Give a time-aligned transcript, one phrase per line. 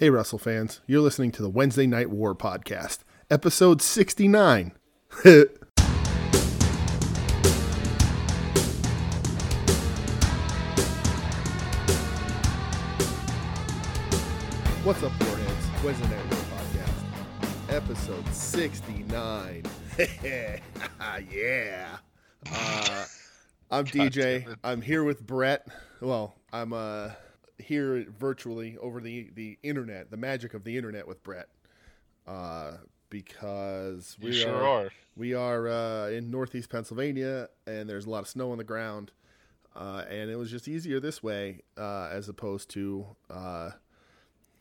[0.00, 3.00] Hey, Russell fans, you're listening to the Wednesday Night War podcast,
[3.30, 4.72] episode 69.
[14.82, 15.84] What's up, Warheads?
[15.84, 17.04] Wednesday Night War podcast,
[17.68, 19.62] episode 69.
[21.30, 21.98] yeah.
[22.50, 23.04] Uh,
[23.70, 24.56] I'm DJ.
[24.64, 25.68] I'm here with Brett.
[26.00, 27.10] Well, I'm uh
[27.60, 31.48] here virtually over the the internet, the magic of the internet with Brett.
[32.26, 32.72] Uh,
[33.10, 34.90] because we sure are, are.
[35.16, 39.10] we are uh, in northeast Pennsylvania, and there's a lot of snow on the ground,
[39.74, 43.70] uh, and it was just easier this way uh, as opposed to uh,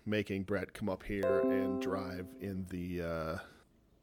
[0.05, 3.37] making Brett come up here and drive in the uh,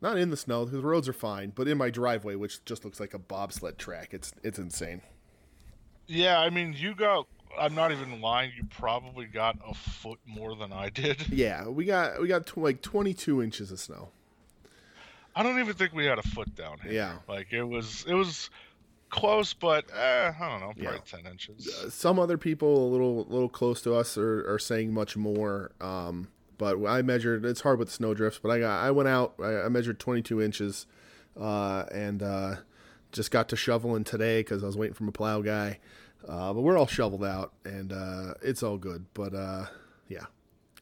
[0.01, 2.85] not in the snow because the roads are fine, but in my driveway, which just
[2.85, 4.11] looks like a bobsled track.
[4.13, 5.03] It's it's insane.
[6.07, 7.27] Yeah, I mean, you got.
[7.59, 8.53] I'm not even lying.
[8.57, 11.29] You probably got a foot more than I did.
[11.33, 14.09] Yeah, we got we got tw- like 22 inches of snow.
[15.35, 16.93] I don't even think we had a foot down here.
[16.93, 17.17] Yeah.
[17.29, 18.05] Like it was.
[18.09, 18.49] It was
[19.11, 20.99] close, but eh, I don't know, probably Yeah.
[21.05, 21.69] ten inches.
[21.69, 25.73] Uh, Some other people a little little close to us are, are saying much more.
[25.81, 27.45] Um, but I measured.
[27.45, 29.35] It's hard with snow drifts, but I got I went out.
[29.39, 30.87] I, I measured 22 inches,
[31.39, 32.57] uh, and uh,
[33.13, 35.79] just got to shoveling today because I was waiting for a plow guy.
[36.29, 39.07] Uh, but we're all shoveled out, and uh, it's all good.
[39.15, 39.67] But uh,
[40.09, 40.25] yeah,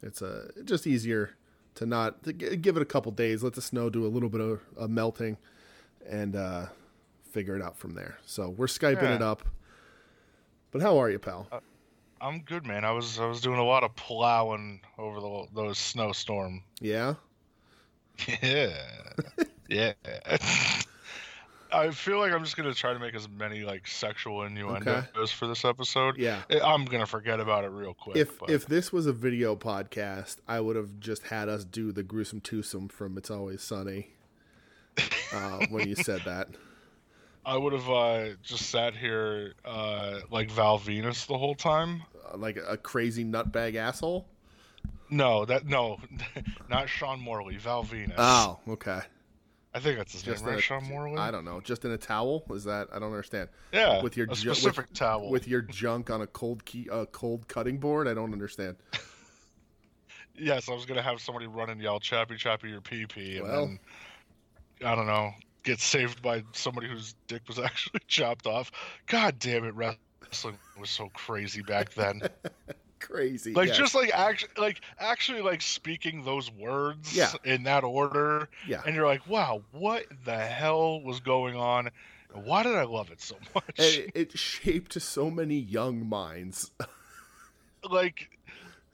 [0.02, 1.36] it's uh, just easier
[1.74, 4.28] to not to g- give it a couple days, let the snow do a little
[4.30, 5.36] bit of, of melting,
[6.08, 6.66] and uh,
[7.30, 8.16] figure it out from there.
[8.24, 9.16] So we're skyping Yeah.
[9.16, 9.42] it up.
[10.70, 11.48] But how are you, pal?
[12.20, 12.84] I'm good, man.
[12.86, 16.62] I was I was doing a lot of plowing over the those snowstorm.
[16.80, 17.14] Yeah.
[18.40, 18.72] Yeah.
[19.68, 19.92] yeah.
[21.74, 25.46] I feel like I'm just gonna try to make as many like sexual innuendos for
[25.46, 26.16] this episode.
[26.16, 26.42] Yeah.
[26.50, 28.16] I- I'm gonna forget about it real quick.
[28.16, 28.50] If but...
[28.50, 32.40] if this was a video podcast, I would have just had us do the gruesome
[32.40, 34.08] twosome from It's Always Sunny.
[35.32, 36.48] Uh, when you said that,
[37.44, 42.02] I would have uh, just sat here uh, like Val Venis the whole time.
[42.32, 44.26] uh, like a crazy nutbag asshole.
[45.10, 45.98] No, that no,
[46.70, 48.14] not Sean Morley, Val Venis.
[48.16, 49.00] Oh, okay.
[49.76, 50.58] I think that's his Just name, right?
[50.58, 51.18] a- Sean Morley.
[51.18, 51.60] I don't know.
[51.60, 52.44] Just in a towel?
[52.50, 52.88] Is that?
[52.92, 53.48] I don't understand.
[53.72, 55.30] yeah, with your a ju- with- specific towel.
[55.30, 58.06] With your junk on a cold key, uh, cold cutting board?
[58.06, 58.76] I don't understand.
[60.36, 63.46] Yes, I was gonna have somebody run and yell "Chappy, Chappy, your pee pee," and
[63.46, 63.66] Well.
[63.66, 63.78] then
[64.84, 65.30] I don't know,
[65.62, 68.72] get saved by somebody whose dick was actually chopped off.
[69.06, 72.20] God damn it, wrestling was so crazy back then.
[73.06, 73.52] Crazy.
[73.54, 73.76] like yes.
[73.76, 77.32] just like actually like actually like speaking those words Yeah.
[77.44, 78.82] in that order yeah.
[78.86, 81.90] and you're like wow what the hell was going on
[82.32, 86.70] why did i love it so much it, it shaped so many young minds.
[87.90, 88.30] like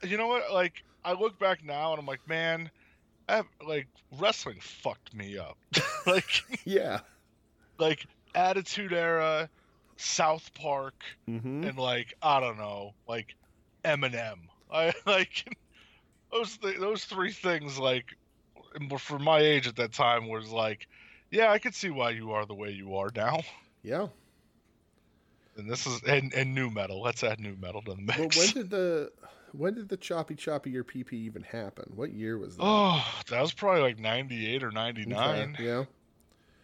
[0.02, 2.70] you know what like i look back now and i'm like man
[3.28, 3.86] I, like
[4.18, 5.56] wrestling fucked me up
[6.06, 7.00] like yeah.
[7.78, 8.04] like
[8.34, 9.48] attitude era
[9.96, 10.94] south park
[11.28, 11.64] Mm-hmm.
[11.64, 13.36] and like i don't know like
[13.84, 14.38] eminem
[14.72, 15.44] i like
[16.32, 18.06] those th- those three things like
[18.98, 20.86] for my age at that time was like
[21.30, 23.40] yeah i could see why you are the way you are now
[23.82, 24.08] Yeah.
[25.56, 28.28] and this is and, and nu metal let's add nu metal to the mix Well,
[28.28, 29.10] when did the
[29.52, 31.90] when did the choppy choppy your PP even happen?
[31.96, 32.62] What year was that?
[32.64, 35.84] oh that was probably like 98 or 99 Okay, Yeah.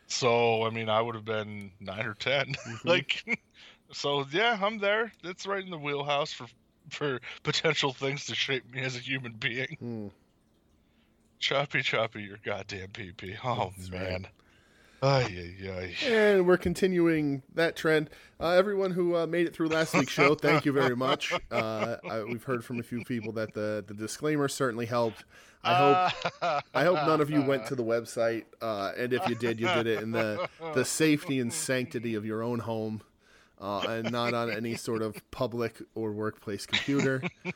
[0.09, 2.87] so i mean i would have been 9 or 10 Mhm.
[2.87, 3.25] like
[3.93, 6.47] so yeah i'm there it's right in the wheelhouse for
[6.91, 10.07] for potential things to shape me as a human being Hmm.
[11.39, 14.03] choppy choppy your goddamn pp oh That's right.
[14.03, 14.27] man
[15.03, 15.95] ay, ay, ay.
[16.11, 18.09] And we're continuing that trend.
[18.41, 21.33] Uh, everyone who uh, made it through last week's show, thank you very much.
[21.51, 25.25] Uh, I, we've heard from a few people that the the disclaimer certainly helped.
[25.63, 29.35] I hope I hope none of you went to the website, uh, and if you
[29.35, 33.03] did, you did it in the the safety and sanctity of your own home,
[33.61, 37.23] uh, and not on any sort of public or workplace computer.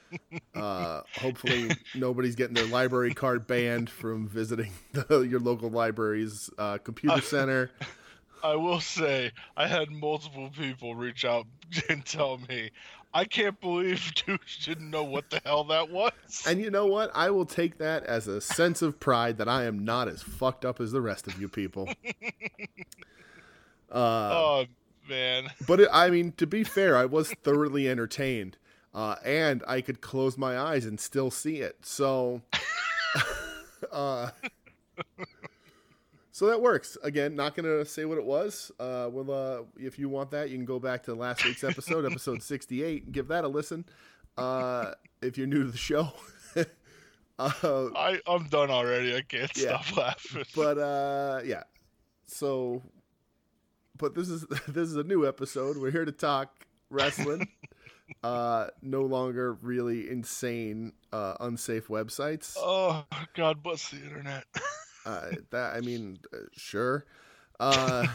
[0.55, 6.77] Uh, hopefully, nobody's getting their library card banned from visiting the, your local library's uh,
[6.79, 7.71] computer center.
[8.45, 11.47] I will say I had multiple people reach out
[11.89, 12.71] and tell me
[13.15, 16.13] I can't believe Douche didn't know what the hell that was.
[16.47, 17.11] And you know what?
[17.15, 20.65] I will take that as a sense of pride that I am not as fucked
[20.65, 21.89] up as the rest of you people.
[23.91, 24.65] Uh, oh
[25.11, 25.51] man.
[25.67, 28.57] but it, I mean, to be fair, I was thoroughly entertained,
[28.95, 31.77] uh, and I could close my eyes and still see it.
[31.83, 32.41] So,
[33.93, 34.31] uh,
[36.33, 36.97] so that works.
[37.03, 38.71] Again, not gonna say what it was.
[38.81, 42.05] Uh, well, uh, if you want that, you can go back to last week's episode,
[42.11, 43.85] episode sixty-eight, and give that a listen.
[44.39, 46.13] Uh, if you're new to the show.
[47.39, 49.17] Uh, I I'm done already.
[49.17, 49.81] I can't Yeah.
[49.81, 50.45] stop laughing.
[50.55, 51.63] but uh, yeah.
[52.27, 52.83] So,
[54.01, 55.77] but this is this is a new episode.
[55.77, 57.49] We're here to talk wrestling.
[58.25, 62.55] uh, no longer really insane, uh, unsafe websites.
[62.59, 63.05] oh
[63.35, 64.45] God bless the internet.
[65.07, 67.07] Uh, that I mean, uh, sure.
[67.59, 68.07] Uh,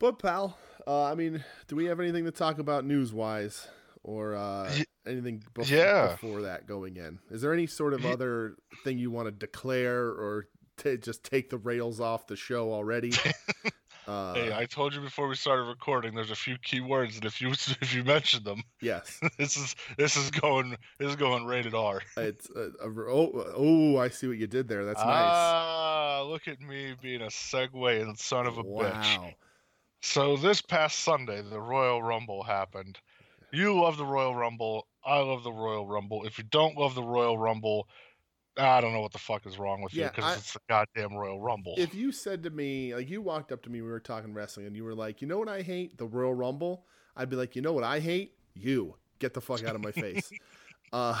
[0.00, 3.68] but pal, uh, I mean, do we have anything to talk about news wise,
[4.02, 4.70] or uh,
[5.06, 6.08] anything Yeah.
[6.20, 7.20] before that going in?
[7.30, 10.48] Is there any sort of other thing you want to declare, or
[10.78, 13.12] to just take the rails off the show already?
[14.06, 16.14] Uh, hey, I told you before we started recording.
[16.14, 17.50] There's a few key words, and if you
[17.80, 22.02] if you mention them, yes, this is this is going this is going rated R.
[22.18, 24.84] it's a, a, oh oh I see what you did there.
[24.84, 25.06] That's nice.
[25.08, 29.18] Ah, look at me being a segue and son of a bitch.
[29.18, 29.30] Wow.
[30.02, 32.98] So this past Sunday, the Royal Rumble happened.
[33.52, 34.86] You love the Royal Rumble.
[35.02, 36.24] I love the Royal Rumble.
[36.24, 37.88] If you don't love the Royal Rumble,
[38.56, 41.40] I don't know what the fuck is wrong with you because it's the goddamn Royal
[41.40, 41.74] Rumble.
[41.76, 44.66] if you said to me, like you walked up to me, we were talking wrestling,
[44.66, 45.98] and you were like, you know what I hate?
[45.98, 46.84] The Royal Rumble.
[47.16, 48.34] I'd be like, you know what I hate?
[48.54, 48.96] You.
[49.18, 50.30] Get the fuck out of my face.
[50.92, 51.20] uh,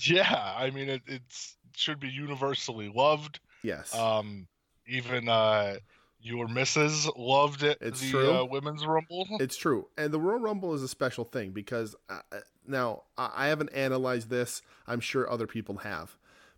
[0.00, 3.40] yeah, I mean it it's should be universally loved.
[3.62, 3.94] yes.
[3.94, 4.46] Um,
[4.88, 5.76] even uh,
[6.20, 7.78] your missus loved it.
[7.80, 8.30] It's the true.
[8.30, 9.26] Uh, women's Rumble.
[9.40, 9.88] it's true.
[9.96, 14.28] And the Royal Rumble is a special thing because uh, uh, now I haven't analyzed
[14.30, 14.62] this.
[14.86, 16.16] I'm sure other people have.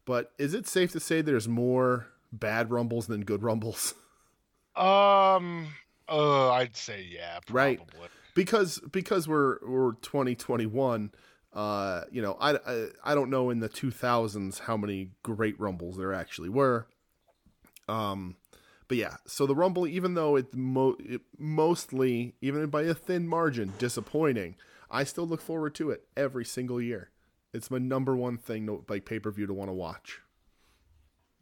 [0.08, 3.94] But is it safe to say there's more bad Rumbles than good Rumbles?
[4.76, 5.66] Um,
[6.08, 7.78] uh, I'd say yeah, probably.
[7.78, 8.10] Right.
[8.36, 11.10] because because we're we're 2021
[11.52, 15.96] uh you know I, I i don't know in the 2000s how many great rumbles
[15.96, 16.86] there actually were
[17.88, 18.36] um
[18.86, 23.26] but yeah so the rumble even though it, mo- it mostly even by a thin
[23.26, 24.54] margin disappointing
[24.90, 27.10] i still look forward to it every single year
[27.58, 30.20] it's my number one thing to, like pay-per-view to want to watch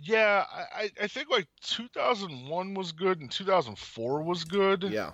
[0.00, 4.82] Yeah, I, I- I think like 2001 was good and 2004 was good.
[4.84, 5.12] yeah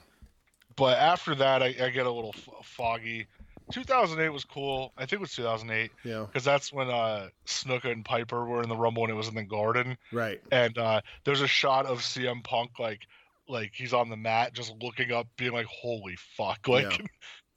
[0.76, 3.26] But after that, I, I get a little f- foggy.
[3.70, 4.93] 2008 was cool.
[4.96, 8.69] I think it was 2008 yeah because that's when uh, Snuka and Piper were in
[8.69, 9.96] the Rumble and it was in the Garden.
[10.12, 13.00] right And uh, there's a shot of CM Punk like
[13.49, 17.06] like he's on the mat just looking up, being like, "Holy fuck!" Like Yeah.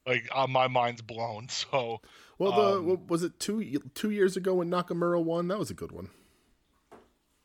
[0.06, 1.47] like uh, my mind's blown.
[1.50, 2.01] So
[2.38, 5.76] well the Um, was it two two years ago when nakamura won that was a
[5.76, 6.10] good one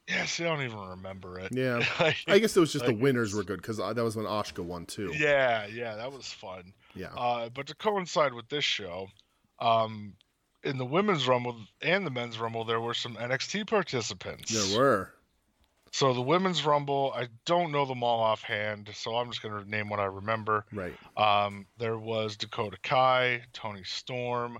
[0.08, 1.52] yeah, see, I don't even remember it.
[1.52, 4.26] yeah Like, I guess it was just the winners were good because that was when
[4.26, 5.12] Asuka won too.
[5.16, 6.72] yeah, yeah, that was fun.
[6.94, 7.12] Yeah.
[7.16, 9.06] Uh, but to coincide with this show,
[9.60, 10.14] um,
[10.64, 14.52] in the women's rumble and the men's rumble, there were some NXT participants.
[14.52, 15.12] there were.
[15.92, 19.88] So the women's rumble, I don't know them all offhand, so I'm just gonna name
[19.88, 20.64] what I remember.
[20.72, 20.94] Right.
[21.16, 24.58] Um, there was Dakota Kai, Toni Storm,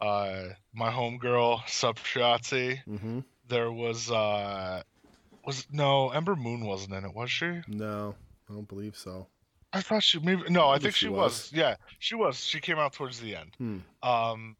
[0.00, 0.44] uh,
[0.74, 2.78] my homegirl Sup Shotzi.
[2.88, 3.20] Mm-hmm.
[3.48, 4.82] There was uh,
[5.44, 7.60] was no Ember Moon wasn't in it, was she?
[7.68, 8.14] No,
[8.50, 9.28] I don't believe so.
[9.72, 11.18] I thought she maybe no, I Maybe think she she was.
[11.18, 11.52] was.
[11.52, 12.38] Yeah, she was.
[12.42, 13.54] She came out towards the end.
[13.58, 13.78] Hmm.
[14.02, 14.56] Um,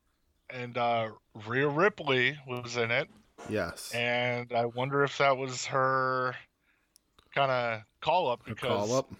[0.50, 1.09] and uh,
[1.47, 3.09] Rhea Ripley was in it,
[3.49, 3.91] Yes.
[3.94, 6.35] and I wonder if that was her
[7.35, 9.11] kind of call up because call up.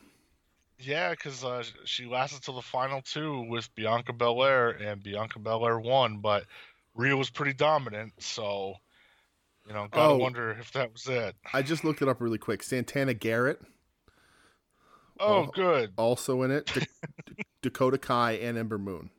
[0.79, 5.79] Yeah, because uh, she lasted till the final two with Bianca Belair, and Bianca Belair
[5.81, 6.45] won, but
[6.95, 8.75] Rhea was pretty dominant, so
[9.67, 10.17] you know, gotta Oh.
[10.17, 11.35] wonder if that was it.
[11.53, 12.63] I just looked it up really quick.
[12.63, 13.61] Santana Garrett
[15.19, 15.93] Oh, good.
[15.97, 16.67] also in it.
[16.75, 16.87] Da-
[17.63, 19.11] Dakota Kai and Ember Moon.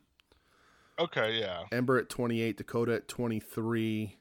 [1.00, 1.64] Okay, yeah.
[1.72, 4.18] Ember at 28, Dakota at 23,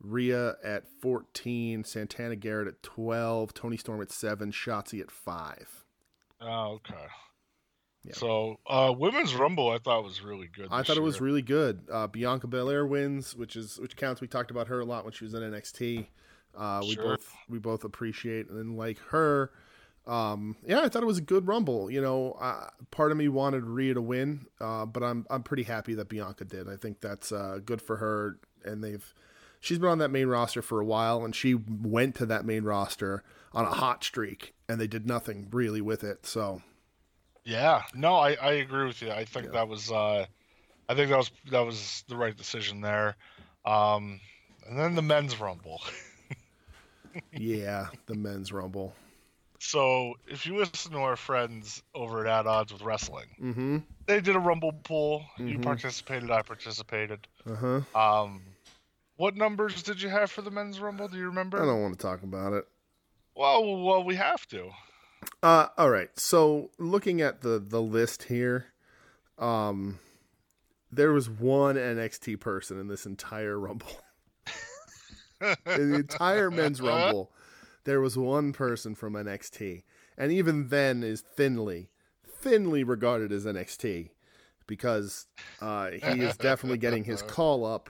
[0.00, 5.77] Rhea at 14, Santana Garrett at 12, Toni Storm at 7, Shotzi at 5.
[6.40, 6.94] Oh, okay.
[8.04, 8.14] Yeah.
[8.14, 10.68] So, uh, women's rumble, I thought was really good.
[10.70, 11.82] I thought it was really good.
[11.92, 14.20] Uh, Bianca Belair wins, which is which counts.
[14.20, 16.06] We talked about her a lot when she was in NXT.
[16.56, 17.04] Uh, we Sure.
[17.04, 19.50] both we both appreciate and like her.
[20.06, 21.90] Um, yeah, I thought it was a good rumble.
[21.90, 25.64] You know, uh, part of me wanted Rhea to win, uh, but I'm I'm pretty
[25.64, 26.68] happy that Bianca did.
[26.68, 29.12] I think that's uh, good for her, and they've
[29.60, 32.62] she's been on that main roster for a while, and she went to that main
[32.64, 36.26] roster on a hot streak, and they did nothing really with it.
[36.26, 36.62] So
[37.44, 39.10] Yeah, no, I, I agree with you.
[39.10, 39.52] I think Yeah.
[39.52, 40.26] that was uh,
[40.88, 43.16] I think that was that was the right decision there.
[43.64, 44.20] Um,
[44.66, 45.82] and then the men's rumble.
[47.32, 48.94] yeah, the men's rumble.
[49.60, 53.78] So if you listen to our friends over at At Odds with Wrestling, Mm-hmm.
[54.06, 55.24] they did a rumble pool.
[55.36, 55.62] You Mhm.
[55.62, 56.30] participated.
[56.30, 57.26] I participated.
[57.44, 57.80] Uh huh.
[58.22, 58.42] Um,
[59.16, 61.08] what numbers did you have for the men's rumble?
[61.08, 61.60] Do you remember?
[61.60, 62.68] I don't want to talk about it.
[63.38, 64.70] Well, well, we have to.
[65.44, 66.10] Uh, all right.
[66.18, 68.66] So looking at the the list here,
[69.38, 70.00] um,
[70.90, 74.02] there was one NXT person in this entire Rumble.
[75.66, 77.30] in the entire men's Rumble,
[77.84, 79.84] there was one person from NXT,
[80.16, 81.90] and even then is thinly,
[82.26, 84.10] thinly regarded as NXT
[84.66, 85.26] because
[85.60, 87.88] uh, he is definitely getting his call up.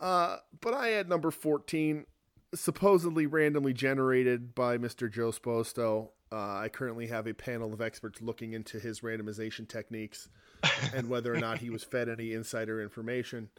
[0.00, 2.06] Uh, but I had number 14,
[2.54, 5.10] supposedly randomly generated by Mr.
[5.10, 6.10] Joe Sposto.
[6.30, 10.28] Uh, I currently have a panel of experts looking into his randomization techniques
[10.94, 13.50] and whether or not he was fed any insider information.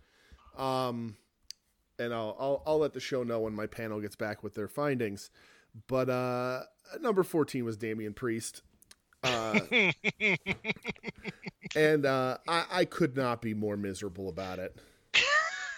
[0.58, 1.18] Um,
[2.00, 4.68] and I'll, I'll I'll let the show know when my panel gets back with their
[4.68, 5.30] findings.
[5.88, 6.64] But uh,
[7.00, 8.62] number 14 was Damian Priest.
[9.24, 9.60] Uh,
[11.76, 14.78] and uh, I, I could not be more miserable about it.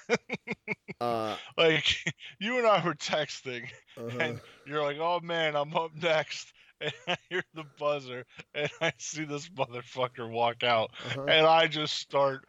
[1.01, 1.95] Uh, like
[2.39, 4.17] you and I were texting, uh-huh.
[4.19, 8.93] and you're like, "Oh man, I'm up next," and I hear the buzzer, and I
[8.97, 11.25] see this motherfucker walk out, uh-huh.
[11.25, 12.45] and I just start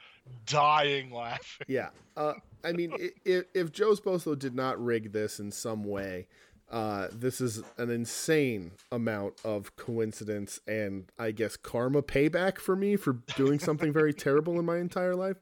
[0.46, 1.66] dying laughing.
[1.68, 2.34] Yeah, uh,
[2.64, 2.92] I mean,
[3.24, 6.26] if, if Joe Sposto did not rig this in some way,
[6.70, 12.96] uh, this is an insane amount of coincidence and I guess karma payback for me
[12.96, 15.36] for doing something very terrible in my entire life.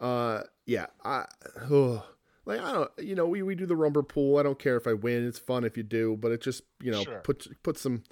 [0.00, 1.24] Uh, yeah, I,
[1.70, 2.04] oh,
[2.44, 4.38] like I don't, you know, we, we do the rumble pool.
[4.38, 6.90] I don't care if I win; it's fun if you do, but it just you
[6.90, 7.20] know sure.
[7.20, 8.02] put put some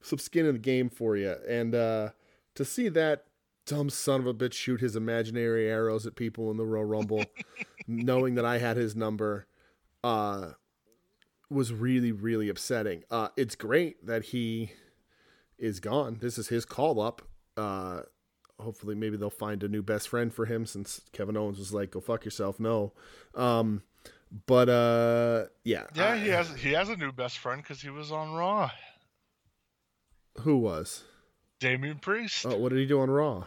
[0.00, 1.34] some skin in the game for you.
[1.48, 2.10] And uh,
[2.54, 3.24] to see that
[3.66, 7.24] dumb son of a bitch shoot his imaginary arrows at people in the Royal Rumble,
[7.88, 9.46] knowing that I had his number,
[10.04, 10.52] uh,
[11.50, 13.02] was really really upsetting.
[13.10, 14.72] Uh, it's great that he
[15.58, 16.18] is gone.
[16.20, 17.22] This is his call up.
[18.60, 21.92] Hopefully, maybe they'll find a new best friend for him since Kevin Owens was like,
[21.92, 22.92] "Go fuck yourself." No,
[23.34, 23.82] um,
[24.46, 27.90] but uh, yeah, yeah, I, he has he has a new best friend because he
[27.90, 28.70] was on Raw.
[30.40, 31.04] Who was?
[31.60, 32.46] Damian Priest.
[32.46, 33.44] Oh, what did he do on Raw?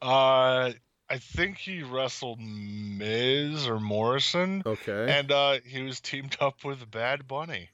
[0.00, 0.72] Uh,
[1.10, 4.62] I think he wrestled Miz or Morrison.
[4.64, 5.06] Okay.
[5.18, 7.70] And uh, he was teamed up with Bad Bunny.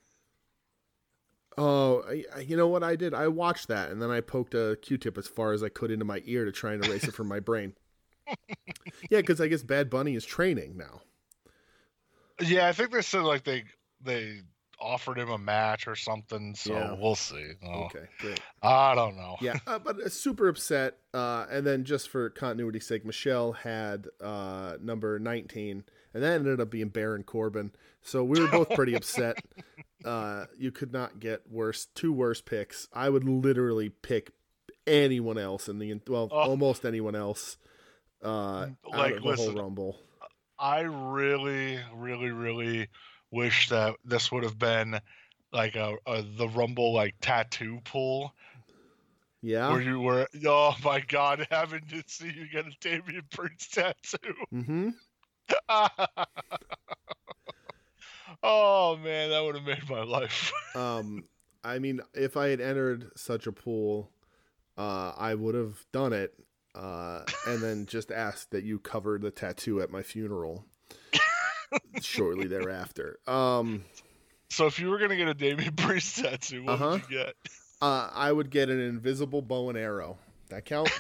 [1.57, 3.15] Oh, I, you know what I did?
[3.15, 6.05] I watched that and then I poked a Q-tip as far as I could into
[6.05, 7.75] my ear to try and erase it from my brain.
[9.11, 11.01] yeah, because I guess Bad Bunny is training now.
[12.41, 13.65] Yeah, I think they said like they
[14.03, 14.41] they
[14.81, 16.55] offered him a match or something.
[16.55, 16.95] So yeah.
[16.99, 17.53] we'll see.
[17.65, 18.41] Oh, okay, great.
[18.63, 19.37] I don't know.
[19.41, 20.99] Yeah, uh, but super upset.
[21.13, 26.61] Uh, and then just for continuity's sake, Michelle had uh, number 19, and that ended
[26.61, 27.73] up being Baron Corbin.
[28.03, 29.43] So we were both pretty upset.
[30.05, 32.89] Uh, you could not get worse, two worse picks.
[32.93, 34.33] I would literally pick
[34.87, 36.37] anyone else in the well, oh.
[36.37, 37.57] almost anyone else.
[38.23, 39.99] Uh, like out of the listen, Rumble.
[40.59, 42.89] I really, really, really
[43.31, 45.01] wish that this would have been
[45.53, 48.35] like a, a the Rumble like tattoo pool.
[49.43, 49.71] Yeah.
[49.71, 54.35] Where you were, oh my God, having to see you get a Damian Priest tattoo.
[54.53, 54.89] Mm-hmm.
[58.45, 60.53] oh man, that would have made my life.
[60.77, 61.25] um,
[61.65, 64.11] I mean, if I had entered such a pool,
[64.77, 66.35] uh, I would have done it,
[66.75, 70.67] uh, and then just asked that you cover the tattoo at my funeral
[72.01, 73.19] shortly thereafter.
[73.27, 73.85] Um,
[74.51, 76.91] so if you were gonna get a Damian Priest tattoo, what uh-huh.
[76.91, 77.35] would you get?
[77.81, 80.19] Uh, I would get an invisible bow and arrow.
[80.51, 80.91] That count?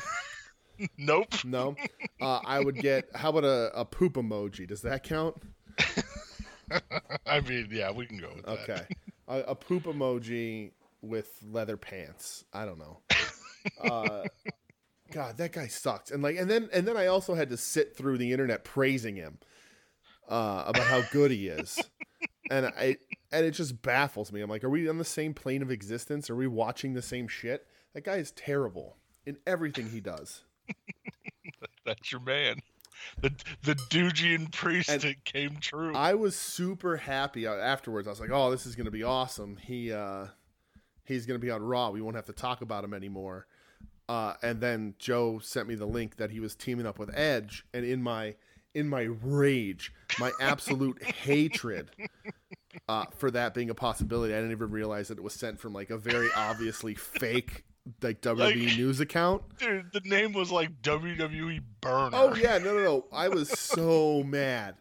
[0.98, 1.44] nope.
[1.44, 1.76] No.
[2.20, 3.04] Uh, I would get.
[3.14, 4.66] How about a, a poop emoji?
[4.66, 5.36] Does that count?
[7.26, 8.70] I mean, yeah, we can go with that.
[8.70, 8.86] Okay.
[9.28, 12.44] A, a, poop emoji with leather pants.
[12.52, 13.00] I don't know.
[13.82, 14.24] Uh,
[15.10, 16.10] God, that guy sucks.
[16.10, 19.16] And like, and then and then I also had to sit through the internet praising
[19.16, 19.38] him
[20.28, 21.80] uh, about how good he is,
[22.50, 22.96] and I
[23.32, 24.40] and it just baffles me.
[24.40, 26.30] I'm like, are we on the same plane of existence?
[26.30, 27.66] Are we watching the same shit?
[27.94, 30.42] That guy is terrible in everything he does.
[31.86, 32.60] That's your man.
[33.20, 33.32] The
[33.62, 35.94] the Doogian priest and came true.
[35.94, 38.06] I was super happy afterwards.
[38.06, 39.56] I was like, oh, this is gonna be awesome.
[39.56, 40.26] He uh,
[41.04, 41.90] he's gonna be on Raw.
[41.90, 43.46] We won't have to talk about him anymore.
[44.08, 47.64] Uh, and then Joe sent me the link that he was teaming up with Edge,
[47.72, 48.34] and in my
[48.74, 51.90] in my rage, my absolute hatred
[52.88, 54.34] uh, for that being a possibility.
[54.34, 57.64] I didn't even realize that it was sent from like a very obviously fake
[58.02, 59.42] like WWE like, news account.
[59.58, 62.10] Dude, the name was like WWE Burner.
[62.12, 63.04] Oh yeah, no, no, no.
[63.12, 64.76] I was so mad,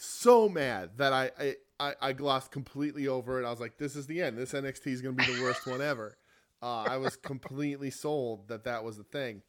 [0.00, 3.46] so mad that I, I I I glossed completely over it.
[3.46, 4.38] I was like, this is the end.
[4.38, 6.16] This NXT is going to be the worst one ever.
[6.62, 9.42] Uh, I was completely sold that that was the thing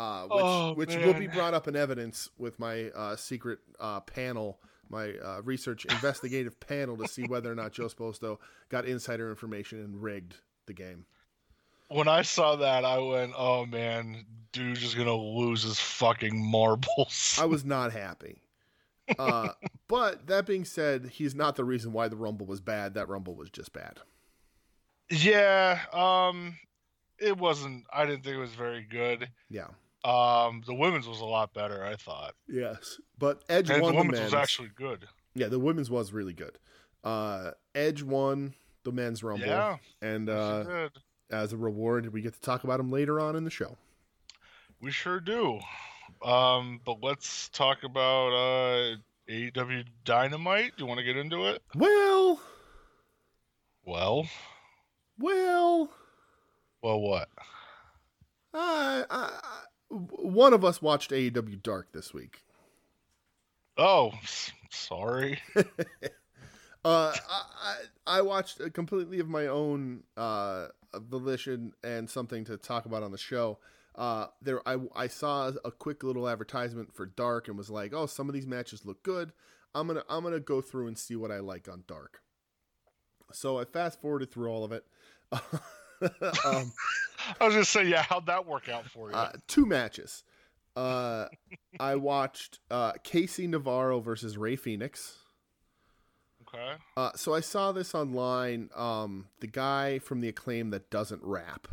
[0.00, 4.00] uh, which oh, which will be brought up in evidence with my uh, secret uh,
[4.00, 8.38] panel, my uh, research investigative panel to see whether or not Joe Sposto
[8.70, 11.04] got insider information and rigged the game.
[11.90, 17.38] When I saw that, I went, "Oh man, dude's just gonna lose his fucking marbles."
[17.40, 18.40] I was not happy.
[19.18, 19.48] Uh,
[19.88, 22.94] but that being said, he's not the reason why the Rumble was bad.
[22.94, 23.98] That Rumble was just bad.
[25.10, 26.56] Yeah, um,
[27.18, 27.84] it wasn't.
[27.92, 29.28] I didn't think it was very good.
[29.48, 29.66] Yeah.
[30.04, 32.34] Um, the women's was a lot better, I thought.
[32.48, 34.32] Yes, but Edge And won the the women's men's.
[34.32, 35.06] was actually good.
[35.34, 36.58] Yeah, the women's was really good.
[37.04, 38.54] Uh, Edge won
[38.84, 40.88] the men's Rumble, Yeah, and uh.
[41.30, 43.76] As a reward, we get to talk about him later on in the show.
[44.80, 45.60] We sure do.
[46.24, 48.96] Um, but let's talk about uh
[49.28, 50.72] AEW Dynamite.
[50.76, 51.62] Do you want to get into it?
[51.74, 52.40] Well,
[53.84, 54.28] Well,
[55.18, 55.90] well,
[56.82, 57.28] well, what?
[58.52, 59.40] I, I-
[59.90, 62.42] one of us watched AEW Dark this week.
[63.76, 64.12] Oh,
[64.70, 65.40] sorry.
[66.84, 72.56] Uh, I, I I watched a completely of my own uh volition and something to
[72.56, 73.58] talk about on the show.
[73.94, 78.06] Uh, there I I saw a quick little advertisement for Dark and was like, oh,
[78.06, 79.32] some of these matches look good.
[79.74, 82.22] I'm gonna I'm gonna go through and see what I like on Dark.
[83.32, 84.84] So I fast forwarded through all of it.
[85.32, 86.72] um,
[87.40, 88.02] I was gonna say, yeah.
[88.02, 89.16] How'd that work out for you?
[89.16, 90.24] uh, two matches.
[90.76, 91.26] Uh,
[91.78, 95.18] I watched uh, KC Navarro versus Rey Fenix.
[96.52, 96.72] Okay.
[96.96, 98.70] Uh, so I saw this online.
[98.74, 101.68] Um, the guy from the acclaim that doesn't rap.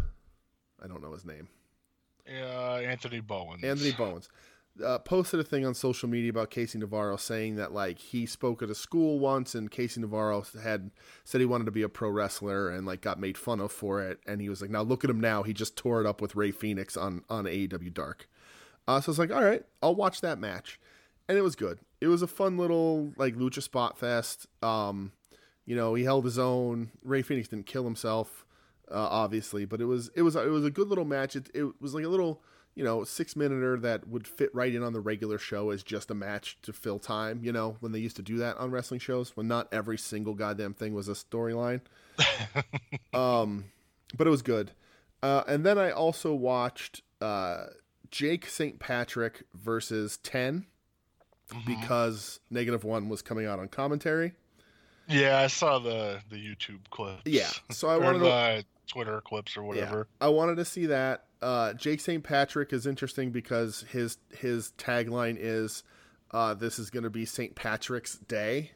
[0.83, 1.47] I don't know his name.
[2.27, 3.63] Yeah, Anthony Bowen.
[3.63, 4.29] Anthony Bowens
[4.83, 8.61] uh, posted a thing on social media about KC Navarro saying that like he spoke
[8.61, 10.91] at a school once and KC Navarro had
[11.23, 14.01] said he wanted to be a pro wrestler and like got made fun of for
[14.01, 16.21] it and he was like now look at him now he just tore it up
[16.21, 18.29] with Rey Fenix on on AEW Dark.
[18.87, 20.79] Uh, so I was like all right I'll watch that match
[21.27, 21.79] and it was good.
[21.99, 24.47] It was a fun little like lucha spot fest.
[24.61, 25.11] Um,
[25.65, 26.91] you know he held his own.
[27.03, 28.45] Rey Fenix didn't kill himself
[28.89, 31.35] uh, obviously, but it was it was it was a good little match.
[31.35, 32.41] It, it was like a little
[32.75, 36.09] you know six minuter that would fit right in on the regular show as just
[36.09, 37.41] a match to fill time.
[37.43, 40.33] You know when they used to do that on wrestling shows when not every single
[40.33, 41.81] goddamn thing was a storyline.
[43.13, 43.65] um,
[44.15, 44.71] but it was good.
[45.21, 47.65] Uh, and then I also watched uh,
[48.11, 48.79] Jake St.
[48.79, 50.67] Patrick versus Ten
[51.51, 51.65] Mhm.
[51.65, 54.33] because Negative One was coming out on commentary.
[55.07, 57.21] Yeah, I saw the the YouTube clips.
[57.25, 60.07] Yeah, so I or wanted to the Twitter clips or whatever.
[60.19, 61.23] I wanted to see that.
[61.41, 62.23] Uh, Jake St.
[62.23, 65.83] Patrick is interesting because his his tagline is,
[66.31, 67.55] uh, "This is going to be St.
[67.55, 68.71] Patrick's Day."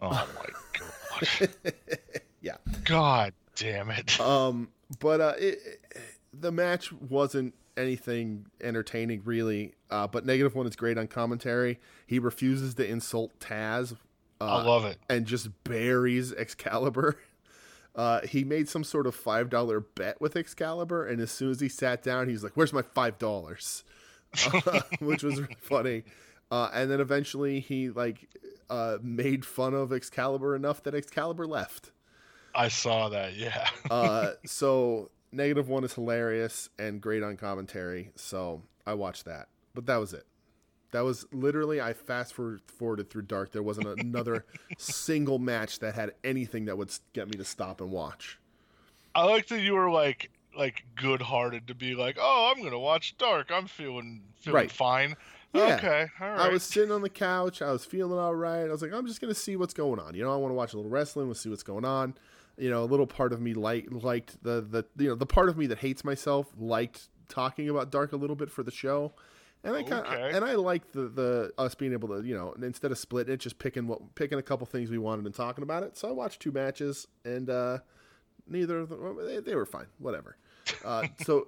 [0.00, 0.46] Oh my
[0.78, 1.48] god.
[2.40, 2.56] Yeah.
[2.84, 4.20] God damn it.
[4.20, 4.68] Um,
[5.00, 5.80] but uh, it, it-
[6.38, 9.74] the match wasn't anything entertaining really.
[9.90, 11.78] Uh, but Negative One is great on commentary.
[12.06, 13.96] He refuses to insult Taz.
[14.40, 14.98] Uh, I love it.
[15.08, 17.18] and just buries Excalibur.
[17.96, 21.60] Uh, he made some sort of five dollar bet with Excalibur, and as soon as
[21.60, 23.84] he sat down, he's like, "Where's my five dollars?"
[24.52, 26.02] Uh, which was really funny.
[26.50, 28.28] Uh, and then eventually, he like
[28.68, 31.92] uh, made fun of Excalibur enough that Excalibur left.
[32.52, 33.36] I saw that.
[33.36, 33.68] Yeah.
[33.88, 38.10] Uh, so negative one is hilarious and great on commentary.
[38.16, 40.26] So I watched that, but that was it.
[40.92, 43.50] That was literally I fast forwarded through Dark.
[43.52, 44.44] There wasn't another
[44.78, 48.38] single match that had anything that would get me to stop and watch.
[49.14, 52.78] I like that you were like like good hearted to be like, oh, I'm gonna
[52.78, 53.50] watch Dark.
[53.52, 54.70] I'm feeling feeling Right.
[54.70, 55.16] fine.
[55.52, 55.76] Yeah.
[55.76, 56.06] Okay.
[56.20, 56.40] All right.
[56.40, 57.62] I was sitting on the couch.
[57.62, 58.64] I was feeling all right.
[58.64, 60.14] I was like, I'm just gonna see what's going on.
[60.14, 61.26] You know, I want to watch a little wrestling.
[61.26, 62.14] We'll see what's going on.
[62.56, 65.48] You know, a little part of me like liked the the you know the part
[65.48, 69.12] of me that hates myself liked talking about Dark a little bit for the show.
[69.64, 70.30] And I kind Okay.
[70.36, 73.38] and I liked the the us being able to you know instead of splitting it,
[73.38, 75.96] just picking what picking a couple things we wanted and talking about it.
[75.96, 77.78] So I watched two matches and uh,
[78.46, 79.86] neither of them they, they were fine.
[79.98, 80.36] Whatever.
[80.84, 81.46] Uh, so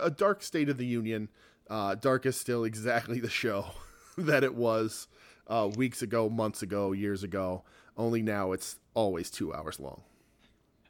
[0.00, 1.28] a dark state of the union.
[1.70, 3.66] Uh, dark is still exactly the show
[4.18, 5.08] that it was
[5.46, 7.62] uh, weeks ago, months ago, years ago.
[7.96, 10.02] Only now it's always two hours long.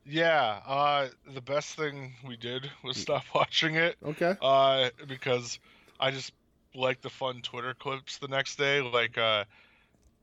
[0.04, 0.60] Yeah.
[0.66, 3.96] Uh, the best thing we did was stop watching it.
[4.04, 4.36] Okay.
[4.40, 5.58] Uh, because
[6.00, 6.32] I just
[6.74, 9.44] like the fun Twitter clips the next day, like uh,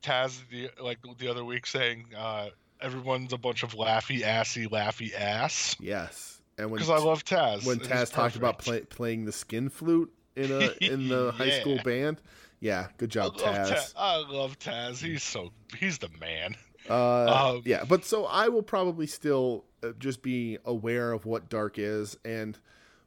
[0.01, 2.49] Taz the like the other week saying uh,
[2.81, 6.41] everyone's a bunch of laughy assy laughy ass Yes.
[6.57, 7.65] And when because I love Taz.
[7.65, 11.79] when Taz talked about play, playing the skin flute in a in the high school
[11.83, 12.21] band,
[12.59, 13.69] yeah, good job, love Taz.
[13.69, 13.93] Taz.
[13.95, 14.97] I love Taz.
[14.97, 16.55] He's so he's the man.
[16.89, 21.49] Uh, Um, yeah, but so I will probably still uh, just be aware of what
[21.49, 22.57] Dark is and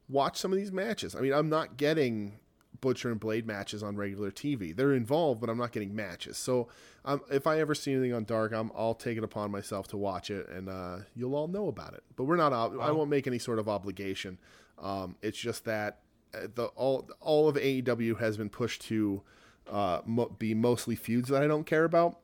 [0.09, 1.15] watch some of these matches.
[1.15, 2.39] I mean, I'm not getting
[2.81, 4.75] Butcher and Blade matches on regular TV.
[4.75, 6.37] They're involved, but I'm not getting matches.
[6.37, 6.69] So
[7.05, 9.97] um, if I ever see anything on Dark, I'm, I'll take it upon myself to
[9.97, 12.03] watch it, and uh, you'll all know about it.
[12.17, 12.53] But we're not.
[12.53, 14.39] Ob- I won't make any sort of obligation.
[14.81, 16.01] Um, it's just that
[16.35, 19.23] uh, the all all of AEW has been pushed to
[19.71, 22.19] uh, mo- be mostly feuds that I don't care about.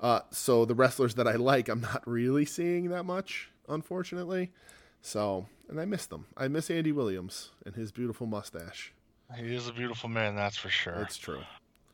[0.00, 4.50] Uh, so the wrestlers that I like, I'm not really seeing that much, unfortunately.
[5.02, 6.26] So, and I miss them.
[6.36, 8.92] I miss Andy Williams and his beautiful mustache.
[9.36, 10.94] He is a beautiful man, that's for sure.
[11.02, 11.40] It's true.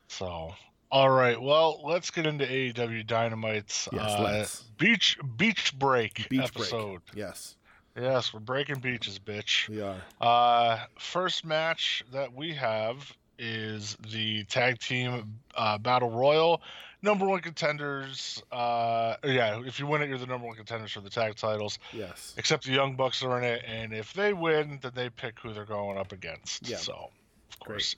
[0.07, 0.53] So,
[0.91, 1.41] all right.
[1.41, 4.45] Well, let's get into AEW Dynamite's Yes, uh,
[4.77, 7.01] beach beach break Beach episode.
[7.11, 7.15] break.
[7.17, 7.55] Yes,
[7.95, 9.69] Yes, we're breaking beaches, bitch.
[9.69, 9.95] we are.
[10.19, 16.61] Uh, first match that we have is the tag team uh, battle royal.
[17.03, 18.41] Number one contenders.
[18.49, 21.77] Uh, yeah, if you win it, you're the number one contenders for the tag titles.
[21.91, 22.33] Yes.
[22.37, 25.53] Except the Young Bucks are in it, and if they win, then they pick who
[25.53, 26.67] they're going up against.
[26.67, 26.77] Yeah.
[26.77, 27.11] So,
[27.51, 27.97] of course.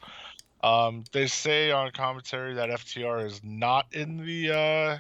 [0.64, 4.98] Um, they say on commentary that FTR is not in the uh,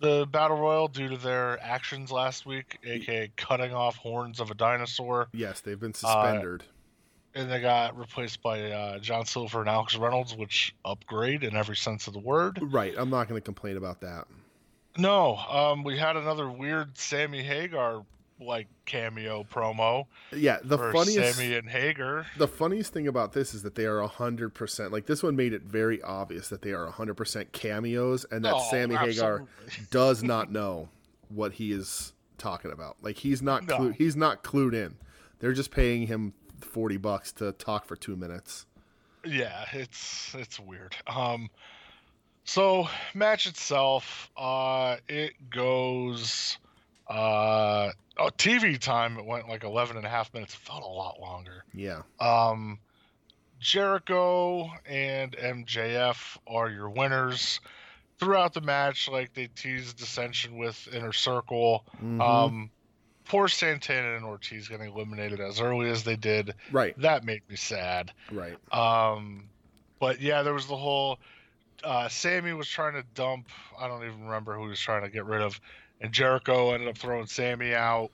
[0.00, 4.54] the battle royal due to their actions last week, aka cutting off horns of a
[4.54, 6.64] dinosaur, Yes, they've been suspended.
[7.34, 11.76] And they got replaced by uh, John Silver and Alex Reynolds, which upgrade in every
[11.76, 12.58] sense of the word.
[12.72, 12.92] right.
[12.96, 14.26] I'm not going to complain about that.
[14.98, 18.04] No, um, we had another weird Sammy Hagar
[18.42, 21.36] like cameo promo Yeah, the funniest.
[21.36, 22.26] Sammy and Hagar.
[22.38, 24.92] The funniest thing about this is that they are hundred percent.
[24.92, 28.54] Like this one made it very obvious that they are hundred percent cameos, and that
[28.56, 29.44] Oh, Sammy Hagar
[29.90, 30.88] does not know
[31.28, 32.96] what he is talking about.
[33.02, 33.76] Like he's not No.
[33.76, 34.96] clue, he's not clued in.
[35.38, 38.66] They're just paying him forty bucks to talk for two minutes.
[39.24, 40.94] Yeah, it's it's weird.
[41.06, 41.50] Um
[42.44, 46.58] so match itself, uh it goes
[47.08, 50.86] uh oh TV time it went like 11 and a half minutes, It felt a
[50.86, 51.64] lot longer.
[51.74, 52.78] Yeah, Um
[53.58, 57.60] Jericho and MJF are your winners.
[58.18, 61.84] Throughout the match, like they teased dissension with Inner Circle.
[62.02, 62.20] Mhm.
[62.20, 62.70] Um
[63.30, 66.52] poor Santana and Ortiz getting eliminated as early as they did.
[66.72, 68.12] right, That made me sad.
[68.32, 68.56] right.
[68.72, 69.44] Um,
[70.00, 71.18] but yeah, there was the whole.
[71.84, 73.46] Uh, Sammy was trying to dump.
[73.78, 75.60] I don't even remember who he was trying to get rid of,
[76.00, 78.10] and Jericho ended up throwing Sammy out.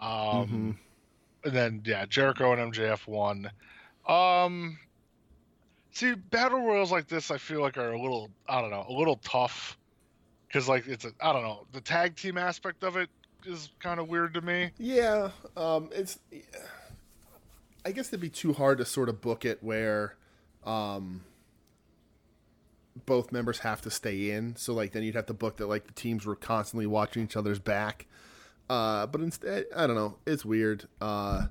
[0.00, 0.78] Um,
[1.44, 3.50] and then yeah, Jericho and MJF won.
[4.08, 4.78] Um,
[5.92, 8.30] see, battle royals like this, I feel like are a little.
[8.48, 9.76] I don't know, a little tough,
[10.48, 11.12] because like it's a.
[11.20, 13.10] I don't know, the tag team aspect of it
[13.46, 14.70] is kind of weird to me.
[14.78, 16.18] Yeah, um, it's.
[17.84, 20.16] I guess it'd be too hard to sort of book it where,
[20.66, 21.22] um,
[23.06, 24.56] both members have to stay in.
[24.56, 27.36] So like then you'd have to book that like the teams were constantly watching each
[27.36, 28.06] other's back.
[28.68, 30.16] Uh, but instead, I don't know.
[30.26, 30.86] It's weird.
[31.00, 31.46] Uh,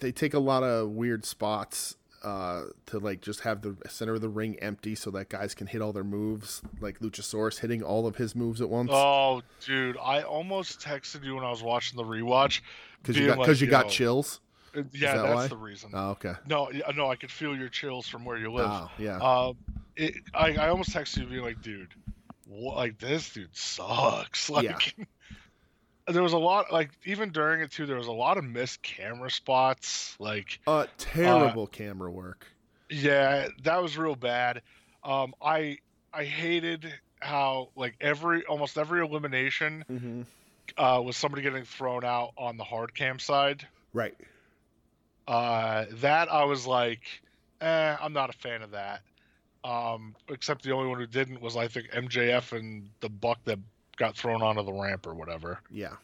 [0.00, 4.20] they take a lot of weird spots uh, to like just have the center of
[4.20, 8.06] the ring empty so that guys can hit all their moves, like Luchasaurus hitting all
[8.06, 8.90] of his moves at once.
[8.92, 12.60] Oh, dude, I almost texted you when I was watching the rewatch.
[13.02, 14.40] Because you got because like, you got chills.
[14.76, 15.46] uh, Yeah, that that's why?
[15.48, 15.90] the reason.
[15.94, 16.34] Oh, okay.
[16.48, 18.68] No, no, I could feel your chills from where you live.
[18.68, 19.18] Oh, yeah.
[19.18, 19.56] Um,
[19.96, 21.88] it, I, I almost texted you being like, dude,
[22.48, 24.50] what, like this dude sucks.
[24.50, 25.04] Like, Yeah.
[26.08, 28.82] There was a lot, like even during it too, there was a lot of missed
[28.82, 30.16] camera spots.
[30.18, 32.46] Like, Uh, terrible camera work.
[32.88, 34.62] yeah, that was real bad.
[35.04, 35.78] Um, I
[36.12, 40.22] I hated how like every almost every elimination Mm-hmm.
[40.76, 43.66] uh, was somebody getting thrown out on the hard cam side.
[43.92, 44.14] Right.
[45.26, 47.02] Uh, that I was like,
[47.60, 49.02] eh, I'm not a fan of that.
[49.64, 53.58] Um, except the only one who didn't was I think MJF and the Buck that
[53.96, 55.60] got thrown onto the ramp or whatever.
[55.70, 55.94] Yeah.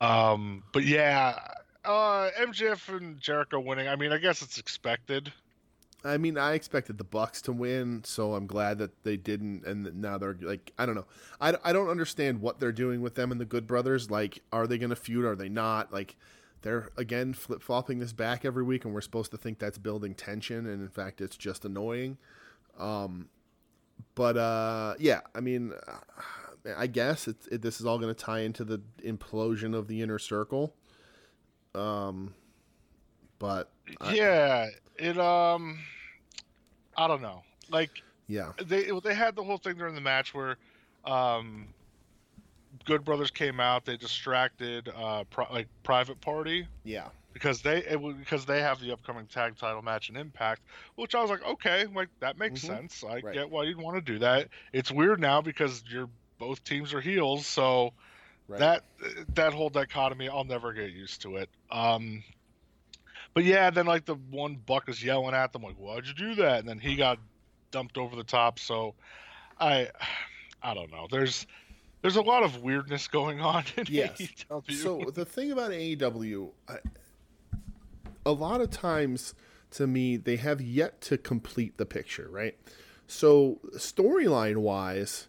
[0.00, 1.38] Um, but yeah,
[1.84, 3.88] uh, MJF and Jericho winning.
[3.88, 5.32] I mean, I guess it's expected.
[6.04, 9.64] I mean, I expected the Bucks to win, so I'm glad that they didn't.
[9.64, 11.06] And now they're like, I don't know.
[11.40, 14.10] I, I don't understand what they're doing with them and the Good Brothers.
[14.10, 15.24] Like, are they going to feud?
[15.24, 15.92] Are they not?
[15.92, 16.16] Like,
[16.62, 20.14] they're again flip flopping this back every week, and we're supposed to think that's building
[20.14, 22.18] tension, and in fact, it's just annoying.
[22.78, 23.28] Um,
[24.14, 25.72] but uh, yeah, I mean,
[26.76, 30.00] I guess it's it, this is all going to tie into the implosion of the
[30.02, 30.74] inner circle.
[31.74, 32.34] Um,
[33.38, 33.70] but
[34.00, 34.66] I- yeah,
[34.98, 35.78] it um,
[36.96, 37.42] I don't know.
[37.70, 37.90] Like
[38.28, 40.56] yeah, they they had the whole thing during the match where
[41.04, 41.68] um
[42.86, 47.08] good brothers came out they distracted uh pri- like private party yeah.
[47.34, 50.62] because they it, because they have the upcoming tag title match in impact
[50.94, 52.66] which i was like okay like that makes Mhm.
[52.68, 53.34] sense i Right.
[53.34, 56.08] get why you'd want to do that it's weird now because you're
[56.42, 57.92] both teams are heels so
[58.48, 58.58] Right.
[58.58, 58.84] that
[59.34, 62.24] that whole dichotomy i'll never get used to it um
[63.34, 66.34] but yeah, then like the one Buck is yelling at them like, "Why'd you do
[66.36, 67.18] that?" And then he got
[67.70, 68.58] dumped over the top.
[68.58, 68.94] So
[69.58, 69.88] I,
[70.62, 71.06] I don't know.
[71.10, 71.46] There's
[72.02, 74.20] there's a lot of weirdness going on in Yes.
[74.50, 74.82] AEW.
[74.82, 76.76] So the thing about AEW, I,
[78.26, 79.34] a lot of times
[79.72, 82.58] to me, they have yet to complete the picture, right?
[83.06, 85.28] So storyline wise,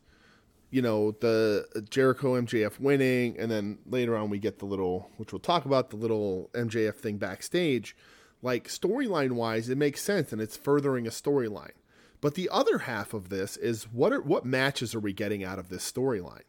[0.73, 5.31] you know, the Jericho MJF winning, and then later on we get the little, which
[5.31, 7.95] we'll talk about, the little MJF thing backstage.
[8.41, 11.73] Like storyline wise, it makes sense and it's furthering a storyline.
[12.21, 15.59] But the other half of this is what are what matches are we getting out
[15.59, 16.41] of this storyline?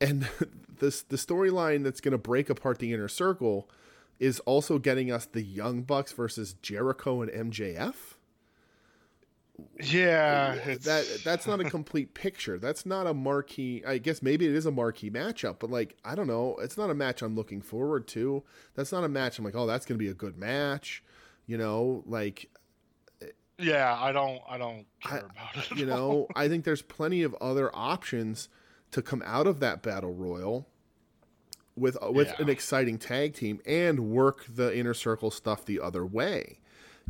[0.00, 0.26] And
[0.78, 3.68] this the storyline that's going to break apart the inner circle
[4.18, 8.14] is also getting us the Young Bucks versus Jericho and MJF.
[9.82, 12.58] Yeah, That that's not a complete picture.
[12.58, 13.82] That's not a marquee.
[13.86, 16.90] I guess maybe it is a marquee matchup, but like I don't know, it's not
[16.90, 18.42] a match I'm looking forward to.
[18.74, 21.02] That's not a match I'm like, oh, that's going to be a good match.
[21.46, 22.48] You know, like
[23.58, 23.96] yeah.
[23.98, 25.78] I don't I don't care I- about it.
[25.78, 25.98] you all.
[25.98, 28.48] know, I think there's plenty of other options
[28.92, 30.66] to come out of that battle royal
[31.76, 32.36] with with Yeah.
[32.42, 36.58] an exciting tag team and work the inner circle stuff the other way.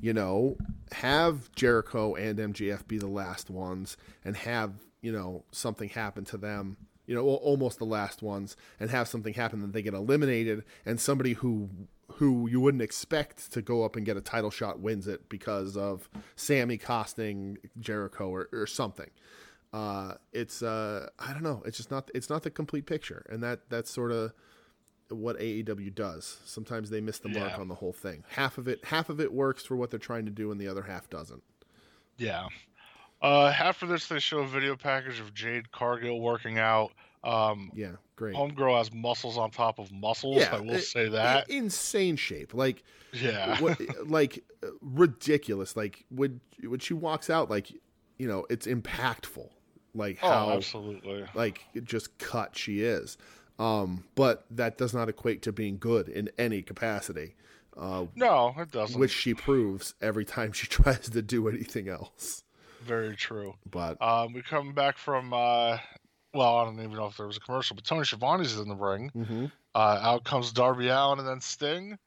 [0.01, 0.57] You know,
[0.93, 6.39] have Jericho and MJF be the last ones and have, you know, something happen to
[6.39, 10.65] them, you know, almost the last ones and have something happen that they get eliminated
[10.87, 11.69] and somebody who
[12.15, 15.77] who you wouldn't expect to go up and get a title shot wins it because
[15.77, 19.11] of Sammy costing Jericho or, or something.
[19.73, 21.63] Uh, it's uh, I don't know.
[21.65, 22.11] It's just not.
[22.15, 24.33] It's not the complete picture, and that that's sort of
[25.11, 26.39] what AEW does.
[26.45, 28.25] Sometimes they miss the mark on the whole thing.
[28.29, 30.69] Half of it, half of it works for what they're trying to do, and the
[30.69, 31.43] other half doesn't.
[32.17, 32.47] Yeah.
[33.23, 36.93] Uh, after this, they show a video package of Jade Cargill working out.
[37.23, 38.35] Um, Yeah, great.
[38.35, 40.39] Homegirl has muscles on top of muscles.
[40.39, 41.51] Yeah, I will it- say that.
[41.51, 43.61] Insane shape, like yeah.
[43.61, 44.43] what, like
[44.81, 45.77] ridiculous.
[45.77, 47.71] Like when when she walks out, like
[48.19, 49.49] you know, it's impactful.
[49.95, 51.25] Like how oh, absolutely.
[51.35, 53.19] like just cut she is.
[53.61, 57.35] Um, but that does not equate to being good in any capacity,
[57.77, 58.99] uh, No, it doesn't.
[58.99, 62.43] which she proves every time she tries to do anything else.
[62.83, 63.55] Very true.
[63.71, 65.35] But Um, we come back from.
[65.35, 65.77] Uh,
[66.33, 68.77] well, I don't even know if there was a commercial, but Tony Schiavone's in the
[68.77, 69.11] ring.
[69.15, 69.53] mhm.
[69.75, 71.99] Uh, out comes Darby Allin and then Sting.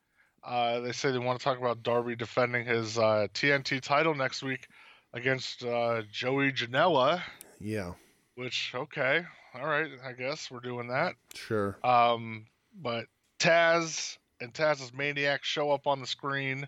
[0.43, 4.41] Uh, they say they want to talk about Darby defending his uh, TNT title next
[4.43, 4.67] week
[5.13, 7.21] against uh, Joey Janela.
[7.59, 7.93] yeah,
[8.35, 11.15] Which okay, all right, I guess we're doing that.
[11.33, 11.77] sure.
[11.83, 12.45] Um,
[12.81, 13.05] but
[13.39, 16.67] Taz and Taz's Maniac show up on the screen.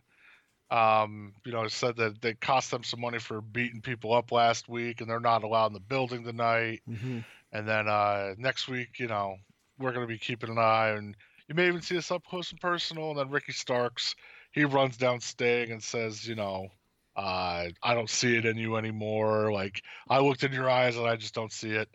[0.71, 4.67] Um, you know, said that they cost them some money for beating people up last
[4.67, 6.82] week, and they're not allowed in the building tonight.
[6.88, 7.19] hmm
[7.52, 9.38] And then uh, next week, you know,
[9.78, 11.15] we're going to be keeping an eye, and
[11.48, 13.12] you may even see us up close and personal.
[13.12, 14.15] And then Ricky Starks,
[14.52, 16.69] he runs down Sting and says, you know,
[17.15, 19.52] uh, I don't see it in you anymore.
[19.52, 21.88] Like I looked in your eyes and I just don't see it.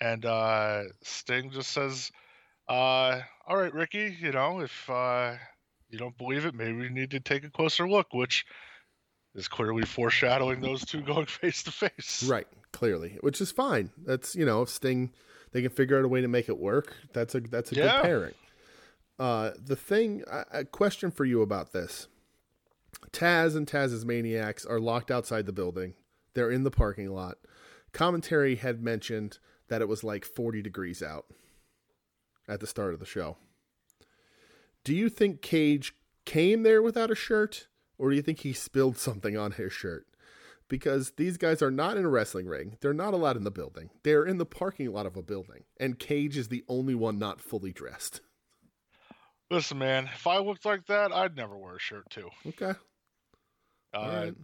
[0.00, 2.10] And uh, Sting just says,
[2.68, 5.34] uh, "All right, Ricky, you know, if uh,
[5.88, 8.44] you don't believe it, maybe we need to take a closer look," which
[9.34, 12.24] is clearly foreshadowing those two going face to face.
[12.28, 13.90] Right, clearly, which is fine.
[14.04, 15.12] That's you know, if Sting,
[15.52, 16.94] they can figure out a way to make it work.
[17.12, 17.92] That's a that's a Yeah.
[17.92, 18.34] good pairing.
[19.18, 22.08] Uh, the thing, a a question for you about this:
[23.12, 25.94] Taz and Taz's maniacs are locked outside the building.
[26.34, 27.38] They're in the parking lot.
[27.92, 31.26] Commentary had mentioned that it was like 40 degrees out
[32.48, 33.36] at the start of the show.
[34.84, 35.94] Do you think Cage
[36.26, 40.06] came there without a shirt, or do you think he spilled something on his shirt?
[40.68, 42.76] Because these guys are not in a wrestling ring.
[42.80, 43.90] They're not allowed in the building.
[44.02, 45.64] They're in the parking lot of a building.
[45.78, 48.20] And Cage is the only one not fully dressed.
[49.50, 52.30] Listen, man, if I looked like that, I'd never wear a shirt too.
[52.46, 52.72] Okay.
[53.94, 54.34] Uh, All right.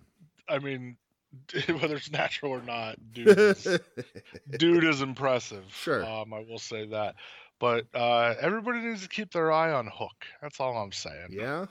[0.48, 0.96] I mean,
[1.80, 3.78] whether it's natural or not, dude, is,
[4.58, 5.64] dude is impressive.
[5.72, 6.04] Sure.
[6.04, 7.14] um, I will say that.
[7.58, 10.24] But uh, everybody needs to keep their eye on Hook.
[10.40, 11.28] That's all I'm saying.
[11.30, 11.66] yeah.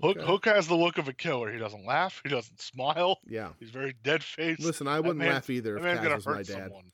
[0.00, 0.26] Hook okay.
[0.26, 1.52] Hook has the look of a killer.
[1.52, 2.20] He doesn't laugh.
[2.24, 3.18] He doesn't smile.
[3.24, 3.50] Yeah.
[3.60, 4.60] He's very dead faced.
[4.60, 6.46] Listen, I wouldn't laugh either if Taz was my dad.
[6.46, 6.84] someone.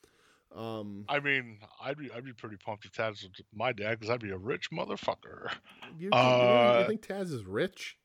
[0.54, 4.10] Um, I mean, I'd be I'd be pretty pumped if Taz was my dad because
[4.10, 5.50] I'd be a rich motherfucker.
[5.98, 7.96] you- Uh, you think Taz is rich?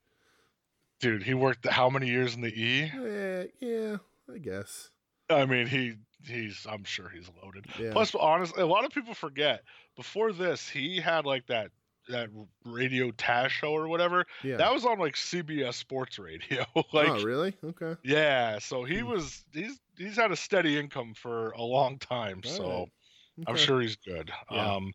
[1.03, 2.83] Dude, he worked how many years in the E?
[2.83, 3.97] Eh, yeah,
[4.33, 4.89] I guess.
[5.29, 7.65] I mean, he he's I'm sure he's loaded.
[7.77, 7.91] Yeah.
[7.91, 9.63] Plus, honestly, a lot of people forget
[9.97, 11.71] before this he had like that
[12.07, 12.29] that
[12.65, 14.25] radio Taz show or whatever.
[14.43, 14.55] yeah.
[14.57, 16.65] That was on like CBS Sports Radio.
[16.93, 17.53] like, oh, really?
[17.63, 17.95] Okay.
[18.03, 18.59] yeah.
[18.59, 19.07] So he Hmm.
[19.09, 22.41] was he's he's had a steady income for a long time.
[22.45, 23.45] All so right.
[23.47, 24.31] I'm sure he's good.
[24.51, 24.75] Yeah.
[24.75, 24.93] Um,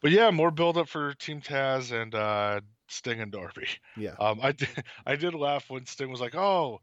[0.00, 2.60] but yeah, more build up for Team Taz and uh,
[2.94, 3.68] Sting and Darby.
[3.96, 4.14] Yeah.
[4.18, 4.68] Um, I did
[5.06, 6.80] I did laugh when Sting was like, "Oh,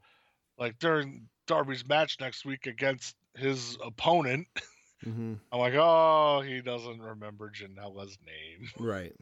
[0.58, 4.47] like during Darby's match next week against his opponent."
[5.04, 8.69] hmm I'm like, "Oh, he doesn't remember Janela's name.
[8.80, 9.13] Right.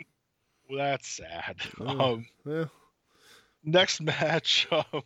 [0.70, 2.00] Well, that's sad." Mm.
[2.02, 2.66] Um, Yeah.
[3.64, 5.04] next match, um,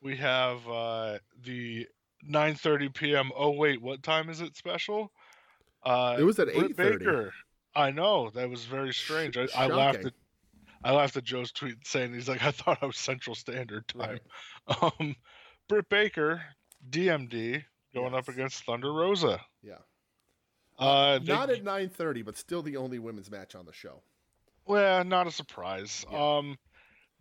[0.00, 1.86] we have uh, the
[2.28, 3.30] 9:30 p.m.
[3.36, 5.12] Oh wait, what time is it special?
[5.84, 6.98] Uh, It was at Britt 8:30.
[6.98, 7.32] Baker.
[7.74, 9.36] I know that was very strange.
[9.38, 10.12] I, I laughed at
[10.84, 14.18] I laughed at Joe's tweet saying he's like I thought I was Central Standard Time.
[14.80, 15.16] Um,
[15.68, 16.40] Britt Baker,
[16.90, 17.64] DMD,
[17.94, 19.40] going up against Thunder Rosa.
[19.62, 19.78] Yeah.
[20.78, 24.02] Uh, they- Not at 9:30, but still the only women's match on the show.
[24.66, 26.06] Well, not a surprise.
[26.10, 26.36] Yeah.
[26.38, 26.58] Um,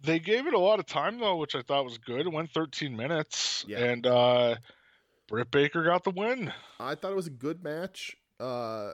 [0.03, 2.21] they gave it a lot of time though, which I thought was good.
[2.27, 3.79] It went 13 minutes, Yeah.
[3.83, 4.55] and uh,
[5.27, 6.51] Britt Baker got the win.
[6.79, 8.15] I thought it was a good match.
[8.39, 8.93] Uh,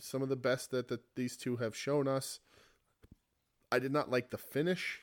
[0.00, 2.40] some of the best that, that these two have shown us.
[3.72, 5.00] I did not like the finish.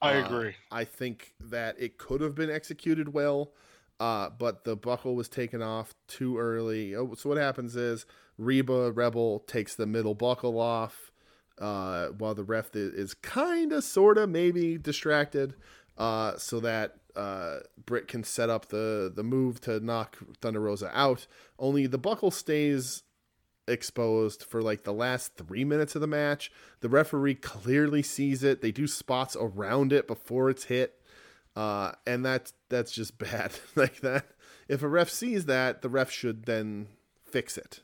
[0.00, 0.54] I Uh, agree.
[0.70, 3.52] I think that it could have been executed well,
[4.00, 6.94] uh, but the buckle was taken off too early.
[6.94, 8.04] Oh, So what happens is
[8.36, 11.12] Reba Rebel takes the middle buckle off,
[11.58, 15.54] uh, while the ref is kind of, sort of, maybe distracted,
[15.96, 20.90] uh, so that uh, Britt can set up the the move to knock Thunder Rosa
[20.98, 21.26] out.
[21.58, 23.02] Only the buckle stays
[23.68, 26.50] exposed for like the last three minutes of the match.
[26.80, 28.60] The referee clearly sees it.
[28.60, 31.00] They do spots around it before it's hit,
[31.56, 33.52] uh, and that's that's just bad.
[33.76, 34.26] like that,
[34.68, 36.88] if a ref sees that, the ref should then
[37.24, 37.80] fix it.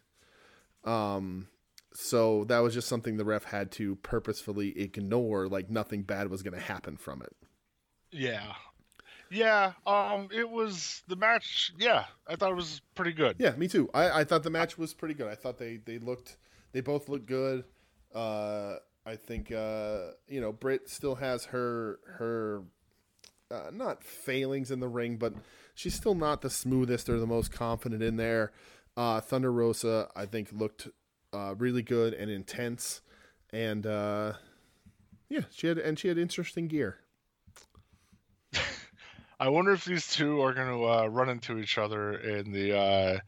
[0.85, 1.49] Um,
[1.93, 5.49] so that was just something the ref had to purposefully ignore.
[5.49, 7.35] Like nothing bad was going to happen from it.
[8.11, 8.55] Yeah,
[9.31, 9.73] yeah.
[9.87, 11.73] Um, it was the match.
[11.79, 13.37] Yeah, I thought it was pretty good.
[13.38, 13.91] Yeah, me too.
[13.95, 15.29] I, I thought the match was pretty good.
[15.29, 16.37] I thought they, they looked
[16.73, 17.64] they both looked good.
[18.14, 22.62] Uh, I think uh, you know Britt still has her her
[23.51, 25.35] uh, not failings in the ring, but
[25.75, 28.53] she's still not the smoothest or the most confident in there.
[28.97, 30.88] Uh, Thunder Rosa, I think, looked
[31.33, 33.01] uh, really good and intense,
[33.53, 34.33] and uh,
[35.29, 36.99] yeah, she had and she had interesting gear.
[39.40, 42.77] I wonder if these two are going to uh, run into each other in the
[42.77, 43.18] uh,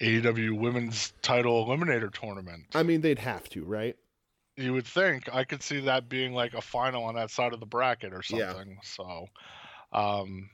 [0.00, 2.66] AEW Women's Title Eliminator Tournament.
[2.74, 3.96] I mean, they'd have to, right?
[4.56, 7.60] You would think I could see that being like a final on that side of
[7.60, 8.70] the bracket or something.
[8.70, 8.76] Yeah.
[8.82, 9.26] So,
[9.92, 10.50] um,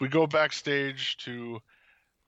[0.00, 1.60] we go backstage to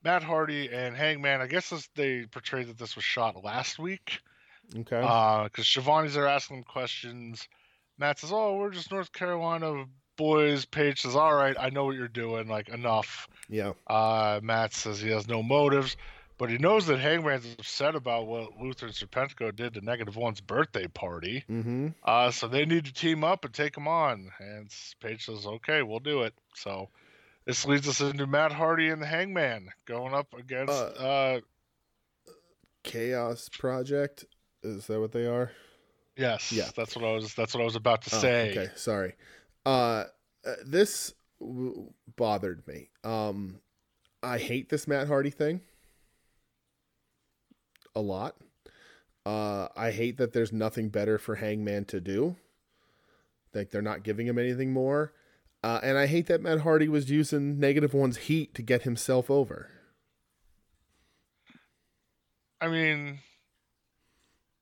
[0.03, 1.41] Matt Hardy and Hangman.
[1.41, 4.19] I guess this, they portrayed that this was shot last week
[4.75, 5.01] Okay.
[5.01, 7.47] because Schiavone's there asking them questions.
[7.97, 9.85] Matt says, "Oh, we're just North Carolina
[10.19, 12.47] boys." Page says, "All right, I know what you're doing.
[12.47, 13.73] Like enough." yeah.
[13.87, 15.97] Uh, Matt says he has no motives,
[16.37, 20.41] but he knows that Hangman's upset about what Luther and Serpentico did to Negative One's
[20.41, 21.43] birthday party.
[21.49, 21.87] Mm-hmm.
[22.03, 24.29] Uh, so they need to team up and take him on.
[24.39, 26.89] And Page says, "Okay, we'll do it." So
[27.45, 30.71] this leads us into Matt Hardy and the Hangman going up against.
[30.71, 31.39] Uh, Uh,
[32.83, 34.25] Chaos Project.
[34.63, 35.51] Is that what they are?
[36.17, 36.69] yes, yeah.
[36.75, 37.33] that's what I was.
[37.33, 38.51] That's what I was about to Oh, say.
[38.51, 39.15] okay, sorry.
[39.69, 40.05] Uh,
[40.47, 42.89] uh, this w- bothered me.
[43.03, 43.59] Um,
[44.23, 45.61] I hate this Matt Hardy thing
[47.95, 48.35] a lot.
[49.27, 52.35] Uh, I hate that there's nothing better for Hangman to do.
[53.53, 55.13] Like they're not giving him anything more.
[55.61, 59.29] Uh, and I hate that Matt Hardy was using Negative One's heat to get himself
[59.29, 59.69] over.
[62.59, 63.19] I mean,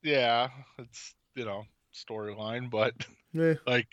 [0.04, 2.93] yeah, it's you know storyline, but
[3.39, 3.88] Eh, like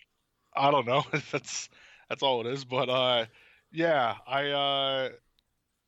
[0.57, 1.05] I don't know.
[1.33, 1.69] that's
[2.09, 2.65] that's all it is.
[2.65, 3.27] But uh,
[3.73, 5.09] yeah, I uh,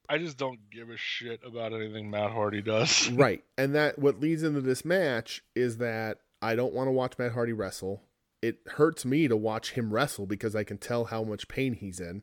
[0.08, 3.10] I just don't give a shit about anything Matt Hardy does.
[3.12, 3.44] right.
[3.56, 7.32] And that what leads into this match is that I don't want to watch Matt
[7.32, 8.02] Hardy wrestle.
[8.42, 12.00] It hurts me to watch him wrestle because I can tell how much pain he's
[12.00, 12.22] in.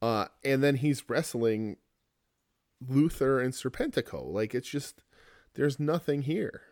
[0.00, 1.78] Uh, and then he's wrestling
[2.86, 4.32] Luther and Serpentico.
[4.32, 5.02] Like it's just
[5.54, 6.62] there's nothing here.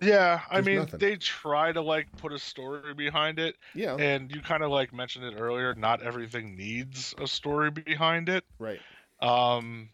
[0.00, 0.98] Yeah, I There's mean, nothing.
[1.00, 3.94] they try to like put a story behind it, Yeah.
[3.96, 5.74] and you kind of like mentioned it earlier.
[5.74, 8.44] Not everything needs a story behind it.
[8.58, 8.80] right.
[9.22, 9.88] Um,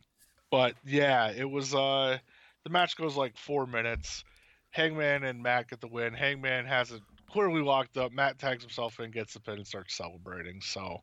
[0.51, 1.75] but yeah, it was.
[1.75, 2.19] Uh,
[2.65, 4.25] the match goes like four minutes.
[4.71, 6.13] Hangman and Matt get the win.
[6.15, 8.13] Hangman has it clearly locked up.
[8.13, 10.61] Matt tags himself in, gets the pin, and starts celebrating.
[10.61, 11.03] So,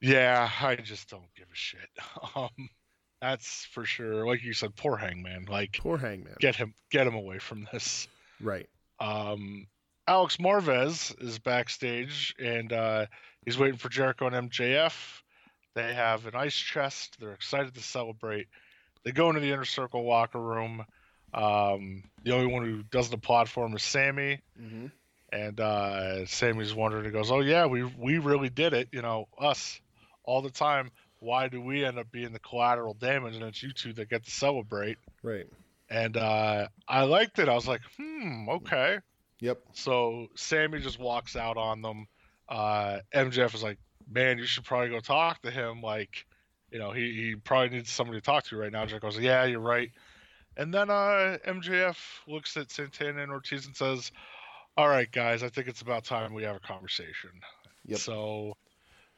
[0.00, 1.88] yeah, I just don't give a shit.
[2.36, 2.50] Um,
[3.20, 4.26] that's for sure.
[4.26, 5.46] Like you said, poor Hangman.
[5.48, 6.36] Like, Poor Hangman.
[6.40, 8.08] get him, get him away from this.
[8.40, 8.68] Right.
[8.98, 9.66] Um,
[10.06, 13.06] Alex Marvez is backstage and uh,
[13.44, 14.94] he's waiting for Jericho and MJF.
[15.74, 17.16] They have an ice chest.
[17.20, 18.48] They're excited to celebrate.
[19.04, 20.84] They go into the inner circle locker room.
[21.32, 24.40] Um, the only one who doesn't applaud for him is Sammy.
[24.60, 24.86] Mm-hmm.
[25.32, 27.04] And uh, Sammy's wondering.
[27.04, 28.88] He goes, "Oh yeah, we we really did it.
[28.90, 29.80] You know, us
[30.24, 30.90] all the time.
[31.20, 34.24] Why do we end up being the collateral damage, and it's you two that get
[34.24, 35.46] to celebrate?" Right.
[35.88, 37.48] And uh, I liked it.
[37.48, 38.98] I was like, "Hmm, okay."
[39.40, 39.60] Yep.
[39.72, 42.06] So Sammy just walks out on them.
[42.48, 43.78] Uh, MJF is like,
[44.10, 45.82] "Man, you should probably go talk to him.
[45.82, 46.26] Like,
[46.70, 49.44] you know, he, he probably needs somebody to talk to right now." Jack goes, "Yeah,
[49.44, 49.90] you're right."
[50.56, 51.96] And then uh, MJF
[52.26, 54.12] looks at Santana and Ortiz and says,
[54.76, 57.30] "All right, guys, I think it's about time we have a conversation."
[57.86, 57.98] Yep.
[57.98, 58.56] So,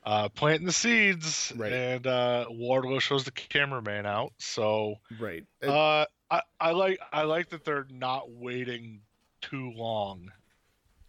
[0.04, 1.72] uh, planting the seeds, Right.
[1.72, 4.32] and uh, Wardlow shows the cameraman out.
[4.38, 5.44] So, Right.
[5.60, 9.00] And- uh, I, I like I like that they're not waiting
[9.42, 10.32] too long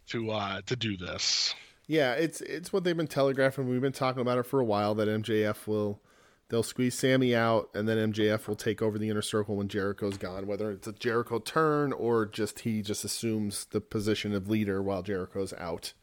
[0.08, 1.56] to uh to do this.
[1.88, 3.70] Yeah, it's it's what they've been telegraphing.
[3.70, 6.02] We've been talking about it for a while that MJF will
[6.50, 10.18] they'll squeeze Sammy out and then MJF will take over the inner circle when Jericho's
[10.18, 14.84] gone, whether it's a Jericho turn or just he just assumes the position of leader
[14.84, 15.94] while Jericho's out.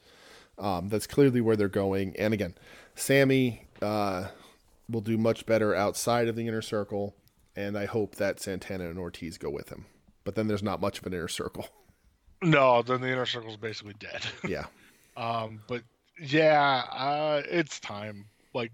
[0.58, 2.14] Um, that's clearly where they're going.
[2.18, 2.54] And again,
[2.94, 4.28] Sammy uh,
[4.88, 7.14] will do much better outside of the inner circle,
[7.56, 9.86] and I hope that Santana and Ortiz go with him.
[10.24, 11.68] But then there's not much of an inner circle.
[12.42, 14.22] No, then the inner circle's basically dead.
[14.48, 14.64] Yeah.
[15.14, 15.82] Um, but
[16.18, 18.24] yeah, uh, it's time.
[18.54, 18.72] Like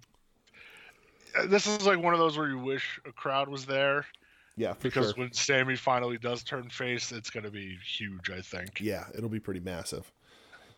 [1.48, 4.06] this is like one of those where you wish a crowd was there
[4.56, 5.14] Yeah, for because sure.
[5.16, 8.30] when Sammy finally does turn face, it's gonna be huge.
[8.30, 8.80] I think.
[8.80, 10.12] Yeah, it'll be pretty massive.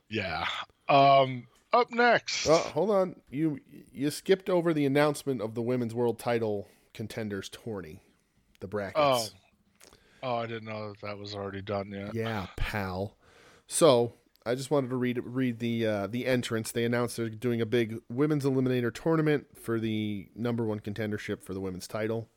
[0.09, 0.47] Yeah.
[0.89, 2.47] Um, up next.
[2.49, 3.17] Oh, hold on.
[3.31, 3.61] You
[3.93, 8.03] you skipped over the announcement of the women's world title contenders tourney,
[8.61, 8.97] the brackets.
[8.99, 9.27] Oh.
[10.21, 12.13] Oh, I didn't know that that was already done yet.
[12.13, 13.17] Yeah, pal.
[13.69, 14.15] So
[14.45, 16.73] I just wanted to read read the uh, the entrance.
[16.73, 21.55] They announced they're doing a big women's eliminator tournament for the number one contendership for
[21.55, 22.29] the women's title.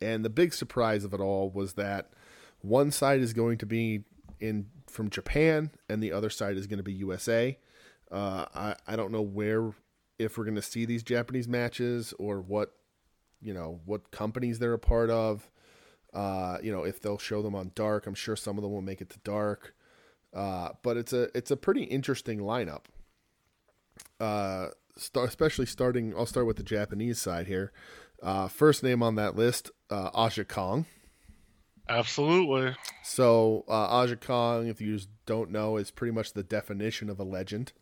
[0.00, 2.10] And the big surprise of it all was that
[2.60, 4.04] one side is going to be
[4.38, 7.58] in from Japan and the other side is going to be USA.
[8.10, 9.72] Uh, I I don't know where
[10.18, 12.74] if we're going to see these Japanese matches or what
[13.40, 15.50] you know what companies they're a part of.
[16.14, 18.82] Uh, you know, if they'll show them on dark, I'm sure some of them will
[18.82, 19.74] make it to dark.
[20.34, 22.84] Uh, but it's a it's a pretty interesting lineup.
[24.20, 26.14] Uh, start, especially starting.
[26.16, 27.72] I'll start with the Japanese side here.
[28.22, 30.86] Uh, first name on that list, uh, Aja Kong.
[31.88, 32.74] Absolutely.
[33.02, 37.24] So uh, Aja Kong, if you don't know, is pretty much the definition of a
[37.24, 37.72] legend.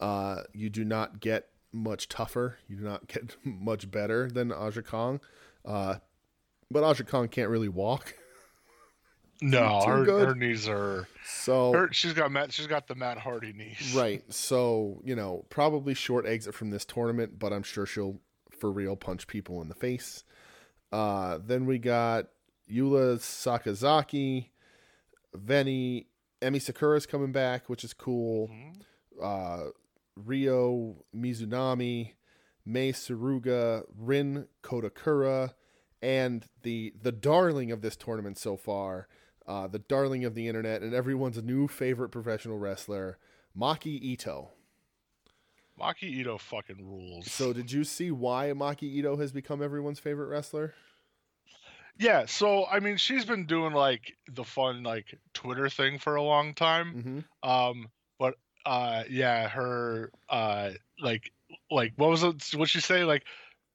[0.00, 2.58] Uh, you do not get much tougher.
[2.68, 5.20] You do not get much better than Aja Kong.
[5.64, 5.96] Uh,
[6.70, 8.14] but Aja Kong can't really walk.
[9.40, 10.26] No, her, good.
[10.30, 11.06] her knees are.
[11.24, 12.52] So Her, she's got Matt.
[12.52, 13.94] She's got the Matt Hardy knees.
[13.94, 14.24] Right.
[14.32, 18.18] So, you know, probably short exit from this tournament, but I'm sure she'll
[18.58, 20.24] for real punch people in the face.
[20.90, 22.26] Uh, then we got
[22.68, 24.46] Yuka Sakazaki,
[25.36, 26.06] Veny,
[26.42, 28.48] Emi Sakura's coming back, which is cool.
[28.48, 28.82] Mhm.
[29.22, 29.70] Uh,
[30.24, 32.12] Ryo Mizunami,
[32.64, 35.54] Mei Suruga, Rin Kadokura,
[36.02, 39.08] and the the darling of this tournament so far,
[39.46, 43.18] uh, the darling of the internet and everyone's new favorite professional wrestler,
[43.56, 44.50] Maki Ito.
[45.80, 47.30] Maki Ito fucking rules.
[47.30, 50.74] So, did you see why Maki Ito has become everyone's favorite wrestler?
[51.98, 56.22] yeah, so I mean, she's been doing like the fun like Twitter thing for a
[56.22, 57.24] long time.
[57.42, 57.50] Mm-hmm.
[57.50, 57.88] Um,
[58.68, 61.32] uh, yeah, her uh, like
[61.70, 62.50] like what was it?
[62.54, 63.02] What she say?
[63.04, 63.24] Like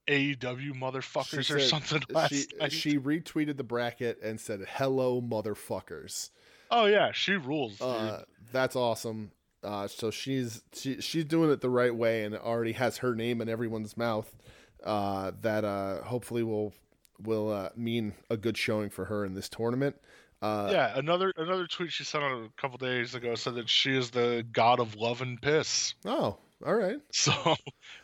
[0.08, 6.30] AEW motherfuckers or something last she, she retweeted the bracket and said, "Hello, motherfuckers."
[6.70, 7.80] Oh yeah, she rules.
[7.80, 8.22] Uh,
[8.52, 9.32] that's awesome.
[9.64, 13.40] Uh, so she's she, she's doing it the right way and already has her name
[13.40, 14.32] in everyone's mouth.
[14.84, 16.72] Uh, that uh, hopefully will
[17.18, 19.96] will uh, mean a good showing for her in this tournament.
[20.44, 23.96] Uh, yeah, another another tweet she sent out a couple days ago said that she
[23.96, 25.94] is the god of love and piss.
[26.04, 26.36] Oh,
[26.66, 26.98] all right.
[27.12, 27.32] So,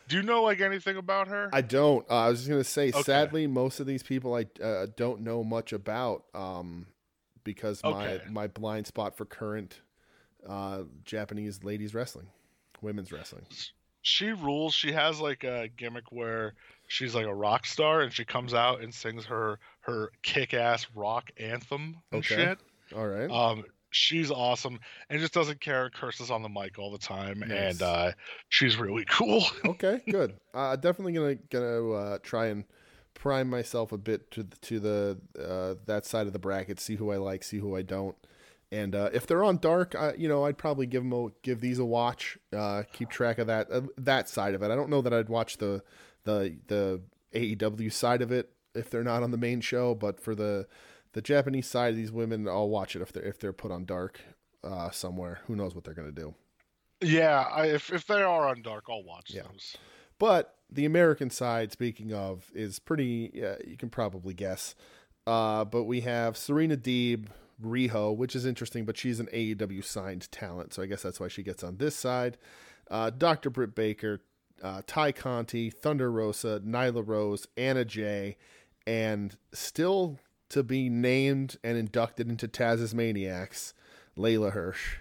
[0.07, 1.49] do you know like anything about her?
[1.53, 2.03] I don't.
[2.09, 2.89] Uh, I was just gonna say.
[2.89, 3.01] Okay.
[3.03, 6.87] Sadly, most of these people I uh, don't know much about, um,
[7.43, 8.23] because my Okay.
[8.31, 9.79] my blind spot for current
[10.47, 12.27] uh, Japanese ladies wrestling,
[12.81, 13.43] women's wrestling.
[14.01, 14.73] she rules.
[14.73, 16.53] She has like a gimmick where
[16.91, 20.85] she's like a rock star and she comes out and sings her her kick ass
[20.93, 22.35] rock anthem and Okay.
[22.35, 22.59] shit.
[22.95, 23.29] All right.
[23.31, 24.79] Um, she's awesome
[25.09, 25.89] and just doesn't care.
[25.89, 27.49] Curses on the mic all the time, Nice.
[27.51, 28.11] and uh,
[28.49, 29.43] she's really cool.
[29.65, 30.33] okay, good.
[30.53, 32.65] Uh, definitely gonna gonna uh, try and
[33.13, 36.79] prime myself a bit to the, to the uh, that side of the bracket.
[36.79, 38.15] See who I like, see who I don't.
[38.73, 41.59] And uh, if they're on dark, I, you know, I'd probably give them a, give
[41.59, 42.37] these a watch.
[42.55, 44.71] Uh, keep track of that uh, that side of it.
[44.71, 45.81] I don't know that I'd watch the
[46.23, 47.01] the the
[47.33, 50.67] AEW side of it if they're not on the main show, but for the
[51.13, 53.85] the Japanese side of these women, I'll watch it if they're if they're put on
[53.85, 54.21] dark.
[54.63, 55.39] uh, somewhere.
[55.47, 56.35] Who knows what they're gonna do?
[57.01, 59.41] Yeah, I, if if they are on Dark, I'll watch Yeah.
[59.51, 59.75] those.
[60.19, 63.31] But the American side, speaking of, is pretty.
[63.33, 64.75] Yeah, you can probably guess.
[65.25, 67.27] Uh, but we have Serena Deeb,
[67.63, 71.27] Riho, which is interesting, but she's an AEW signed talent, so I guess that's why
[71.27, 72.37] she gets on this side.
[72.89, 73.49] Uh, Dr.
[73.49, 74.21] Britt Baker,
[74.61, 78.37] uh, Tay Conti, Thunder Rosa, Nyla Rose, Anna Jay,
[78.85, 83.73] and still to be named and inducted into Taz's Maniacs,
[84.17, 84.97] Leyla Hirsch.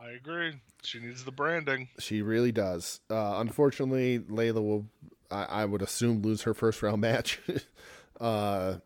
[0.00, 0.54] I agree.
[0.82, 1.88] She needs the branding.
[1.98, 3.00] She really does.
[3.10, 4.86] Uh, unfortunately, Layla will,
[5.30, 7.40] I, I would assume, lose her first round match,
[8.20, 8.76] uh,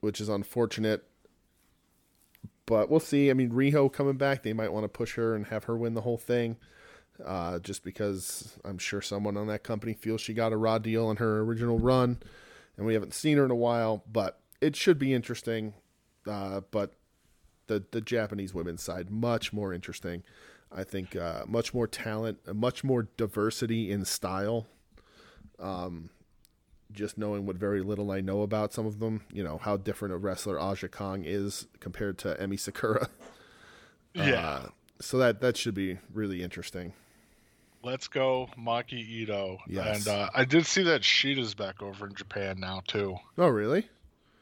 [0.00, 1.04] which is unfortunate.
[2.66, 3.30] But we'll see.
[3.30, 5.94] I mean, Riho coming back, they might want to push her and have her win
[5.94, 6.56] the whole thing,
[7.24, 11.06] uh, just because I'm sure someone on that company feels she got a raw deal
[11.06, 12.18] on her original run,
[12.76, 14.04] and we haven't seen her in a while.
[14.10, 15.74] But it should be interesting.
[16.26, 16.94] Uh, but
[17.66, 20.22] the the Japanese women's side much more interesting.
[20.72, 24.66] I think uh, much more talent, much more diversity in style.
[25.58, 26.10] Um,
[26.92, 30.14] just knowing what very little I know about some of them, you know how different
[30.14, 33.08] a wrestler Aja Kong is compared to Emi Sakura.
[34.12, 34.24] Yeah.
[34.24, 34.68] Uh,
[35.00, 36.92] so that that should be really interesting.
[37.82, 39.58] Let's go, Maki Ito.
[39.66, 40.06] Yes.
[40.06, 43.16] And uh, I did see that Shida's back over in Japan now too.
[43.38, 43.88] Oh, really?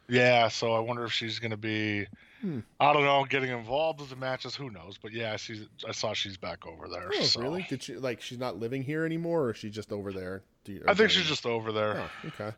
[0.08, 2.06] Yeah, so I wonder if she's gonna be
[2.40, 2.60] Hmm.
[2.78, 4.96] I don't know, getting involved with the matches, who knows?
[5.00, 7.10] But yeah, I see I saw she's back over there.
[7.12, 7.40] Oh, so.
[7.40, 7.66] really?
[7.68, 10.42] Did she like she's not living here anymore, or is she just over there?
[10.64, 11.98] You, I think she's just over there.
[11.98, 12.54] Oh, okay.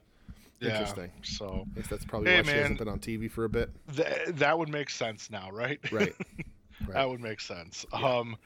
[0.60, 0.72] yeah.
[0.72, 1.10] Interesting.
[1.22, 3.70] So I guess that's probably Hey, why she hasn't been on TV for a bit.
[3.96, 5.78] th- that would make sense now, right?
[5.90, 6.12] Right.
[6.88, 7.86] that would make sense.
[7.92, 8.18] Yeah.
[8.18, 8.36] Um,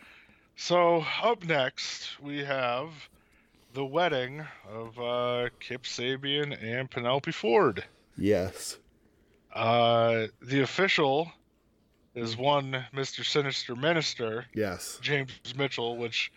[0.57, 2.89] so up next we have
[3.75, 7.85] the wedding of uh, Kip Sabian and Penelope Ford.
[8.17, 8.79] Yes.
[9.53, 11.31] Uh, the official
[12.15, 13.25] is one Mr.
[13.25, 14.99] Sinister Minister, Yes.
[15.03, 16.31] James Mitchell, which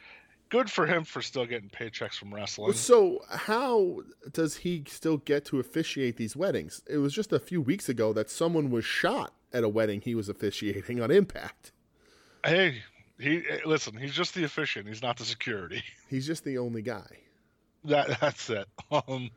[0.49, 2.73] good for him for still getting paychecks from wrestling.
[2.73, 3.99] So how
[4.31, 6.81] does he still get to officiate these weddings?
[6.89, 10.15] It was just a few weeks ago that someone was shot at a wedding he
[10.15, 11.71] was officiating on Impact.
[12.43, 12.81] Hey,
[13.19, 13.95] he eh, listen.
[13.97, 14.87] He's just the efficient.
[14.87, 15.83] He's not the security.
[16.09, 17.05] He's just the only guy.
[17.85, 18.67] That that's it.
[18.91, 19.29] Um,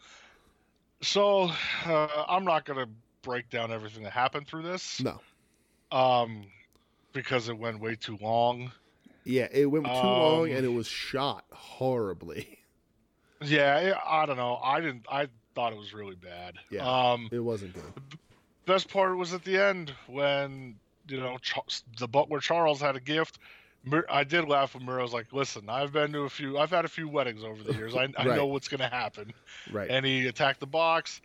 [1.02, 1.50] so
[1.86, 2.86] uh, I'm not gonna
[3.22, 5.20] break down everything that happened through this, No.
[5.92, 6.44] um,
[7.12, 8.72] because it went way too long.
[9.24, 12.58] Yeah, it went too long Um, and it was shot horribly.
[13.42, 14.56] Yeah, I I don't know.
[14.62, 15.06] I didn't.
[15.10, 16.54] I thought it was really bad.
[16.70, 16.86] Yeah.
[16.86, 18.18] Um, It wasn't good.
[18.66, 20.76] best part was at the end when
[21.08, 23.38] you know Ch- the butler Charles had a gift.
[24.10, 26.58] I did laugh when Miro was like, "Listen, I've been to a few.
[26.58, 27.94] I've had a few weddings over the years.
[27.94, 28.36] I, I Right.
[28.36, 29.32] know what's gonna happen."
[29.72, 29.90] Right.
[29.90, 31.20] and he attacked the box.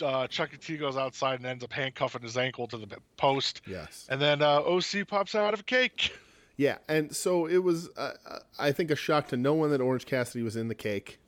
[0.00, 2.86] Uh, Chucky T goes outside and ends up handcuffing his ankle to the
[3.16, 4.06] post, yes.
[4.08, 6.12] and then uh, OC pops out of a cake.
[6.56, 7.88] Yeah, and so it was.
[7.96, 10.74] Uh, uh, I think a shock to no one that Orange Cassidy was in the
[10.74, 11.18] cake.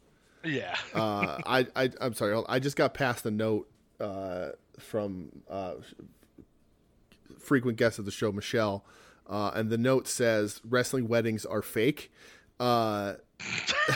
[0.44, 2.38] Yeah, Uh, I, I, I'm sorry.
[2.50, 3.66] I just got past a note
[3.98, 5.76] uh, from uh,
[7.38, 8.84] frequent guest of the show, Michelle,
[9.28, 12.10] uh, and the note says wrestling weddings are fake.
[12.60, 13.14] Uh,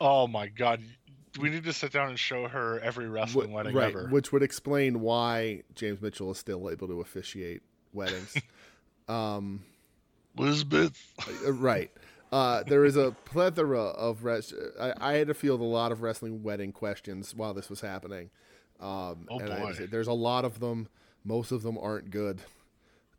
[0.00, 0.80] oh my god,
[1.40, 4.08] we need to sit down and show her every wrestling wh- wedding right, ever.
[4.08, 7.62] which would explain why James Mitchell is still able to officiate
[7.92, 8.36] weddings.
[9.08, 9.62] um,
[10.38, 10.96] Elizabeth.
[11.46, 11.90] Uh, right.
[12.30, 16.02] Uh, there is a plethora of res- I, I had to field a lot of
[16.02, 18.30] wrestling wedding questions while this was happening.
[18.80, 19.86] Um, Oh, and I- boy.
[19.90, 20.88] there's a lot of them.
[21.24, 22.40] Most of them aren't good,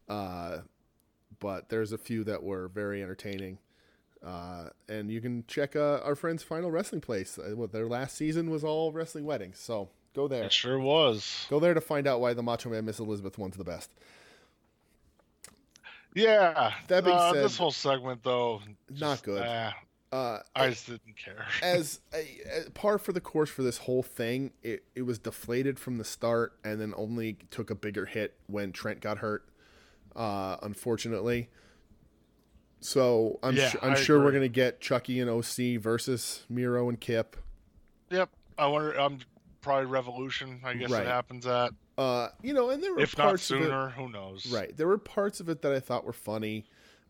[0.09, 0.59] uh,
[1.39, 3.59] but there's a few that were very entertaining.
[4.25, 7.39] Uh, and you can check uh, our friend's final wrestling place.
[7.39, 9.59] Uh, what their last season was all wrestling weddings.
[9.59, 10.43] So go there.
[10.43, 11.45] It sure was.
[11.49, 13.91] Go there to find out why the Macho Man Miss Elizabeth one's the best.
[16.15, 16.73] Yeah.
[16.87, 19.41] That being uh, said, this whole segment though, not good.
[19.43, 19.71] eh,
[20.11, 21.45] Uh, I just didn't care.
[21.63, 25.79] as a, a par for the course for this whole thing, it, it was deflated
[25.79, 29.45] from the start and then only took a bigger hit when Trent got hurt,
[30.15, 31.49] uh, unfortunately.
[32.81, 36.87] So I'm, Yeah, I'm I sure we're going to get Chucky and OC versus Miro
[36.89, 37.35] and Kip.
[38.09, 38.29] Yep.
[38.57, 38.93] I wonder.
[38.93, 39.19] I'm
[39.61, 40.61] probably Revolution.
[40.63, 41.03] I guess Right.
[41.03, 41.71] it happens at.
[41.97, 44.49] Uh, you know, and there were If not parts of it, sooner, who knows?
[44.51, 44.75] Right.
[44.75, 46.65] There were parts of it that I thought were funny,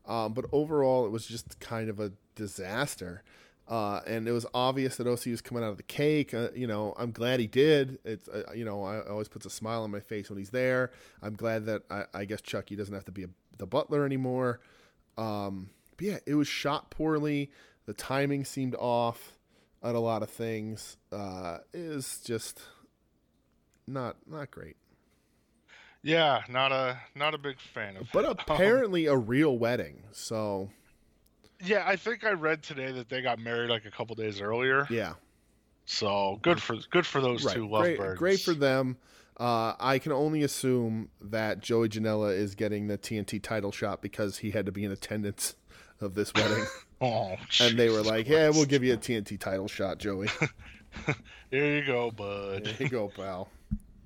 [0.07, 3.23] um, but overall it was just kind of a disaster.
[3.69, 6.33] Uh, and it was obvious that OC was coming out of the cake.
[6.33, 7.99] Uh, you know, I'm glad he did.
[8.03, 10.91] It's uh, you know, I always puts a smile on my face when he's there.
[11.21, 14.59] I'm glad that I, I guess Chucky doesn't have to be a, the butler anymore.
[15.19, 17.51] Um, but yeah, it was shot poorly.
[17.85, 19.37] The timing seemed off
[19.83, 20.97] at a lot of things.
[21.11, 22.59] Uh, it was just
[23.85, 24.77] not not great.
[26.01, 28.07] Yeah, not a not a big fan of.
[28.11, 28.29] But it.
[28.29, 30.03] Um, apparently a real wedding.
[30.11, 30.69] So
[31.63, 34.87] yeah, I think I read today that they got married like a couple days earlier.
[34.89, 35.13] yeah,
[35.85, 37.55] So good for good for those right.
[37.55, 38.17] two Great, lovebirds.
[38.19, 38.97] great for them.
[39.37, 44.39] Uh, I can only assume that Joey Janela is getting the TNT title shot because
[44.39, 45.55] he had to be in attendance
[46.01, 46.65] of this wedding,
[47.01, 50.27] Oh, and they were like, "Yeah, we'll give you a TNT title shot, Joey.
[51.51, 52.67] Here you go, bud.
[52.67, 53.49] Here you go, pal.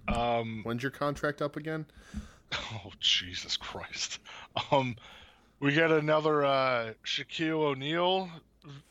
[0.08, 1.86] Um, When's your contract up again?"
[2.54, 4.20] oh Jesus Christ.
[4.72, 4.96] Um,
[5.64, 8.30] we get another uh, Shaquille O'Neal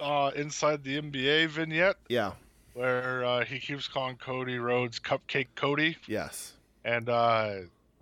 [0.01, 2.33] uh, inside the NBA vignette Yeah.
[2.75, 6.53] where uh, he keeps calling Cody Rhodes Cupcake Cody Yes.
[6.85, 7.53] and uh,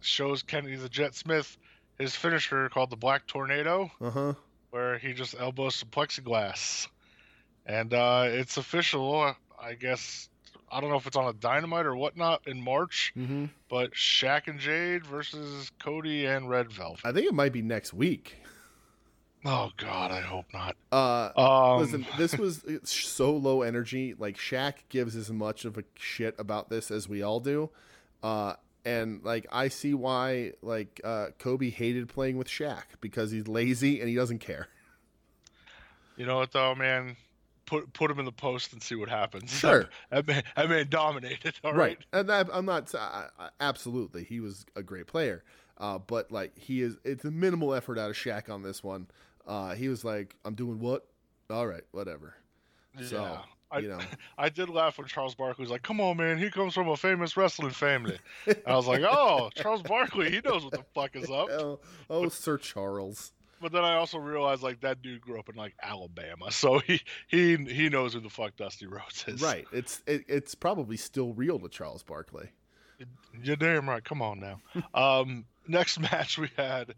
[0.01, 1.57] shows Kenny the Jet Smith
[1.99, 3.91] his finisher called the Black Tornado.
[4.01, 4.33] Uh huh.
[4.71, 6.87] where he just elbows some plexiglass.
[7.67, 10.29] And uh, it's official, I guess.
[10.73, 13.47] I don't know if it's on a dynamite or whatnot in March, Mm-hmm.
[13.69, 17.01] but Shaq and Jade versus Cody and Red Velvet.
[17.05, 18.37] I think it might be next week.
[19.45, 20.77] Oh God, I hope not.
[20.93, 24.15] Uh, Um, listen, this was so low energy.
[24.19, 27.71] Like Shaq gives as much of a shit about this as we all do.
[28.23, 33.49] Uh, and like I see why like uh, Kobe hated playing with Shaq because he's
[33.49, 34.69] lazy and he doesn't care.
[36.17, 37.17] you know what though, man?
[37.67, 39.51] Put put him in the post and see what happens.
[39.59, 39.89] Sure.
[40.11, 41.55] that man, that man dominated.
[41.65, 41.79] All right.
[41.79, 41.99] right.
[42.13, 45.45] And that, I'm not I, I, absolutely he was a great player.
[45.79, 49.07] Uh, but like he is, it's a minimal effort out of Shaq on this one.
[49.51, 51.07] Uh, he was like, "I'm doing what?
[51.51, 52.35] All right, whatever."
[53.03, 53.39] So, yeah.
[53.73, 53.99] I, you know.
[54.39, 56.97] I did laugh when Charles Barkley was like, "Come on, man, he comes from a
[56.97, 58.17] famous wrestling family."
[58.65, 62.29] I was like, "Oh, Charles Barkley, he knows what the fuck is up." oh, oh,
[62.29, 63.33] Sir Charles.
[63.61, 67.01] But then I also realized like that dude grew up in like Alabama, so he
[67.27, 69.43] he he knows who the fuck Dusty Rhodes is.
[69.43, 69.67] Right.
[69.73, 72.51] It's it, it's probably still real to Charles Barkley.
[73.43, 74.05] You're damn right.
[74.05, 74.61] Come on now.
[74.95, 76.95] um, next match we had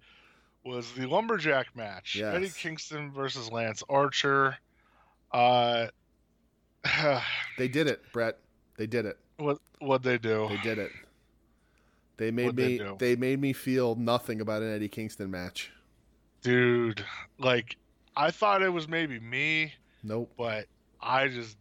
[0.65, 2.17] was the lumberjack match.
[2.17, 2.35] Yes.
[2.35, 4.57] Eddie Kingston versus Lance Archer.
[5.33, 5.87] Uh,
[7.59, 8.39] They did it, Brett.
[8.77, 9.19] They did it.
[9.37, 10.47] what what they do?
[10.49, 10.91] They did it.
[12.17, 12.97] They made What'd me do?
[12.99, 15.71] they made me feel nothing about an Eddie Kingston match.
[16.43, 17.05] Dude,
[17.39, 17.77] like
[18.17, 20.33] I thought it was maybe me, Nope.
[20.37, 20.67] but
[21.01, 21.57] I just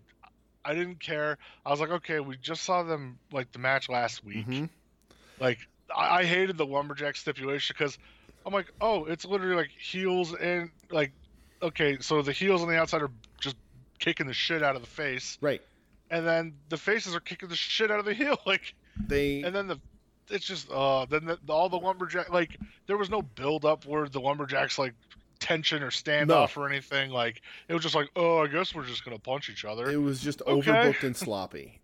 [0.64, 1.38] I didn't care.
[1.66, 4.46] I was like, okay, we just saw them like the match last week.
[4.46, 4.66] hmm
[5.40, 5.60] Like
[5.96, 7.98] I, I hated the lumberjack stipulation because
[8.46, 11.12] I'm like, oh, it's literally like heels and like,
[11.62, 13.56] okay, so the heels on the outside are just
[14.00, 15.62] kicking the shit out of the face, Right.
[16.10, 18.74] and then the faces are kicking the shit out of the heel, like,
[19.08, 19.80] They and then the
[20.30, 24.08] it's just uh then the, all the lumberjack like there was no build up where
[24.08, 24.94] the lumberjacks like
[25.40, 29.04] tension or standoff or anything like it was just like oh I guess we're just
[29.04, 29.90] gonna punch each other.
[29.90, 30.72] it was just Okay.
[30.72, 31.82] overbooked and sloppy.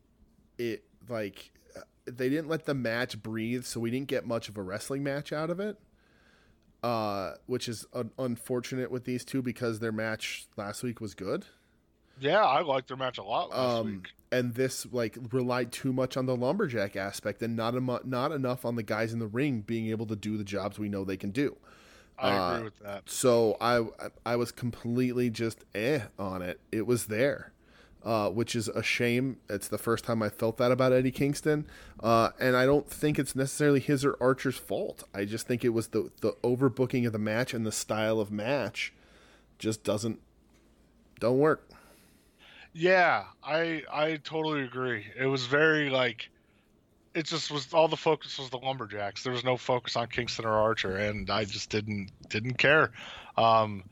[0.58, 4.58] It like uh, they didn't let the match breathe, so we didn't get much of
[4.58, 5.78] a wrestling match out of it.
[6.84, 11.44] Uh, which is un- unfortunate with these two because their match last week was good.
[12.20, 14.08] yeah, I liked their match a lot last um, week.
[14.32, 18.64] and this like relied too much on the lumberjack aspect and not emo- not enough
[18.64, 21.18] on the guys in the ring being able to do the jobs we know they
[21.18, 21.58] can do.
[22.20, 23.10] I uh, agree with that.
[23.10, 23.84] So I
[24.26, 26.60] I was completely just eh on it.
[26.72, 27.54] It was there,
[28.08, 29.36] uh, which is a shame.
[29.50, 31.68] It's the first time I felt that about Eddie Kingston,
[32.02, 35.04] uh, and I don't think it's necessarily his or Archer's fault.
[35.14, 38.32] I just think it was the the overbooking of the match and the style of
[38.32, 38.94] match
[39.60, 40.22] just doesn't
[41.20, 41.68] don't work.
[42.72, 45.08] Yeah, I I totally agree.
[45.20, 46.30] It was very like
[47.14, 49.24] it just was all the focus was the lumberjacks.
[49.24, 52.92] There was no focus on Kingston or Archer, and I just didn't didn't care.
[53.36, 53.84] Um,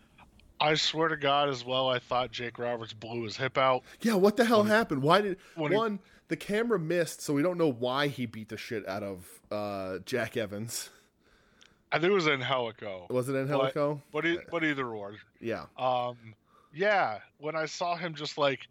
[0.65, 3.83] I swear to God, as well, I thought Jake Roberts blew his hip out.
[4.01, 5.01] Yeah, what the hell happened?
[5.01, 8.49] Why did when he- one the camera missed, so we don't know why he beat
[8.49, 10.89] the shit out of uh, Jack Evans.
[11.91, 14.01] I think it was Angelico, Was it Angelico?
[14.11, 15.13] but e- but either or.
[15.39, 15.65] Yeah.
[15.77, 16.17] Um,
[16.73, 18.61] yeah, when I saw him just like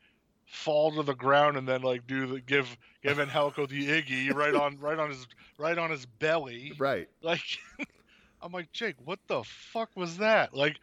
[0.47, 4.55] fall to the ground and then like do the give give Angelico the Iggy right
[4.55, 5.27] on right on his
[5.57, 6.73] right on his belly.
[6.77, 7.09] Right.
[7.23, 7.41] Like,
[8.43, 10.53] I'm like, Jake, what the fuck was that?
[10.55, 10.77] Like,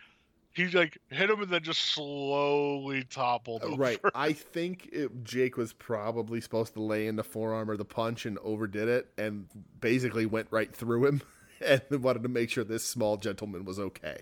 [0.53, 3.63] he like hit him and then just slowly toppled.
[3.63, 3.73] Over.
[3.73, 3.99] Uh, Right.
[4.15, 8.25] I think it, Jake was probably supposed to lay in the forearm or the punch
[8.25, 9.47] and overdid it and
[9.79, 11.21] basically went right through him
[11.65, 14.17] and wanted to make sure this small gentleman was okay.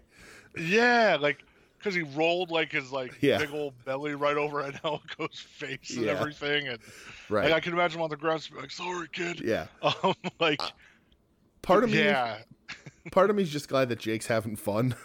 [0.57, 1.43] Yeah, like,
[1.81, 3.37] cause he rolled like his like Yeah.
[3.39, 6.11] big old belly right over Angelico's face and Yeah.
[6.11, 6.79] everything, and
[7.29, 7.45] Right.
[7.45, 9.67] like I can imagine him on the ground, like, "Sorry, kid." yeah.
[9.81, 10.61] Um, like,
[11.61, 12.39] Part of me yeah,
[13.11, 14.95] part of me's just glad that Jake's having fun.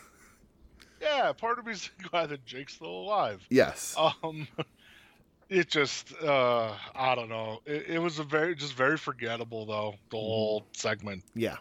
[1.05, 1.32] Yeah.
[1.32, 3.44] Part of me's glad that Jake's still alive.
[3.50, 3.94] yes.
[3.98, 4.48] Um,
[5.48, 7.61] it just, uh, I don't know.
[7.66, 9.94] It, it was a very, just very forgettable though.
[10.11, 11.22] The whole segment.
[11.34, 11.57] Yeah.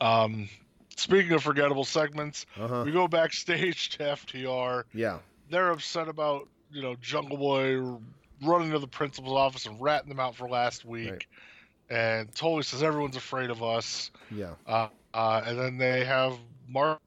[0.00, 0.48] Um,
[0.96, 2.82] speaking of forgettable segments, Uh-huh.
[2.84, 4.84] we go backstage to FTR.
[4.94, 5.18] Yeah.
[5.50, 7.98] They're upset about you know Jungle Boy
[8.42, 11.10] running to the principal's office and ratting them out for last week.
[11.10, 11.24] Right.
[11.90, 14.10] And Tully says everyone's afraid of us.
[14.30, 14.54] Yeah.
[14.66, 16.32] Uh, uh, and then they have
[16.66, 16.98] Mark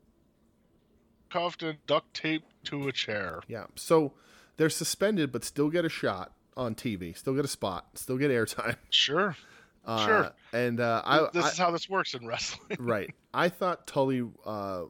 [1.30, 3.41] cuffed and duct taped to a chair.
[3.47, 3.65] Yeah.
[3.76, 4.13] So
[4.57, 7.15] they're suspended, but still get a shot on TV.
[7.17, 7.88] Still get a spot.
[7.95, 8.76] Still get airtime.
[8.89, 9.36] Sure.
[9.86, 10.32] Uh, Sure.
[10.53, 12.78] And uh, I, this I is how this works in wrestling.
[12.80, 13.13] right.
[13.34, 14.84] I thought Tully uh,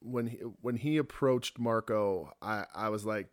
[0.00, 3.28] when he, when he approached Marco, I I was like,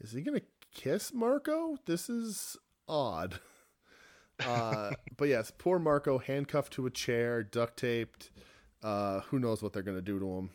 [0.00, 0.40] is he gonna
[0.74, 1.76] kiss Marco?
[1.86, 2.56] This is
[2.88, 3.40] odd.
[4.46, 8.30] Uh, but yes, poor Marco handcuffed to a chair, duct taped.
[8.82, 10.48] Uh, who knows what they're gonna do to him?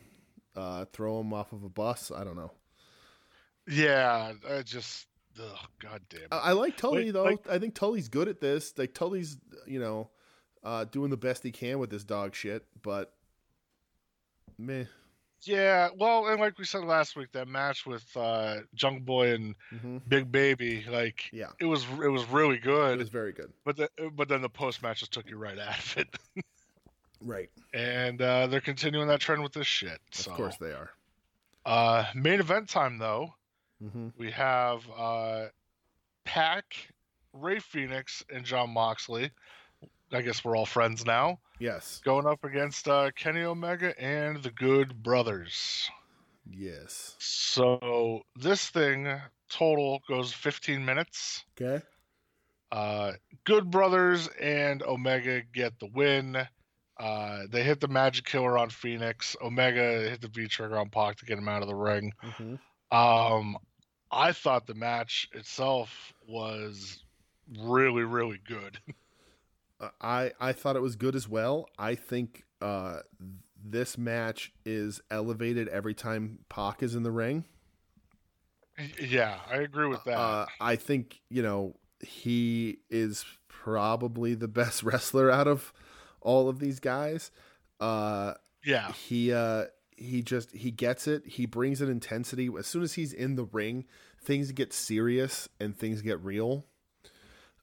[0.56, 2.10] Uh, throw him off of a bus?
[2.14, 2.50] I don't know.
[3.68, 5.06] yeah, I just,
[5.40, 6.28] ugh, god damn.
[6.32, 7.24] I, I like Tully Wait, though.
[7.24, 8.72] like- I think Tully's good at this.
[8.78, 9.36] Like Tully's,
[9.66, 10.10] you know,
[10.64, 12.64] uh, doing the best he can with this dog shit.
[12.82, 13.12] But
[14.58, 14.84] meh.
[15.42, 19.54] yeah, well, and like we said last week, that match with uh, Jungle Boy and
[19.70, 22.94] hmm Big Baby, like Yeah, it was it was really good.
[22.94, 23.52] it was very good.
[23.64, 26.08] But the, but then the post match just took you right out of it,
[27.26, 27.50] Right.
[27.74, 29.98] and uh, they're continuing that trend with this shit.
[30.26, 30.90] Of course they are.
[31.66, 33.34] uh, main event time though,
[33.82, 35.46] hmm we have uh,
[36.24, 36.64] Pac,
[37.32, 39.30] Rey Fenix, and Jon Moxley.
[40.12, 41.40] I guess we're all friends now.
[41.58, 42.00] Yes.
[42.04, 45.90] Going up against uh, Kenny Omega and the Good Brothers.
[46.48, 47.16] Yes.
[47.18, 49.12] So this thing
[49.50, 51.44] total goes 15 minutes.
[51.60, 51.84] Okay.
[52.70, 53.12] Uh,
[53.44, 56.36] Good Brothers and Omega get the win.
[56.98, 59.36] Uh, they hit the Magic Killer on Fenix.
[59.42, 62.12] Omega hit the V trigger on Pac to get him out of the ring.
[62.22, 62.54] hmm
[62.90, 63.56] Um,
[64.10, 67.02] I thought the match itself was
[67.58, 68.78] really, really good.
[69.78, 71.68] Uh, I I thought it was good as well.
[71.78, 73.00] I think uh,
[73.62, 77.44] this match is elevated every time Pac is in the ring.
[78.98, 80.18] yeah, I agree with that.
[80.18, 85.74] Uh, I think you know he is probably the best wrestler out of
[86.26, 87.30] all of these guys.
[87.80, 89.66] Uh, yeah, he uh,
[89.96, 91.26] he just he gets it.
[91.26, 92.50] He brings an intensity.
[92.58, 93.84] As soon as he's in the ring,
[94.22, 96.66] things get serious and things get real.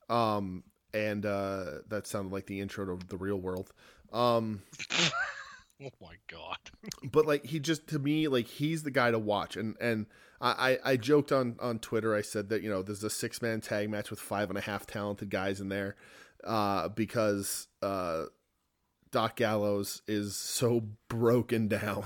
[0.10, 3.72] Um, and uh, that sounded like the intro to the real world.
[4.12, 4.62] Um,
[5.82, 6.58] oh my god.
[7.04, 10.06] but like he just to me like he's the guy to watch and and
[10.40, 13.42] I, I I joked on on Twitter I said that you know there's a six
[13.42, 15.96] man tag match with five and a half talented guys in there
[16.44, 18.26] uh because uh
[19.14, 22.04] Doc Gallows is so broken down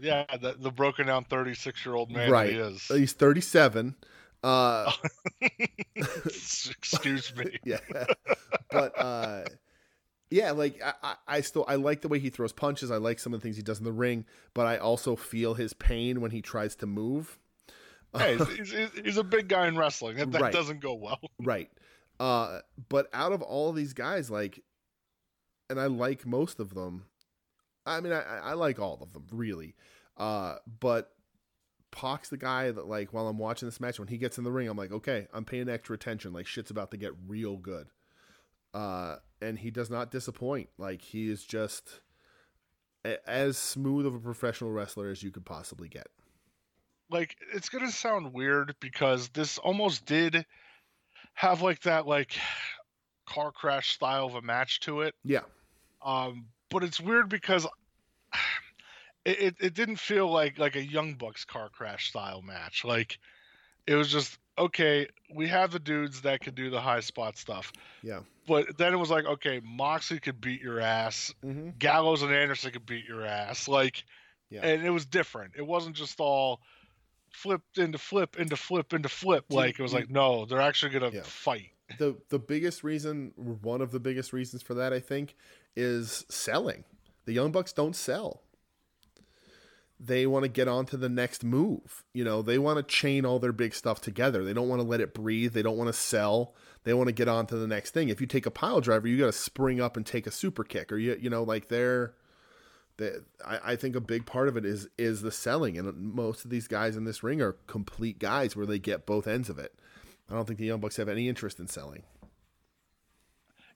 [0.00, 2.50] Yeah, the, the broken down 36 year old man Right.
[2.50, 2.82] he is.
[2.88, 3.94] he's 37
[4.42, 4.90] uh
[6.26, 7.58] Excuse me.
[7.64, 7.78] yeah
[8.70, 9.44] but uh
[10.30, 13.34] yeah like I, I still i like the way he throws punches i like some
[13.34, 16.30] of the things he does in the ring but i also feel his pain when
[16.30, 17.38] he tries to move
[18.16, 20.16] Hey, he's, he's, he's a big guy in wrestling.
[20.16, 20.52] That, that Right.
[20.52, 21.20] doesn't go well.
[21.38, 21.70] right
[22.18, 24.62] uh but out of all these guys like
[25.70, 27.04] and i like most of them.
[27.86, 29.74] I mean i i like all of them really.
[30.16, 31.12] Uh but
[31.92, 34.52] Pac's the guy that like while I'm watching this match when he gets in the
[34.52, 36.32] ring I'm like okay I'm paying extra attention.
[36.32, 37.88] Like shit's about to get real good.
[38.74, 40.68] Uh and he does not disappoint.
[40.78, 42.00] Like he is just
[43.04, 46.08] a- as smooth of a professional wrestler as you could possibly get.
[47.10, 50.46] Like, it's going to sound weird because this almost did
[51.34, 52.38] have like that, like,
[53.26, 55.14] car crash style of a match to it.
[55.24, 55.40] yeah
[56.02, 57.66] Um, but it's weird because
[59.24, 62.84] it, it, it didn't feel like like a Young Bucks car crash style match.
[62.84, 63.18] Like
[63.86, 65.08] it was just okay.
[65.34, 67.72] We have the dudes that can do the high spot stuff,
[68.02, 68.20] yeah
[68.50, 71.70] but then it was like okay, Moxley could beat your ass, mm-hmm.
[71.78, 73.68] Gallows and Anderson could beat your ass.
[73.68, 74.02] Like,
[74.50, 74.62] Yeah.
[74.66, 75.52] and it was different.
[75.56, 76.60] It wasn't just all
[77.30, 79.44] flip into flip into flip into flip.
[79.50, 81.22] Like it was like no, they're actually gonna Yeah.
[81.22, 81.70] fight.
[81.98, 85.36] the the biggest reason one of the biggest reasons for that I think
[85.76, 86.84] is selling.
[87.24, 88.42] The Young Bucks don't sell.
[89.98, 92.04] They want to get on to the next move.
[92.14, 94.42] You know, they want to chain all their big stuff together.
[94.42, 95.52] They don't want to let it breathe.
[95.52, 96.54] They don't want to sell.
[96.84, 98.08] They want to get on to the next thing.
[98.08, 100.64] If you take a pile driver, you got to spring up and take a super
[100.64, 102.14] kick, or you you know like they're.
[102.96, 103.12] they
[103.44, 106.50] I, I think a big part of it is is the selling, and most of
[106.50, 109.74] these guys in this ring are complete guys where they get both ends of it.
[110.30, 112.04] I don't think the Young Bucks have any interest in selling.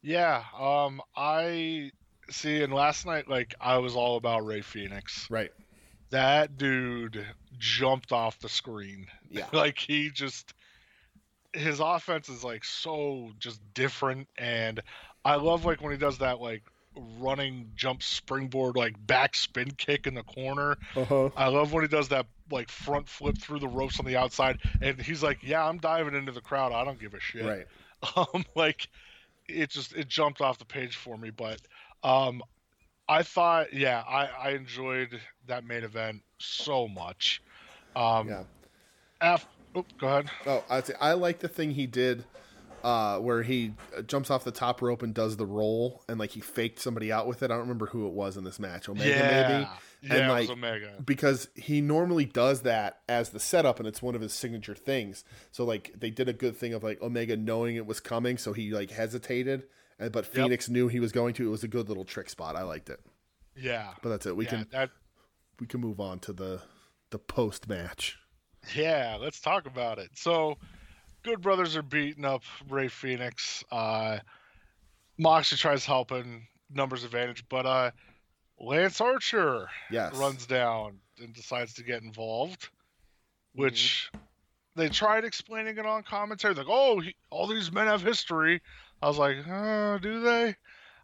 [0.05, 0.43] Yeah.
[0.59, 1.01] Um.
[1.17, 1.91] I
[2.31, 2.63] see.
[2.63, 5.29] And last night, like I was all about Rey Fenix.
[5.31, 5.51] Right.
[6.11, 7.27] that dude
[7.59, 9.07] jumped off the screen.
[9.31, 9.47] Yeah.
[9.53, 10.55] like he just
[11.53, 14.81] his offense is like so just different and
[15.25, 16.63] I love like when he does that like
[17.19, 20.77] running jump springboard like back spin kick in the corner.
[20.95, 21.31] Uh-huh.
[21.37, 24.59] I love when he does that like front flip through the ropes on the outside,
[24.83, 26.73] and he's like, "Yeah, I'm diving into the crowd.
[26.73, 27.67] I don't give a shit." Right.
[28.17, 28.89] Um, like
[29.49, 31.61] it just it jumped off the page for me, but
[32.03, 32.43] um,
[33.09, 37.43] I thought, yeah, I I enjoyed that main event so much.
[37.97, 38.45] Um, Yeah.
[39.21, 40.31] Af- oh, go ahead.
[40.47, 42.25] Oh, I'd say I like the thing he did
[42.83, 46.31] uh, where he uh, jumps off the top rope and does the roll and like
[46.31, 47.47] he faked somebody out with it.
[47.47, 48.89] I don't remember who it was in this match.
[48.89, 49.69] Omega yeah, maybe.
[50.05, 50.93] Yeah, And, like, was Omega.
[51.05, 55.25] because he normally does that as the setup and it's one of his signature things.
[55.51, 58.53] So like they did a good thing of like Omega knowing it was coming, so
[58.53, 59.65] he like hesitated,
[59.99, 61.47] and but Fenix knew he was going to.
[61.47, 62.55] It was a good little trick spot.
[62.57, 63.01] I liked it.
[63.57, 64.37] Yeah, But that's it.
[64.37, 64.91] We yeah, can that.
[65.61, 66.61] we can move on to the
[67.11, 68.19] the post match.
[68.75, 70.11] Yeah, let's talk about it.
[70.15, 70.57] So,
[71.23, 73.63] Good Brothers are beating up Rey Fenix.
[73.71, 74.19] Uh,
[75.19, 77.91] Moxley tries helping, numbers advantage, but uh,
[78.65, 80.15] Lance Archer Yes.
[80.15, 83.63] runs down and decides to get involved, Mm-hmm.
[83.63, 84.11] which
[84.75, 86.55] they tried explaining it on commentary.
[86.55, 88.61] Like, oh, he, all these men have history.
[89.01, 90.57] I was like, uh, do they?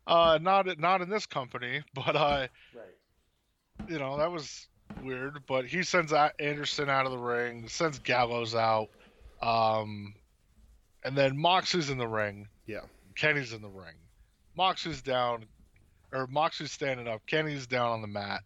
[0.07, 3.89] Uh, not not in this company, but uh, Right.
[3.89, 4.67] you know that was
[5.03, 5.47] weird.
[5.47, 8.89] But he sends Anderson out of the ring, sends Gallows out,
[9.43, 10.15] um,
[11.05, 12.49] and then Moxley's in the ring.
[12.67, 12.81] Yeah.
[13.15, 13.95] Kenny's in the ring.
[14.57, 15.45] Moxley's down,
[16.13, 17.23] or Moxley's standing up.
[17.27, 18.43] Kenny's down on the mat,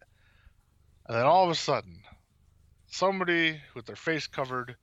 [1.07, 2.01] and then all of a sudden,
[2.87, 4.75] somebody with their face covered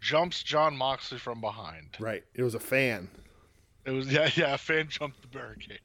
[0.00, 1.96] jumps Jon Moxley from behind.
[1.98, 2.24] Right.
[2.34, 3.08] It was a fan.
[3.84, 4.54] It was yeah yeah.
[4.54, 5.80] A fan jumped the barricade.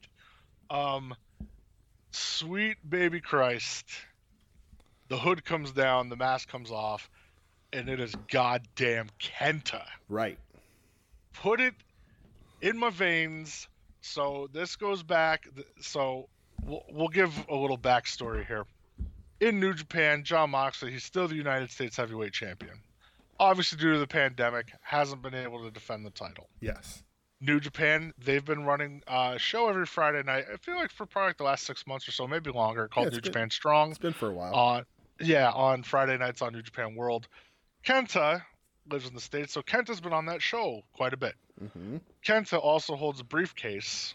[0.70, 1.14] Um,
[2.10, 3.86] sweet baby Christ.
[5.08, 7.10] The hood comes down, the mask comes off,
[7.72, 9.84] and it is goddamn Kenta.
[10.08, 10.38] Right.
[11.34, 11.74] Put it
[12.60, 13.68] in my veins.
[14.00, 15.46] So this goes back.
[15.80, 16.28] So
[16.64, 18.64] we'll, we'll give a little backstory here.
[19.40, 22.74] In New Japan, Jon Moxley, he's still the United States Heavyweight Champion.
[23.40, 26.48] Obviously, due to the pandemic, hasn't been able to defend the title.
[26.60, 27.02] Yes.
[27.40, 30.44] New Japan, they've been running a show every Friday night.
[30.52, 33.08] I feel like for probably like the last six months or so, maybe longer, called
[33.08, 33.90] it's New been- Japan Strong.
[33.90, 34.54] It's been for a while.
[34.54, 34.84] On
[35.20, 37.26] yeah, on Friday nights on New Japan World.
[37.84, 38.42] Kenta
[38.90, 41.34] lives in the States, so Kenta's been on that show quite a bit.
[41.58, 44.14] hmm Kenta also holds a briefcase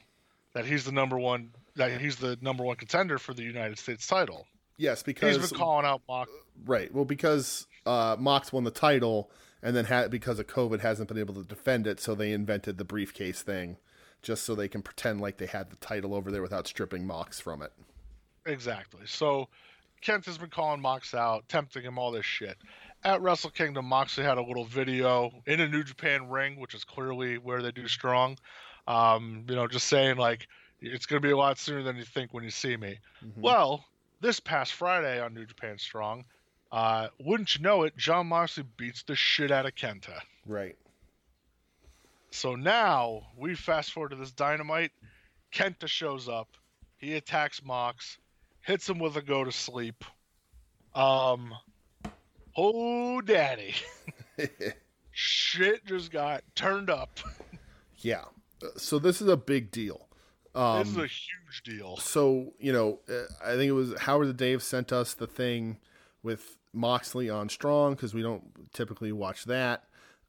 [0.53, 4.05] that he's the number one that he's the number one contender for the United States
[4.05, 4.45] title.
[4.77, 6.29] Yes, because He's been calling out Mox.
[6.65, 6.93] right.
[6.93, 9.31] Well, because uh, Mox won the title,
[9.63, 12.77] and then ha- because of COVID hasn't been able to defend it, so they invented
[12.77, 13.77] the briefcase thing,
[14.21, 17.39] just so they can pretend like they had the title over there without stripping Mox
[17.39, 17.71] from it.
[18.45, 19.01] Exactly.
[19.05, 19.49] So
[20.01, 22.57] Kent has been calling Mox out, tempting him all this shit.
[23.03, 26.83] At Wrestle Kingdom, Moxley had a little video in a New Japan ring, which is
[26.83, 28.37] clearly where they do strong.
[28.87, 30.47] Um, you know, just saying like
[30.81, 32.99] it's gonna be a lot sooner than you think when you see me.
[33.23, 33.37] Mhm.
[33.37, 33.85] Well,
[34.21, 36.25] this past Friday on New Japan Strong,
[36.71, 40.21] uh, wouldn't you know it, Jon Moxley beats the shit out of Kenta.
[40.45, 40.75] right.
[42.29, 44.91] So now we fast forward to this dynamite.
[45.53, 46.49] Kenta shows up.
[46.97, 48.17] He attacks Mox,
[48.61, 50.03] hits him with a go to sleep.
[50.93, 51.53] Um,
[52.55, 53.75] oh daddy,
[55.11, 57.19] shit just got turned up.
[57.99, 58.25] yeah.
[58.61, 60.06] Uh, So this is a big deal.
[60.57, 61.97] Um, this is a huge deal.
[61.97, 65.77] so you know, uh, I think it was Howard the Dave sent us the thing
[66.23, 69.83] with Moxley on Strong because we don't typically watch that.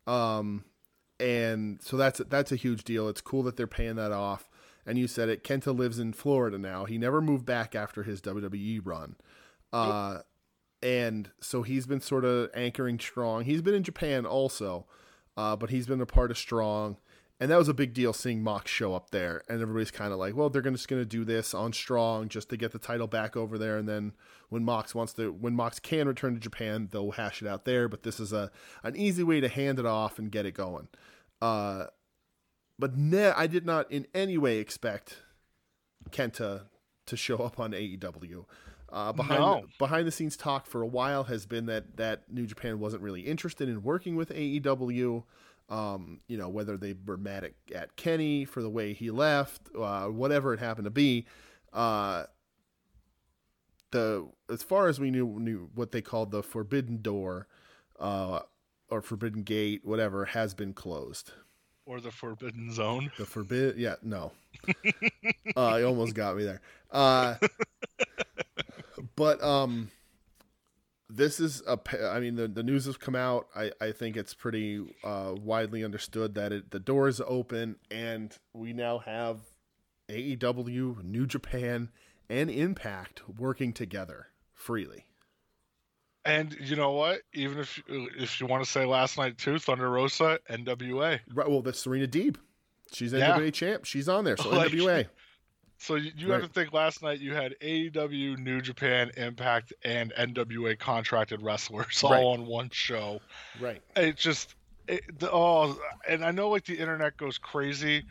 [0.06, 0.64] Um,
[1.18, 3.08] and so that's that's a huge deal.
[3.08, 4.48] It's cool that they're paying that off.
[4.86, 5.44] And you said it.
[5.44, 6.86] Kenta lives in Florida now.
[6.86, 9.16] He never moved back after his WWE run.
[9.70, 10.20] Uh,
[10.82, 13.44] and so he's been sort of anchoring Strong.
[13.44, 14.86] He's been in Japan also,
[15.36, 16.96] uh, but he's been a part of Strong.
[17.40, 19.42] And that was a big deal seeing Mox show up there.
[19.48, 22.48] And everybody's kind of like, well, they're just going to do this on Strong just
[22.48, 23.78] to get the title back over there.
[23.78, 24.12] And then
[24.48, 27.88] when Mox wants to, when Mox can return to Japan, they'll hash it out there.
[27.88, 28.50] But this is a
[28.82, 30.88] an easy way to hand it off and get it going.
[31.40, 31.86] Uh,
[32.76, 35.18] but ne- I did not in any way expect
[36.10, 36.62] Kenta
[37.06, 38.44] to show up on AEW.
[38.90, 39.64] Uh, behind No.
[39.78, 43.20] behind the scenes talk for a while has been that that New Japan wasn't really
[43.20, 45.24] interested in working with AEW.
[45.68, 49.68] Um, you know whether they were mad at, at Kenny for the way he left,
[49.78, 51.26] uh, whatever it happened to be.
[51.72, 52.24] Uh,
[53.90, 57.46] the as far as we knew, knew what they called the Forbidden Door,
[57.98, 58.40] uh,
[58.90, 61.32] or Forbidden Gate, whatever, has been closed.
[61.86, 63.10] Or the Forbidden Zone.
[63.16, 64.32] The forbid, yeah, no.
[65.56, 66.60] uh, you almost got me there.
[66.90, 67.36] Uh,
[69.16, 69.90] but um,
[71.10, 71.78] this is a
[72.12, 73.48] i mean, the, the news has come out.
[73.56, 78.36] I, I think it's pretty uh, widely understood that it, the door is open, and
[78.52, 79.38] we now have
[80.08, 81.90] AEW, New Japan,
[82.28, 85.06] and Impact working together freely.
[86.24, 87.20] And you know what?
[87.32, 91.20] Even if if you want to say last night too, Thunder Rosa, NWA.
[91.32, 91.48] Right.
[91.48, 92.36] Well, that's Serena Deeb.
[92.92, 93.50] She's NWA yeah.
[93.50, 93.84] champ.
[93.86, 94.36] She's on there.
[94.36, 95.06] So like, NWA.
[95.78, 96.40] So you, you right.
[96.40, 102.02] have to think last night you had AEW, New Japan, Impact, and NWA contracted wrestlers
[102.02, 102.22] all right.
[102.22, 103.20] on one show.
[103.60, 103.80] Right.
[103.96, 104.56] It just
[104.88, 108.04] it, the, oh, and I know like the internet goes crazy,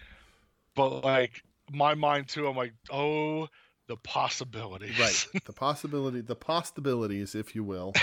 [0.76, 3.48] but like my mind too, I'm like, oh,
[3.88, 5.00] the possibilities.
[5.00, 5.44] Right.
[5.46, 7.94] The possibility, the possibilities, if you will.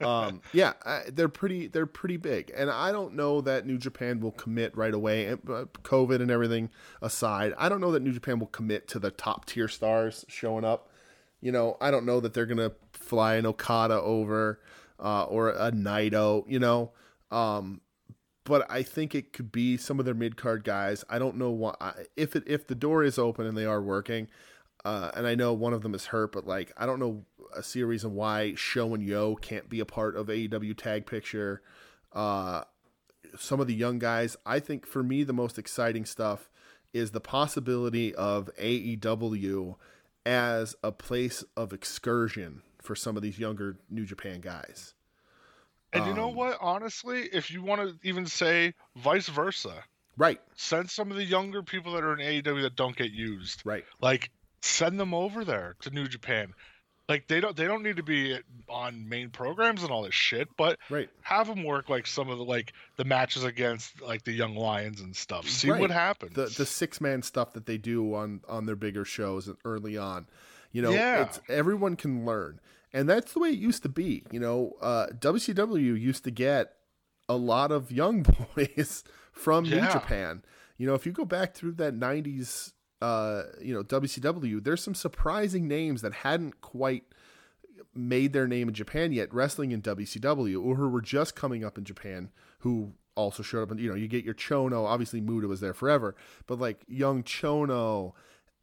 [0.00, 4.20] um, yeah, I, they're pretty, they're pretty big, and I don't know that New Japan
[4.20, 5.34] will commit right away.
[5.34, 9.46] COVID and everything aside, I don't know that New Japan will commit to the top
[9.46, 10.90] tier stars showing up.
[11.40, 14.60] You know, I don't know that they're gonna fly an Okada over
[14.98, 16.44] uh, or a Naito.
[16.48, 16.92] You know,
[17.30, 17.80] um,
[18.44, 21.04] but I think it could be some of their mid card guys.
[21.08, 21.74] I don't know why
[22.16, 24.28] if it if the door is open and they are working.
[24.84, 27.24] Uh, and I know one of them is hurt, but like I don't know
[27.56, 31.06] I see a reason why SHO and YOH can't be a part of AEW tag
[31.06, 31.62] picture.
[32.12, 32.62] Uh,
[33.38, 36.50] some of the young guys, I think for me the most exciting stuff
[36.92, 39.76] is the possibility of AEW
[40.24, 44.94] as a place of excursion for some of these younger New Japan guys.
[45.92, 46.58] And um, you know um, what?
[46.60, 49.84] Honestly, if you want to even say vice versa,
[50.16, 50.40] right?
[50.56, 53.84] Send some of the younger people that are in AEW that don't get used, right?
[54.00, 54.30] Like
[54.62, 56.54] send them over there to New Japan.
[57.08, 58.38] Like they don't they don't need to be
[58.68, 61.08] on main programs and all this shit, but right.
[61.22, 65.00] have them work like some of the like the matches against like the young lions
[65.00, 65.48] and stuff.
[65.48, 65.80] See right.
[65.80, 66.34] what happens.
[66.34, 70.26] The the six man stuff that they do on on their bigger shows early on.
[70.70, 71.22] You know, yeah.
[71.22, 72.60] it's everyone can learn.
[72.92, 74.24] And that's the way it used to be.
[74.30, 76.74] You know, uh, WCW used to get
[77.26, 78.22] a lot of young
[78.56, 79.02] boys
[79.32, 79.86] from yeah.
[79.86, 80.42] New Japan.
[80.76, 84.94] You know, if you go back through that 90s uh, you know, WCW, there's some
[84.94, 87.04] surprising names that hadn't quite
[87.94, 91.78] made their name in Japan yet, wrestling in WCW, or who were just coming up
[91.78, 92.30] in Japan,
[92.60, 93.70] who also showed up.
[93.70, 94.84] And you know, you get your Chono.
[94.84, 98.12] Obviously, Muta was there forever, but like young Chono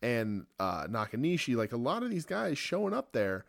[0.02, 3.46] and uh, Nakanishi, like a lot of these guys showing up there.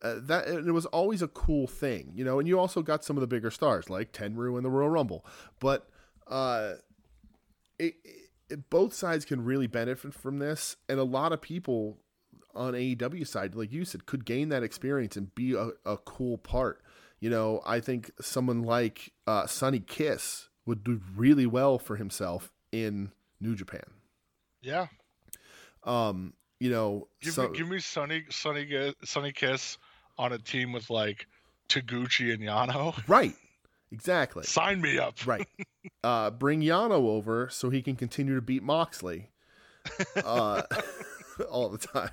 [0.00, 2.38] Uh, that it was always a cool thing, you know.
[2.38, 5.26] And you also got some of the bigger stars like Tenryu in the Royal Rumble,
[5.58, 5.88] but
[6.28, 6.74] uh,
[7.80, 7.96] it,
[8.70, 11.98] both sides can really benefit from this, and a lot of people
[12.54, 16.38] on AEW side, like you said, could gain that experience and be a, a cool
[16.38, 16.82] part.
[17.20, 22.52] You know, I think someone like uh, Sonny Kiss would do really well for himself
[22.72, 23.84] in New Japan.
[24.62, 24.86] Yeah.
[25.84, 29.78] Um, you know, give, so, me, give me Sonny Sonny Sonny Kiss
[30.16, 31.26] on a team with like
[31.68, 33.00] Taguchi and Yano.
[33.08, 33.34] Right.
[33.90, 34.44] Exactly.
[34.44, 35.26] Sign me up.
[35.26, 35.46] right.
[36.04, 39.30] Uh, bring Yano over so he can continue to beat Moxley
[40.22, 40.62] uh,
[41.50, 42.10] all the time.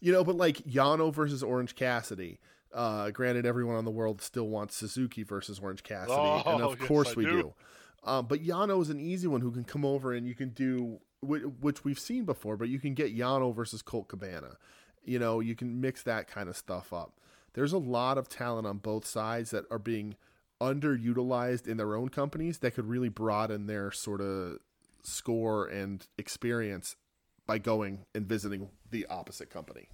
[0.00, 2.40] You know, but like Yano versus Orange Cassidy.
[2.72, 6.80] Uh, granted, everyone on the world still wants Suzuki versus Orange Cassidy, oh, and of
[6.80, 7.30] yes, course I we do.
[7.42, 7.54] do.
[8.02, 10.98] Um, but Yano is an easy one who can come over and you can do
[11.22, 14.56] which we've seen before, but you can get Yano versus Colt Cabana.
[15.04, 17.12] You know, you can mix that kind of stuff up.
[17.52, 20.16] There's a lot of talent on both sides that are being
[20.72, 24.58] underutilized in their own companies that could really broaden their sort of
[25.02, 26.96] score and experience
[27.46, 29.88] by going and visiting the opposite company.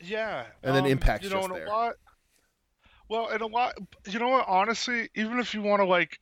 [0.00, 1.68] Yeah, and then um, impact you know, just there.
[1.68, 1.94] Lot,
[3.08, 4.46] well, and a lot, you know what?
[4.48, 6.20] Honestly, even if you want to like,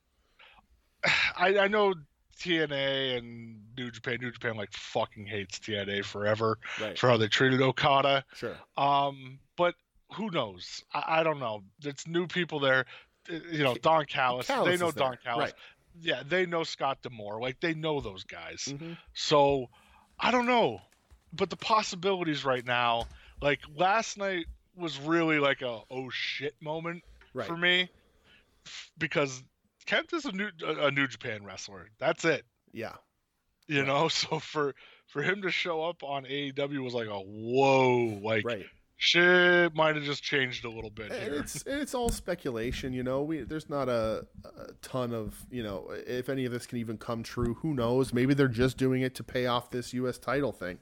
[1.35, 1.93] I I know
[2.39, 4.19] TNA and New Japan.
[4.21, 6.97] New Japan like fucking hates TNA forever right.
[6.97, 8.23] for how they treated Okada.
[8.33, 8.55] Sure.
[8.77, 9.75] Um, but
[10.13, 10.83] who knows?
[10.93, 11.63] I, I, don't know.
[11.83, 12.85] It's new people there
[13.29, 14.47] you know Don Callis.
[14.47, 15.51] Callis they know Don Callis.
[15.51, 15.53] Right.
[16.01, 17.39] Yeah, they know Scott D'Amore.
[17.39, 18.65] Like they know those guys.
[18.67, 18.93] Mm-hmm.
[19.13, 19.67] So
[20.19, 20.81] I don't know,
[21.33, 23.07] but the possibilities right now,
[23.41, 24.45] like last night
[24.75, 27.03] was really like a oh shit moment
[27.33, 27.47] right.
[27.47, 27.89] for me
[28.97, 29.43] because
[29.85, 31.89] Kent is a new a New Japan wrestler.
[31.99, 32.43] That's it.
[32.73, 32.93] Yeah.
[33.67, 33.87] You right.
[33.87, 34.75] know, so for
[35.07, 38.65] for him to show up on AEW was like a whoa, like right
[38.97, 41.39] shit might have just changed a little bit and here.
[41.39, 43.23] It's it's all speculation, you know.
[43.23, 46.97] We there's not a, a, ton of you know if any of this can even
[46.97, 47.55] come true.
[47.55, 48.13] Who knows?
[48.13, 50.17] Maybe they're just doing it to pay off this U.S.
[50.17, 50.79] title thing.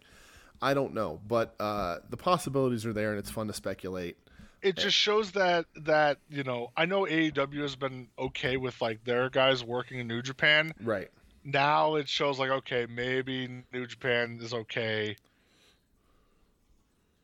[0.61, 4.18] I don't know, but uh, the possibilities are there, and it's fun to speculate.
[4.61, 9.03] It just shows that that you know I know AEW has been okay with like
[9.03, 10.74] their guys working in New Japan.
[10.82, 11.09] Right
[11.43, 15.18] now, it shows like okay, maybe New Japan is okay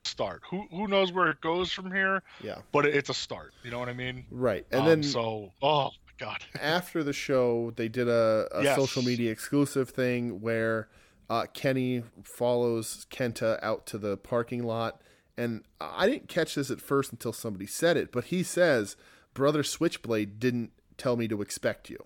[0.03, 0.41] start.
[0.49, 2.23] Who who knows where it goes from here?
[2.41, 2.59] Yeah.
[2.71, 3.53] But it's a start.
[3.63, 4.25] You know what I mean?
[4.31, 4.65] Right.
[4.71, 6.43] And um, then so oh my god.
[6.61, 8.75] after the show, they did a, a yes.
[8.77, 10.87] social media exclusive thing where
[11.29, 14.99] Uh, Kenny follows Kenta out to the parking lot,
[15.37, 18.95] and I didn't catch this at first until somebody said it, but he says,
[19.35, 22.03] "Brother Switchblade didn't tell me to expect you."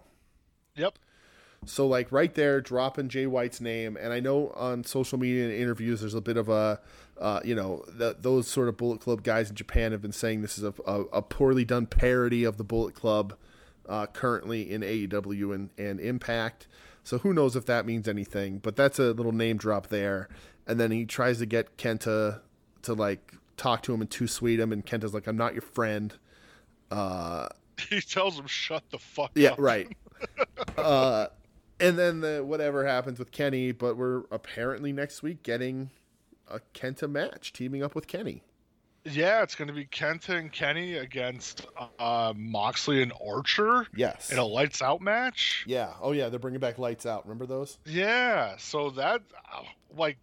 [0.76, 1.00] Yep.
[1.66, 5.54] So like right there, dropping Jay White's name, and I know on social media and
[5.54, 6.80] interviews, there's a bit of a,
[7.20, 10.42] uh, you know, the, those sort of Bullet Club guys in Japan have been saying
[10.42, 13.36] this is a, a, a poorly done parody of the Bullet Club,
[13.88, 16.68] uh, currently in AEW and, and Impact.
[17.04, 18.60] So who knows if that means anything?
[18.60, 20.30] But that's a little name drop there,
[20.66, 22.40] and then he tries to get Kenta
[22.84, 25.62] to like talk to him and too sweet him, and Kenta's like, "I'm not your
[25.62, 26.14] friend."
[26.90, 27.50] Uh,
[27.90, 29.90] he tells him, "Shut the fuck yeah, up." right.
[30.78, 31.28] uh,
[31.84, 35.90] and then the whatever happens with Kenny, but we're apparently next week getting
[36.48, 38.44] a Kenta match, teaming up with Kenny.
[39.06, 41.66] Yeah, it's going to be Kenta and Kenny against
[42.00, 44.32] uh, Moxley and Archer Yes.
[44.32, 45.66] in a lights out match.
[45.68, 45.92] yeah.
[46.02, 47.26] Oh yeah, they're bringing back Lights Out.
[47.26, 47.78] Remember those?
[47.86, 49.22] Yeah, so that
[49.54, 49.64] uh,
[49.98, 50.18] like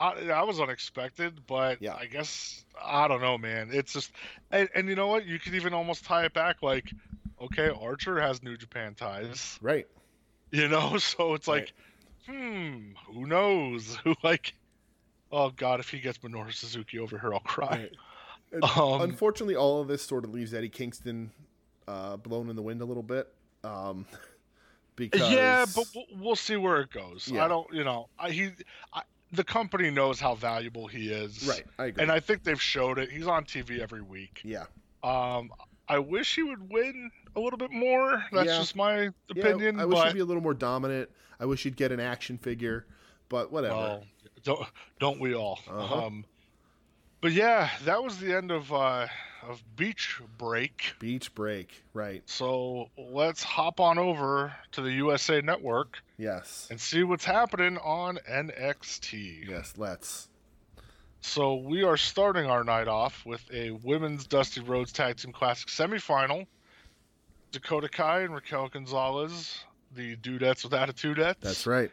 [0.00, 1.94] I, that was unexpected, but Yeah.
[1.94, 3.68] I guess I don't know, man.
[3.72, 4.10] It's just
[4.50, 5.26] and, and you know what?
[5.26, 6.90] You could even almost tie it back like,
[7.42, 9.86] okay, Archer has New Japan ties, Right.
[10.52, 11.72] You know, so it's like,
[12.26, 13.96] hmm, who knows?
[14.04, 14.54] Who like,
[15.32, 17.88] oh god, if he gets Minoru Suzuki over here, I'll cry.
[18.52, 21.30] And Um, Unfortunately, all of this sort of leaves Eddie Kingston
[21.88, 23.32] uh, blown in the wind a little bit.
[23.64, 24.04] Um,
[24.94, 27.30] because Yeah, but we'll, we'll see where it goes.
[27.32, 27.46] Yeah.
[27.46, 28.50] I don't, you know, I, he,
[28.92, 32.02] I, the company knows how valuable he is, right, I agree.
[32.02, 33.10] And I think they've showed it.
[33.10, 34.42] He's on TV every week.
[34.44, 34.64] yeah,
[35.02, 35.50] Um,
[35.88, 38.24] I wish he would win a little bit more.
[38.32, 38.58] That's Yeah.
[38.58, 39.10] just my yeah.
[39.30, 39.80] opinion.
[39.80, 41.10] I wish but he'd be a little more dominant.
[41.40, 42.86] I wish he'd get an action figure,
[43.28, 43.74] but whatever.
[43.74, 44.04] well,
[44.44, 44.66] don't
[44.98, 45.58] don't we all?
[45.68, 46.06] Uh-huh.
[46.06, 46.24] Um,
[47.20, 49.06] but yeah, that was the end of uh,
[49.48, 50.94] of Beach Break.
[50.98, 51.82] Beach break.
[51.94, 52.22] Right.
[52.26, 56.68] So let's hop on over to the USA Network Yes.
[56.70, 59.48] and see what's happening on NXT.
[59.48, 59.74] Yes.
[59.76, 60.28] Let's.
[61.20, 65.68] So we are starting our night off with a women's Dusty Rhodes Tag Team Classic
[65.68, 66.46] semifinal.
[67.52, 71.40] Dakota Kai and Raquel Gonzalez, the dudettes with attitudettes.
[71.40, 71.90] That's right.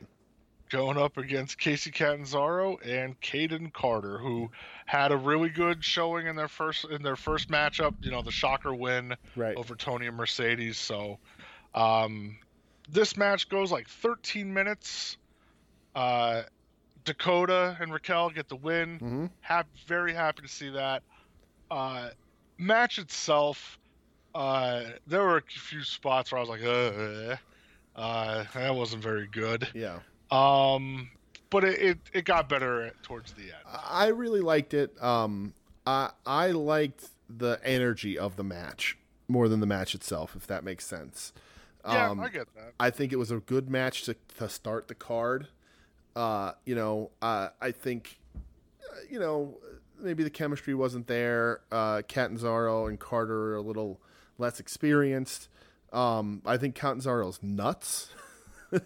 [0.69, 4.51] Going up against Kacy Catanzaro and Kayden Carter, who
[4.85, 7.95] had a really good showing in their first in their first matchup.
[8.01, 9.57] You know, the shocker win Right.
[9.57, 10.77] over Toni and Mercedes.
[10.77, 11.17] So,
[11.73, 12.37] um,
[12.87, 15.17] this match goes like 13 minutes.
[15.95, 16.43] Uh,
[17.03, 18.99] Dakota and Raquel get the win.
[18.99, 21.01] hmm Hap- very happy to see that.
[21.71, 22.09] Uh,
[22.59, 23.79] match itself,
[24.39, 27.35] uh, there were a few spots where I was like, uh,
[27.99, 29.67] uh, that wasn't very good.
[29.73, 29.99] Yeah.
[30.31, 31.09] Um,
[31.49, 33.63] but it, it, it got better towards the end.
[33.65, 35.01] I really liked it.
[35.03, 35.53] Um,
[35.85, 40.63] I I liked the energy of the match more than the match itself, if that
[40.63, 41.33] makes sense.
[41.85, 42.73] Yeah, Um, I get that.
[42.79, 45.47] I think it was a good match to, to start the card.
[46.15, 49.57] Uh, you know, uh, I think, uh, you know,
[49.99, 51.61] maybe the chemistry wasn't there.
[51.71, 53.99] Uh, Catanzaro and Carter are a little
[54.39, 55.49] less experienced.
[55.91, 58.09] Um, I think Catanzaro's nuts.
[58.71, 58.79] I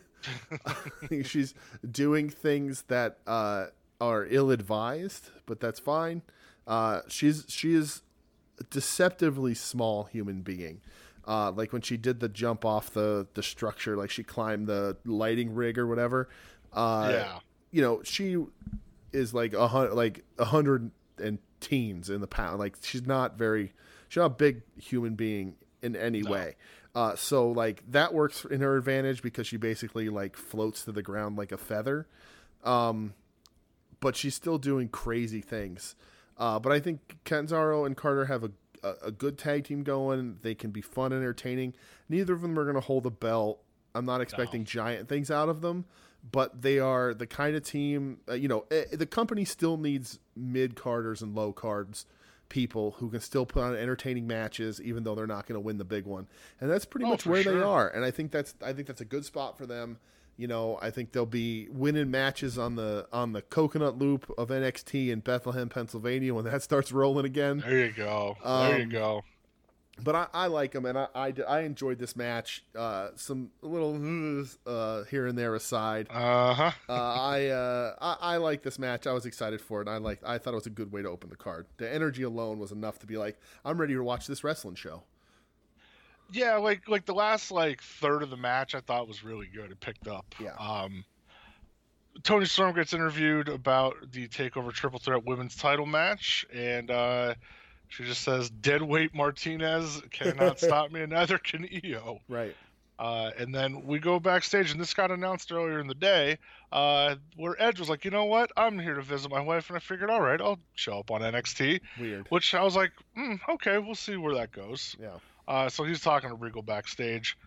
[1.08, 1.54] think she's
[1.90, 3.68] doing things that uh,
[4.00, 6.22] are ill-advised, but that's fine.
[6.66, 8.02] Uh, she's she is
[8.60, 10.82] a deceptively small human being.
[11.26, 14.98] Uh, like when she did the jump off the the structure, like she climbed the
[15.06, 16.30] lighting rig or whatever.
[16.72, 17.40] Uh, yeah.
[17.72, 18.38] you know she
[19.12, 22.60] is like a hundred, like a hundred and teens in the pound.
[22.60, 23.74] Like she's not very,
[24.14, 26.30] she's not a big human being in any No.
[26.32, 26.56] way.
[26.94, 31.02] Uh, so like that works in her advantage because she basically like floats to the
[31.02, 32.08] ground like a feather.
[32.64, 33.16] Um,
[34.00, 35.96] but she's still doing crazy things.
[36.38, 38.52] Uh, but I think Kenzaro and Carter have a,
[38.84, 40.38] a, a good tag team going.
[40.44, 41.74] They can be fun, and entertaining.
[42.08, 43.62] Neither of them are going to hold a belt.
[43.96, 45.86] I'm not expecting giant things out of them,
[46.32, 48.20] but they are the kind of team.
[48.30, 52.06] Uh, you know, eh, the company still needs mid carders and low cards
[52.54, 55.80] people who can still put on entertaining matches, even though they're not going to win
[55.80, 56.28] the big one.
[56.62, 57.90] And that's pretty Oh, much where they are.
[57.90, 59.98] And I think that's I think that's a good spot for them.
[60.38, 64.50] You know, I think they'll be winning matches on the on the coconut loop of
[64.50, 67.64] NXT in Bethlehem, Pennsylvania when that starts rolling again.
[67.66, 68.36] There you go.
[68.44, 69.24] there you Um, go.
[70.02, 72.64] But I, I like them, and I, I, I enjoyed this match.
[72.76, 76.72] Uh, some little uh, here and there aside, Uh huh.
[76.90, 79.06] uh, I, uh, I I like this match.
[79.06, 79.88] I was excited for it.
[79.88, 81.68] And I like I thought it was a good way to open the card.
[81.78, 85.04] The energy alone was enough to be like, I'm ready to watch this wrestling show.
[86.32, 89.70] Yeah, like like the last like third of the match, I thought was really good.
[89.72, 90.26] It picked up.
[90.40, 90.56] Yeah.
[90.56, 91.06] Um,
[92.24, 97.36] Toni Storm gets interviewed about the Takeover Triple Threat Women's Title match, and uh,
[97.94, 102.56] she just says, "Deadweight Martinez cannot stop me, and neither can Io." Right.
[102.98, 106.38] Uh, and then we go backstage, and this got announced earlier in the day,
[106.72, 108.52] uh, where Edge was like, "You know what?
[108.58, 111.22] I'm here to visit my wife," and I figured, all right, I'll show up on
[111.22, 111.82] NXT.
[112.00, 112.28] Weird.
[112.30, 114.96] Which I was like, mm, okay, we'll see where that goes.
[115.00, 115.18] Yeah.
[115.48, 117.38] Uh, so he's talking to Regal backstage.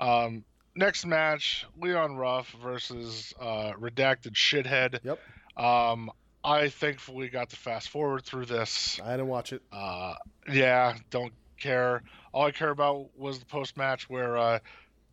[0.00, 0.44] Um,
[0.74, 4.98] next match, Leon Ruff versus uh, Redacted Shithead.
[5.02, 5.18] Yep.
[5.56, 6.10] Um,
[6.44, 9.00] I thankfully got to fast forward through this.
[9.02, 9.62] I didn't watch it.
[9.72, 10.14] Uh,
[10.52, 12.02] yeah, don't care.
[12.32, 14.58] All I care about was the post match where uh,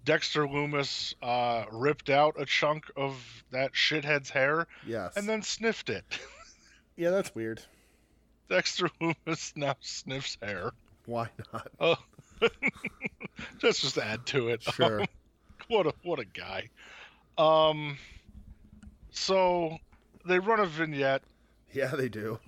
[0.03, 3.15] Dexter Loomis uh, ripped out a chunk of
[3.51, 5.15] that shithead's hair Yes.
[5.15, 6.03] and then sniffed it.
[6.97, 7.61] yeah, that's weird.
[8.49, 10.71] Dexter Loomis now sniffs hair.
[11.05, 11.67] Why not?
[11.79, 11.95] Oh,
[13.63, 14.63] let's just add to it.
[14.63, 15.05] Sure.
[15.67, 16.69] what a what a guy.
[17.37, 17.97] Um,
[19.11, 19.77] so
[20.25, 21.21] they run a vignette.
[21.73, 22.39] Yeah, they do.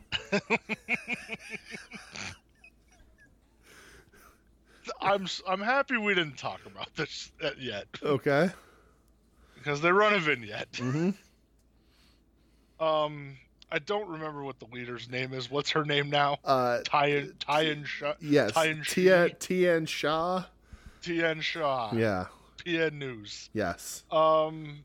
[5.01, 8.49] I'm I'm happy we didn't talk about this yet Okay.
[9.55, 10.71] because they run a vignette.
[10.73, 11.11] Mm-hmm.
[12.79, 13.37] Um,
[13.71, 15.49] I don't remember what the leader's name is.
[15.49, 16.37] What's her name now?
[16.43, 18.13] Uh, Tyan Tyan Shaw.
[18.19, 18.51] yes.
[18.53, 19.33] Tien Shi.
[19.39, 20.43] Tien Shaw.
[21.01, 21.93] Tien Shaw.
[21.95, 22.25] Yeah.
[22.57, 23.49] PN News.
[23.53, 24.03] Yes.
[24.11, 24.83] Um.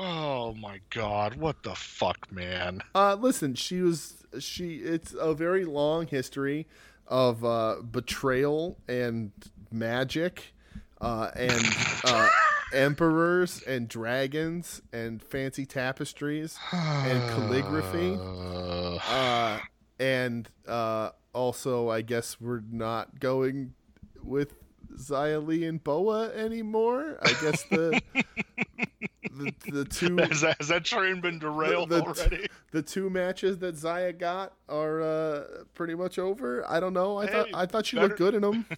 [0.00, 1.34] Oh my God!
[1.34, 2.82] What the fuck, man?
[2.94, 4.76] Uh, listen, she was she.
[4.76, 6.68] It's a very long history
[7.08, 9.32] of uh, betrayal and
[9.72, 10.54] magic,
[11.00, 11.66] uh, and
[12.04, 12.28] uh,
[12.72, 18.18] emperors and dragons and fancy tapestries and calligraphy.
[19.10, 19.58] Uh,
[20.00, 23.74] and uh, also, I guess we're not going
[24.22, 24.54] with
[24.96, 27.18] Xia Li and Boa anymore.
[27.22, 28.00] I guess the
[29.38, 32.46] the, the two has, that, has that train been derailed the- already?
[32.72, 35.44] the two matches that Zaya got are uh,
[35.74, 36.68] pretty much over.
[36.70, 37.16] I don't know.
[37.18, 38.66] I thought Hey, I thought she better- looked good in them.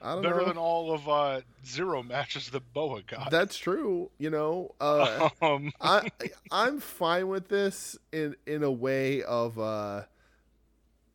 [0.00, 0.44] I don't Better know.
[0.44, 3.32] than all of uh, zero matches that Boa got.
[3.32, 4.12] That's true.
[4.18, 6.08] You know, uh, um, I
[6.52, 10.02] I'm fine with this in in a way of uh,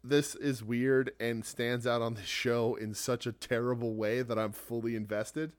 [0.03, 4.37] this is weird and stands out on the show in such a terrible way that
[4.37, 5.53] I'm fully invested.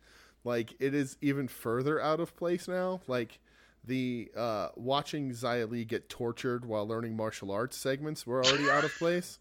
[0.44, 3.00] Like it is even further out of place now.
[3.06, 3.40] Like
[3.82, 8.84] the uh, watching Xia Li get tortured while learning martial arts segments were already out
[8.84, 9.38] of place.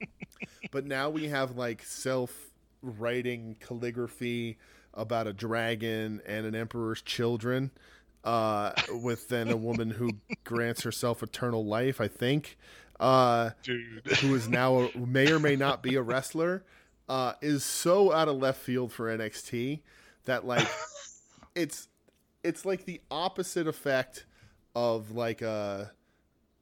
[0.70, 2.50] but now we have like self
[2.82, 4.58] writing calligraphy
[4.94, 7.70] about a dragon and an emperor's children
[8.24, 8.72] uh,
[9.02, 10.10] with then a woman who
[10.44, 12.56] grants herself eternal life, I think,
[13.00, 14.06] uh, dude.
[14.20, 16.64] who is now a, may or may not be a wrestler,
[17.08, 19.80] uh, is so out of left field for NXT
[20.24, 20.68] that like
[21.54, 21.88] it's
[22.42, 24.26] it's like the opposite effect
[24.74, 25.92] of like a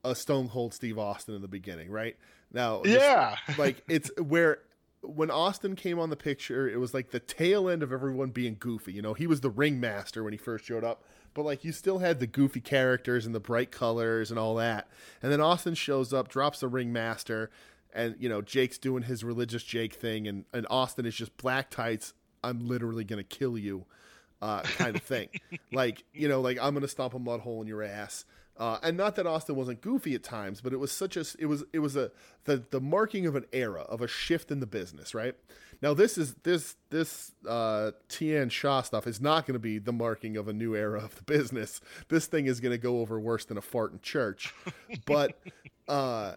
[0.05, 2.16] a Stone Cold Steve Austin in the beginning, right?
[2.53, 3.37] Now, just- Yeah.
[3.59, 4.59] like it's where
[5.03, 8.57] when Austin came on the picture, it was like the tail end of everyone being
[8.59, 8.93] goofy.
[8.93, 11.99] You know, he was the ringmaster when he first showed up, but like you still
[12.01, 14.89] had the goofy characters and the bright colors and all that.
[15.23, 17.51] And then Austin shows up, drops the ringmaster,
[17.95, 21.70] and you know Jake's doing his religious Jake thing, and and Austin is just black
[21.70, 22.12] tights.
[22.43, 23.85] I'm literally gonna kill you,
[24.43, 25.29] uh, kind of thing.
[25.73, 28.25] like you know, like I'm gonna stomp a mud hole in your ass.
[28.57, 31.47] Uh, and not that Austin wasn't goofy at times, but it was such a it
[31.47, 32.11] was it was a
[32.45, 35.35] the the marking of an era of a shift in the business, right?
[35.81, 39.95] Now this is this this uh, Tian Shaw stuff is not going to be the
[39.95, 41.81] marking of a new era of the business.
[42.09, 44.53] This thing is going to go over worse than a fart in church,
[45.07, 45.39] but
[45.89, 46.35] uh,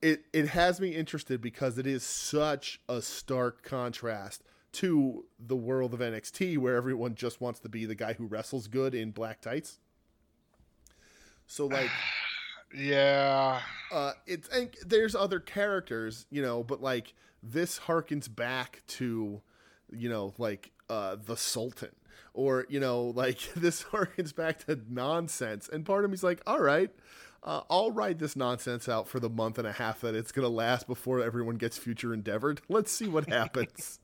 [0.00, 4.44] it it has me interested because it is such a stark contrast
[4.74, 8.68] to the world of NXT where everyone just wants to be the guy who wrestles
[8.68, 9.78] good in black tights.
[11.46, 11.90] So like
[12.76, 13.60] yeah.
[13.92, 19.40] uh it's and there's other characters, you know, but like this harkens back to
[19.92, 21.90] you know, like uh the Sultan
[22.34, 25.68] or you know, like this harkens back to nonsense.
[25.72, 26.90] And part of me's like, "All right,
[27.42, 30.44] uh, I'll ride this nonsense out for the month and a half that it's going
[30.44, 32.60] to last before everyone gets future endeavored.
[32.68, 34.00] Let's see what happens."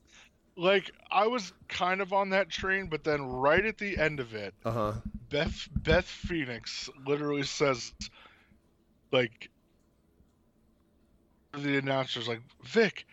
[0.55, 4.33] Like I was kind of on that train, but then right at the end of
[4.33, 4.93] it, uh-huh.
[5.29, 7.93] Beth Beth Phoenix literally says,
[9.11, 9.49] like,
[11.53, 13.05] the announcer's like, Vic,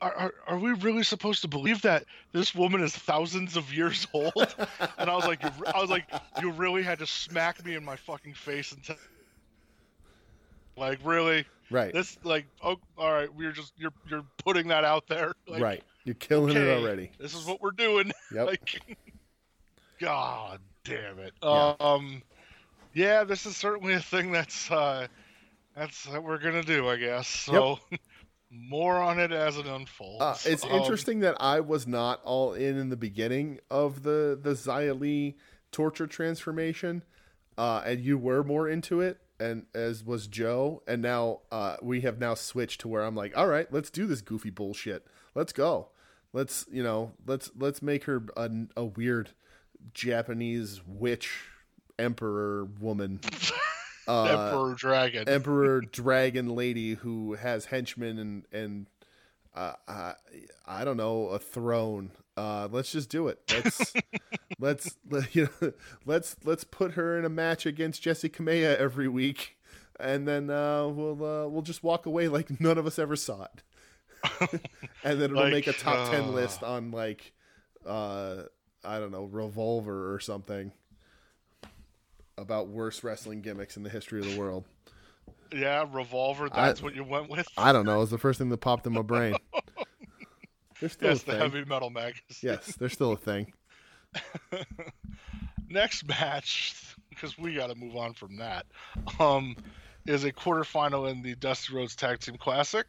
[0.00, 4.06] are, are, are we really supposed to believe that this woman is thousands of years
[4.12, 4.32] old?
[4.98, 6.04] and I was like, you, I was like,
[6.40, 8.96] you really had to smack me in my fucking face and tell,
[10.76, 11.44] like, really?
[11.70, 11.92] Right.
[11.92, 15.82] This like, oh, all right, we're just you're you're putting that out there, like, right.
[16.06, 17.10] You're killing it already.
[17.18, 18.12] This is what we're doing.
[18.32, 18.46] Yep.
[18.46, 18.96] Like,
[19.98, 21.32] God damn it.
[21.42, 21.74] Yeah.
[21.80, 22.22] Um,
[22.94, 25.06] yeah, this is certainly a thing that's uh,
[25.76, 27.26] that's that we're gonna do, I guess.
[27.28, 27.78] So,
[28.50, 30.22] more on it as it unfolds.
[30.22, 34.38] Uh, it's Um, interesting that I was not all in in the beginning of the
[34.40, 35.36] the Xia Li
[35.72, 37.02] torture transformation,
[37.58, 42.02] uh, and you were more into it, and as was Joe, and now uh, we
[42.02, 45.06] have now switched to where I'm like, all right, let's do this goofy bullshit.
[45.34, 45.88] Let's go.
[46.36, 49.30] Let's you know let's let's make her a, a weird
[49.94, 51.44] Japanese witch
[51.98, 53.20] emperor woman.
[54.06, 55.28] Uh, Emperor Dragon.
[55.30, 58.86] emperor dragon lady who has henchmen and and
[59.54, 60.12] uh, I,
[60.66, 62.10] I don't know a throne.
[62.36, 63.40] Uh, let's just do it.
[63.50, 63.94] Let's
[64.58, 65.72] let's let, you know,
[66.04, 69.56] let's let's put her in a match against Jessi Kamea every week,
[69.98, 73.44] and then uh, we'll uh, we'll just walk away like none of us ever saw
[73.44, 73.62] it,
[75.04, 77.32] and then it'll Like, make a top ten uh, list on like
[77.86, 78.42] uh,
[78.84, 80.72] I don't know Revolver or something
[82.38, 84.64] about worst wrestling gimmicks in the history of the world.
[85.52, 86.48] yeah, Revolver.
[86.52, 87.48] I- That's what you went with.
[87.56, 87.96] I don't know.
[87.96, 89.36] It was the first thing that popped in my brain.
[90.80, 92.22] They're still yes, the heavy metal magazine.
[92.42, 93.50] Yes, they're still a thing.
[95.70, 96.74] Next match,
[97.08, 98.66] because we got to move on from that,
[99.18, 99.56] um,
[100.06, 102.86] is a quarterfinal in the Dusty Rhodes Tag Team Classic.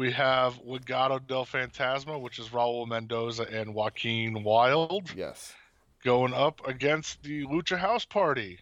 [0.00, 5.52] We have Legado del Fantasma, which is Raul Mendoza and Joaquin Wilde, Yes.
[6.02, 8.60] going up against the Lucha House Party.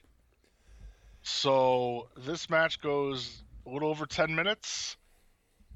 [1.22, 4.96] So this match goes a little over 10 minutes.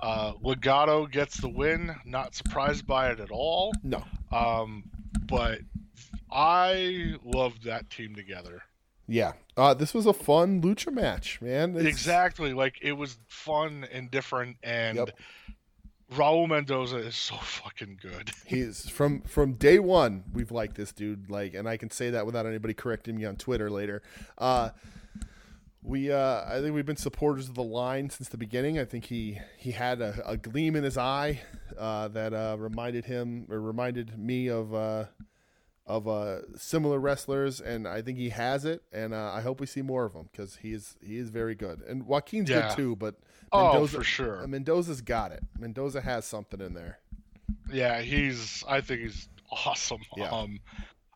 [0.01, 1.94] Uh, Legado gets the win.
[2.05, 3.72] Not surprised by it at all.
[3.84, 4.02] No.
[4.32, 4.90] Um,
[5.28, 5.60] but
[6.28, 8.62] I loved that team together.
[9.06, 9.34] Yeah.
[9.56, 11.76] Uh, this was a fun lucha match, man.
[11.76, 12.52] It's- Exactly.
[12.52, 15.10] Like it was fun and different, and Yep.
[16.16, 18.30] Raul Mendoza is so fucking good.
[18.47, 20.24] He's from from day one.
[20.32, 23.36] We've liked this dude, like, and I can say that without anybody correcting me on
[23.36, 24.02] Twitter later.
[24.39, 24.70] Uh,
[25.84, 28.78] we, uh, I think we've been supporters of the line since the beginning.
[28.78, 31.40] I think he he had a, a gleam in his eye
[31.76, 35.06] uh, that uh, reminded him or reminded me of uh,
[35.86, 38.82] of uh, similar wrestlers, and I think he has it.
[38.92, 41.54] And uh, I hope we see more of him because he is he is very
[41.54, 41.80] good.
[41.82, 42.68] And Joaquin's Yeah.
[42.68, 43.16] good too, but
[43.54, 44.46] Oh, for sure.
[44.46, 45.42] Mendoza's got it.
[45.59, 46.98] Mendoza has something in there.
[47.70, 48.64] Yeah, he's.
[48.66, 50.00] I think he's awesome.
[50.16, 50.30] Yeah.
[50.30, 50.59] Um,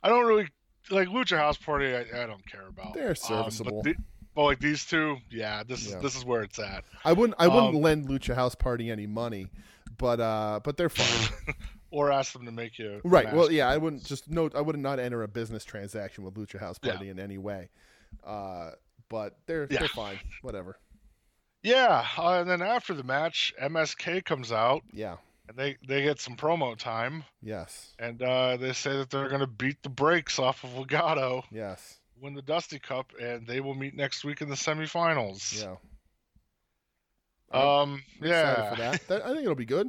[0.02, 0.48] I don't really
[0.90, 1.94] like Lucha House Party.
[1.94, 2.92] I, I don't care about.
[2.92, 3.82] They're Um, serviceable.
[3.82, 3.94] but, the,
[4.34, 6.00] but like these two, yeah, this is Yeah.
[6.00, 6.84] this is where it's at.
[7.06, 9.46] I wouldn't I wouldn't Um, lend Lucha House Party any money,
[9.96, 11.54] but uh but they're fine.
[11.96, 13.32] Or ask them to make you right.
[13.32, 16.58] Well, yeah, I wouldn't just note I would not enter a business transaction with Lucha
[16.60, 16.92] House Yeah.
[16.92, 17.70] Party in any way.
[18.22, 18.72] Uh
[19.08, 19.78] but they're Yeah.
[19.78, 20.18] they're fine.
[20.42, 20.76] Whatever.
[21.62, 25.16] Yeah, uh, and then after the match, MSK comes out Yeah.
[25.48, 27.94] and they they get some promo time, Yes.
[27.98, 31.98] and uh, they say that they're gonna beat the brakes off of Legado, Yes.
[32.20, 35.62] win the Dusty Cup, and they will meet next week in the semifinals.
[35.62, 35.76] Yeah.
[37.52, 38.02] Um.
[38.20, 38.70] Excited Yeah.
[38.70, 39.00] for that.
[39.08, 39.22] that.
[39.24, 39.88] I think it'll be good.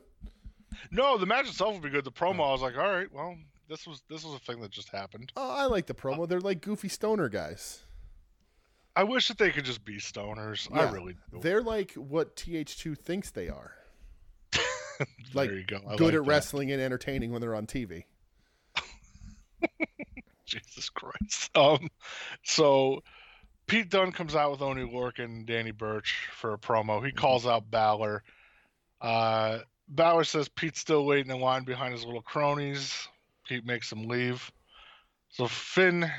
[0.91, 2.03] No, the match itself will be good.
[2.03, 3.35] The promo, I was like, all right, well,
[3.69, 5.31] this was this was a thing that just happened.
[5.35, 6.27] Oh, I like the promo.
[6.27, 7.81] They're like goofy stoner guys.
[8.95, 10.67] I wish that they could just be stoners.
[10.75, 11.39] I really do.
[11.39, 13.73] They're like what TH2 thinks they are.
[15.35, 15.79] like, go.
[15.79, 16.21] Good like at that.
[16.23, 18.05] wrestling and entertaining when they're on TV.
[20.45, 21.55] Jesus Christ.
[21.55, 21.89] Um,
[22.43, 23.03] so
[23.67, 27.05] Pete Dunne comes out with Oni Lorcan and Danny Burch for a promo.
[27.05, 28.23] He calls out Balor.
[28.99, 33.07] Uh, Balor says Pete's still waiting in line behind his little cronies.
[33.47, 34.51] Pete makes him leave.
[35.29, 36.09] So Finn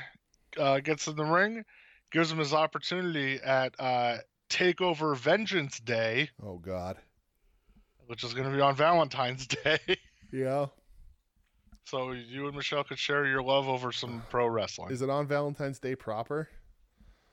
[0.57, 1.63] uh, gets in the ring,
[2.11, 4.17] gives him his opportunity at uh,
[4.49, 6.97] Takeover Vengeance Day, Oh God.
[8.07, 9.79] which is going to be on Valentine's Day.
[10.31, 10.67] Yeah.
[11.85, 14.91] so you and Michelle could share your love over some pro wrestling.
[14.91, 16.49] Is it on Valentine's Day proper?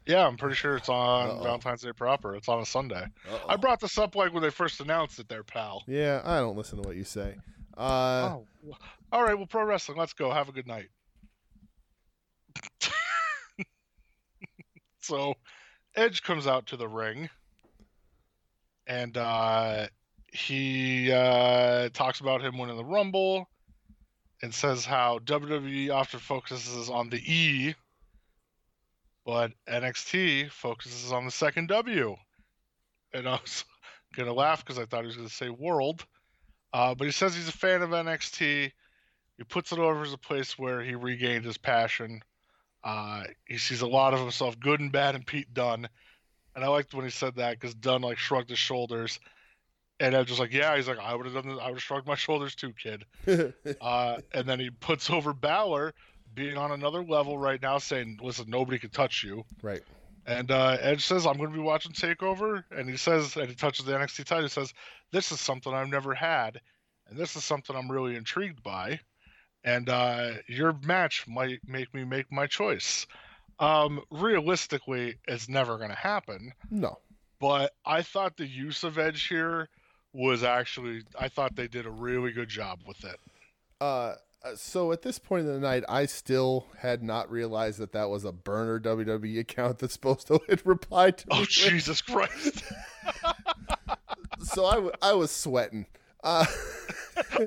[0.07, 1.43] Yeah, I'm pretty sure it's on Uh-oh.
[1.43, 2.37] Valentine's Day proper.
[2.37, 3.03] It's on a Sunday.
[3.29, 3.47] Uh-oh.
[3.49, 5.83] I brought this up like when they first announced it there, pal.
[5.89, 7.37] Yeah, I don't listen to what you say.
[7.77, 8.47] Uh, oh.
[9.13, 9.99] All right, well, pro wrestling.
[9.99, 10.31] Let's go.
[10.31, 10.89] Have a good night.
[15.01, 15.35] so,
[15.97, 17.29] Edge comes out to the ring,
[18.87, 19.89] and uh,
[20.33, 23.49] he uh, talks about him winning the Rumble,
[24.43, 27.75] and says how WWE often focuses on the E,
[29.27, 32.17] but NXT focuses on the second W.
[33.13, 33.65] And I was
[34.17, 36.07] gonna laugh because I thought he was gonna say World.
[36.73, 38.71] Uh, but he says he's a fan of NXT.
[39.37, 42.23] He puts it over as a place where he regained his passion.
[42.85, 45.89] Uh, he sees a lot of himself, good and bad, in Pete Dunne.
[46.55, 49.19] And I liked when he said that because Dunne like shrugged his shoulders,
[49.99, 51.59] and I was just like, "Yeah." He's like, "I would have done this.
[51.61, 53.05] I would have shrugged my shoulders too, kid."
[53.81, 55.93] Uh, and then he puts over Balor,
[56.37, 59.83] being on another level right now, saying, "Listen, nobody can touch you." right.
[60.29, 63.55] And uh, Edge says, "I'm going to be watching Takeover," and he says, and he
[63.55, 64.45] touches the NXT title.
[64.45, 64.73] He says,
[65.11, 66.61] "This is something I've never had,
[67.09, 69.01] and this is something I'm really intrigued by."
[69.65, 73.07] And uh, your match might make me make my choice.
[73.59, 76.53] Um, realistically, it's never going to happen.
[76.71, 76.99] No.
[77.41, 79.69] But I thought the use of Edge here
[80.13, 83.21] was actually, I thought they did a really good job with it.
[83.81, 84.15] Uh,
[84.55, 88.25] so at this point in the night, I still had not realized that that was
[88.25, 91.25] a burner WWE account that's supposed to hit reply to.
[91.31, 92.63] Oh Jesus Christ!
[94.43, 95.87] so I, w- I was sweating.
[96.23, 96.45] Uh,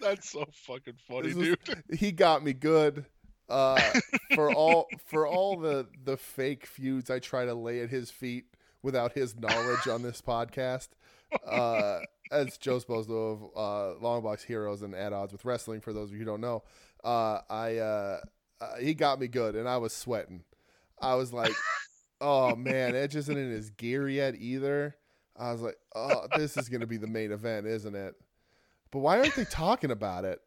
[0.00, 1.58] That's so fucking funny, dude.
[1.92, 3.04] he got me good.
[3.48, 3.80] Uh,
[4.34, 8.44] for all for all the the fake feuds I try to lay at his feet
[8.82, 10.88] without his knowledge on this podcast.
[11.46, 12.00] Uh,
[12.30, 16.12] as Joe Sposno of uh, Longbox Heroes and At Odds with Wrestling, for those of
[16.12, 16.62] you who don't know,
[17.04, 18.20] uh, I uh,
[18.60, 20.44] uh, he got me good, and I was sweating.
[21.00, 21.52] I was like,
[22.20, 24.96] "Oh man, Edge isn't in his gear yet either."
[25.36, 28.14] I was like, "Oh, this is going to be the main event, isn't it?"
[28.90, 30.40] But why aren't they talking about it?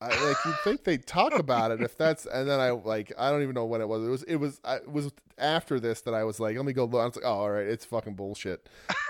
[0.00, 3.30] I, like you'd think they'd talk about it if that's and then I like I
[3.30, 4.02] don't even know when it was.
[4.02, 6.72] It was it was I, it was after this that I was like, let me
[6.72, 7.00] go look.
[7.00, 8.68] I was like, oh, all right, it's fucking bullshit.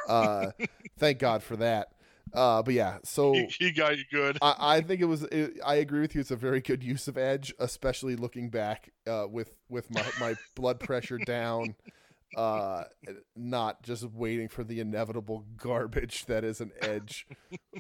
[0.08, 0.50] Uh,
[0.98, 1.92] thank God for that.
[2.32, 4.38] Uh, but yeah, so he, he got you good.
[4.42, 5.22] I, I think it was.
[5.24, 6.20] It, I agree with you.
[6.20, 10.34] It's a very good use of edge, especially looking back uh, with with my my
[10.54, 11.74] blood pressure down.
[12.36, 12.84] Uh,
[13.34, 17.26] not just waiting for the inevitable garbage that is an edge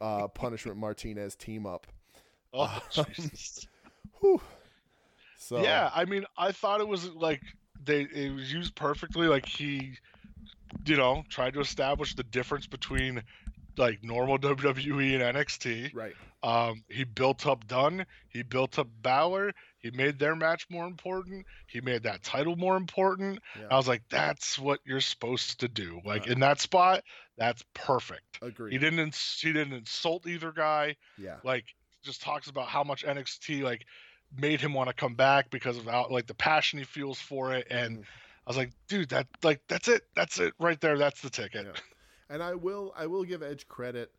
[0.00, 1.86] uh, punishment Martinez team up.
[2.52, 2.80] Oh,
[3.14, 3.66] Jesus.
[4.20, 4.40] Whew.
[5.38, 7.42] So Yeah, I mean, I thought it was like
[7.84, 9.26] they it was used perfectly.
[9.26, 9.92] Like he,
[10.84, 13.22] you know, tried to establish the difference between
[13.76, 15.94] like normal WWE and NXT.
[15.94, 16.14] right.
[16.42, 18.06] Um, he built up Dunne.
[18.30, 19.52] He built up Balor.
[19.78, 21.44] He made their match more important.
[21.66, 23.40] He made that title more important.
[23.58, 23.66] Yeah.
[23.70, 26.00] I was like, that's what you're supposed to do.
[26.02, 27.02] Like in that spot,
[27.36, 28.38] that's perfect.
[28.40, 28.72] Agreed.
[28.72, 30.96] He didn't ins- he didn't insult either guy.
[31.18, 31.36] yeah.
[31.44, 31.66] Like
[32.02, 33.84] just talks about how much NXT like
[34.36, 37.52] made him want to come back because of how like the passion he feels for
[37.54, 37.66] it.
[37.70, 38.04] And Mhm.
[38.46, 40.02] I was like, dude, that like that's it.
[40.16, 40.96] That's it right there.
[40.98, 41.66] That's the ticket.
[41.66, 41.80] Yeah.
[42.30, 44.10] and I will I will give Edge credit.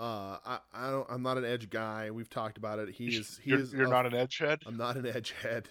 [0.00, 2.10] Uh, I I don't I'm not an Edge guy.
[2.10, 2.88] We've talked about it.
[2.90, 4.62] He is he you're, is you're a- not an edge head.
[4.66, 5.68] I'm not an Edge head.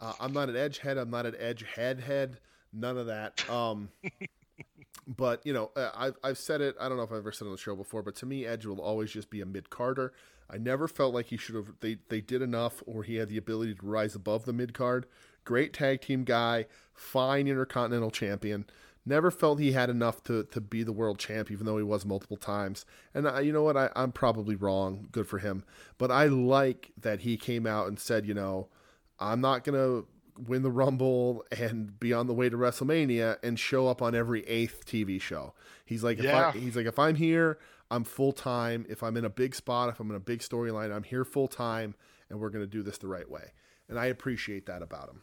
[0.00, 0.98] Uh, I'm not an Edge head.
[0.98, 2.38] I'm not an Edge head head.
[2.72, 3.48] None of that.
[3.48, 3.88] Um,
[5.06, 6.74] but you know, uh, I've I've said it.
[6.80, 8.44] I don't know if I've ever said it on the show before, but to me,
[8.46, 10.12] Edge will always just be a mid carder.
[10.48, 11.72] I never felt like he should have.
[11.80, 15.06] They they did enough, or he had the ability to rise above the mid card.
[15.44, 18.66] Great tag team guy, fine intercontinental champion.
[19.08, 22.04] Never felt he had enough to, to be the world champ, even though he was
[22.04, 22.84] multiple times.
[23.14, 23.76] And I, you know what?
[23.76, 25.06] I, I'm probably wrong.
[25.12, 25.62] Good for him.
[25.96, 28.66] But I like that he came out and said, you know,
[29.20, 30.08] I'm not going to
[30.44, 34.44] win the Rumble and be on the way to WrestleMania and show up on every
[34.48, 35.54] eighth TV show.
[35.84, 37.58] He's like, if I, he's like, if I'm here,
[37.90, 38.86] I'm full time.
[38.88, 41.48] If I'm in a big spot, if I'm in a big storyline, I'm here full
[41.48, 41.94] time,
[42.30, 43.52] and we're going to do this the right way.
[43.88, 45.22] And I appreciate that about him.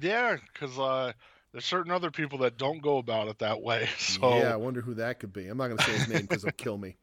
[0.00, 1.12] Yeah, because uh,
[1.52, 3.88] there's certain other people that don't go about it that way.
[3.98, 5.48] So Yeah, I wonder who that could be.
[5.48, 6.96] I'm not going to say his name because he'll kill me.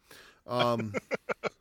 [0.48, 0.96] Um,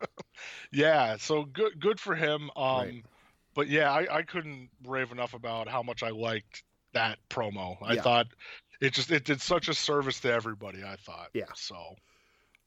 [0.71, 2.49] yeah, so good good for him.
[2.55, 3.05] Um, Right.
[3.53, 7.77] but yeah, I, I couldn't rave enough about how much I liked that promo.
[7.81, 8.01] I Yeah.
[8.01, 8.27] thought
[8.79, 10.83] it just it did such a service to everybody.
[10.83, 11.29] I thought.
[11.33, 11.45] Yeah.
[11.55, 11.95] So,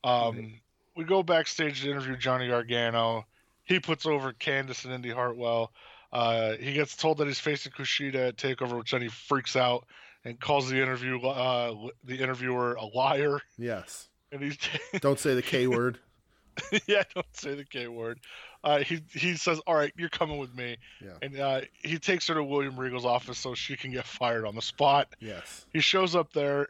[0.05, 0.55] um,
[0.97, 3.27] we go backstage to interview Johnny Gargano.
[3.65, 5.73] He puts over Candice and Indi Hartwell.
[6.13, 9.87] Uh, he gets told that he's facing Kushida at Takeover, which then he freaks out
[10.25, 11.75] and calls the interview uh,
[12.05, 13.41] the interviewer a liar.
[13.59, 14.09] yes.
[14.33, 14.57] And he's
[15.01, 15.99] Don't say the K word.
[16.87, 18.21] yeah, don't say the K word.
[18.63, 21.15] Uh, he he says, "All right, you're coming with me," Yeah.
[21.23, 24.55] and uh, he takes her to William Regal's office so she can get fired on
[24.55, 25.09] the spot.
[25.19, 25.67] Yes.
[25.73, 26.69] He shows up there,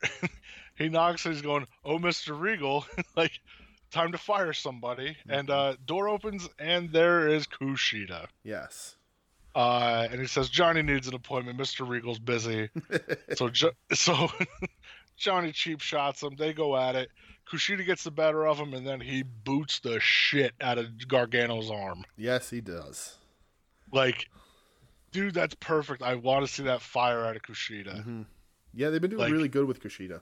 [0.81, 2.85] he knocks, and he's going, "Oh, Mister Regal,
[3.16, 3.32] like,
[3.93, 8.27] time to fire somebody." And uh, door opens, and there is Kushida.
[8.43, 8.97] Yes.
[9.55, 11.59] Uh, and he says, "Johnny needs an appointment.
[11.59, 12.70] Mister Regal's busy."
[13.36, 14.28] so jo- so
[15.16, 16.35] Johnny cheap shots him.
[16.36, 17.11] They go at it.
[17.51, 21.69] Kushida gets the better of him, and then he boots the shit out of Gargano's
[21.70, 22.05] arm.
[22.16, 23.16] yes, he does.
[23.93, 24.28] Like,
[25.11, 26.01] dude, that's perfect.
[26.01, 28.05] I want to see that fire out of Kushida.
[28.05, 28.23] hmm
[28.73, 30.20] Yeah, they've been doing Like- really good with Kushida.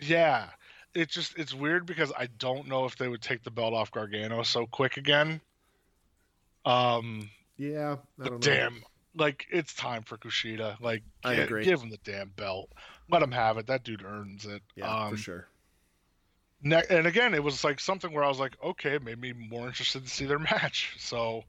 [0.00, 0.48] Yeah,
[0.94, 3.90] it's just it's weird because I don't know if they would take the belt off
[3.90, 5.40] Gargano so quick again.
[6.64, 8.38] Um, Yeah, I but don't know.
[8.38, 8.82] damn,
[9.14, 10.80] like it's time for Kushida.
[10.80, 11.64] Like, I agree.
[11.64, 12.70] give him the damn belt.
[13.08, 13.66] Let him have it.
[13.68, 14.62] That dude earns it.
[14.74, 15.48] Yeah, um, for sure.
[16.62, 19.32] Ne- and again, it was like something where I was like, okay, it made me
[19.32, 20.96] more interested to see their match.
[20.98, 21.44] So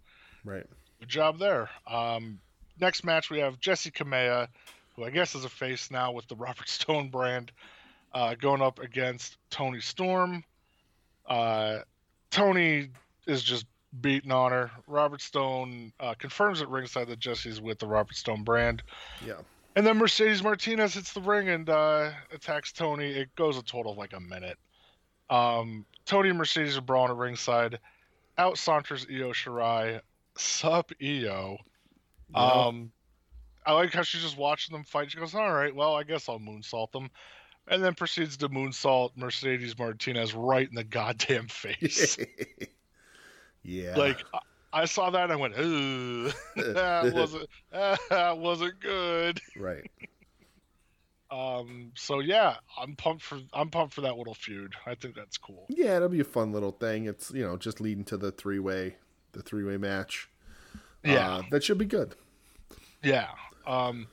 [0.45, 0.65] Right.
[0.99, 1.69] good job there.
[1.87, 2.39] Um,
[2.79, 4.47] next match we have Jessi Kamea,
[4.95, 7.51] who I guess is a face now with the Robert Stone brand,
[8.18, 10.44] uh, going up against Toni Storm.
[11.27, 11.80] Uh,
[12.31, 12.89] Toni
[13.27, 13.68] is just
[14.02, 14.72] beating on her.
[14.88, 18.81] Robert Stone uh, confirms at ringside that Jessi's with the Robert Stone brand.
[19.23, 19.41] Yeah.
[19.76, 23.06] And then Mercedes Martinez hits the ring and uh, attacks Toni.
[23.06, 24.57] It goes a total of like a minute.
[25.30, 27.77] Um, Toni and Mercedes are brawling at ringside.
[28.39, 30.02] Out saunters Io Shirai.
[30.35, 31.57] Sup, Io.
[32.34, 32.39] Yeah.
[32.39, 32.91] Um,
[33.64, 35.11] I like how she's just watching them fight.
[35.11, 37.11] She goes, "All right, well, I guess I'll moonsault them,"
[37.68, 42.18] and then proceeds to moonsault Mercedes Martinez right in the goddamn face.
[43.64, 43.95] yeah.
[43.95, 44.23] like
[44.73, 49.89] I, saw that, and I went, "Ooh, that wasn't that wasn't good." right.
[51.30, 54.73] Um, so yeah, I'm pumped for I'm pumped for that little feud.
[54.85, 55.65] I think that's cool.
[55.69, 57.06] Yeah, it'll be a fun little thing.
[57.06, 58.95] It's you know just leading to the three way,
[59.34, 60.30] the three way match.
[61.03, 62.15] Yeah, Uh, that should be good.
[63.03, 63.27] yeah.
[63.65, 64.07] Um,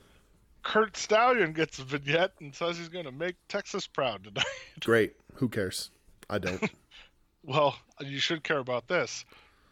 [0.65, 4.45] Curt Stallion gets a vignette and says he's going to make Texas proud tonight.
[4.79, 5.13] Great.
[5.35, 5.91] Who cares?
[6.27, 6.69] I don't.
[7.43, 9.25] well, you should care about this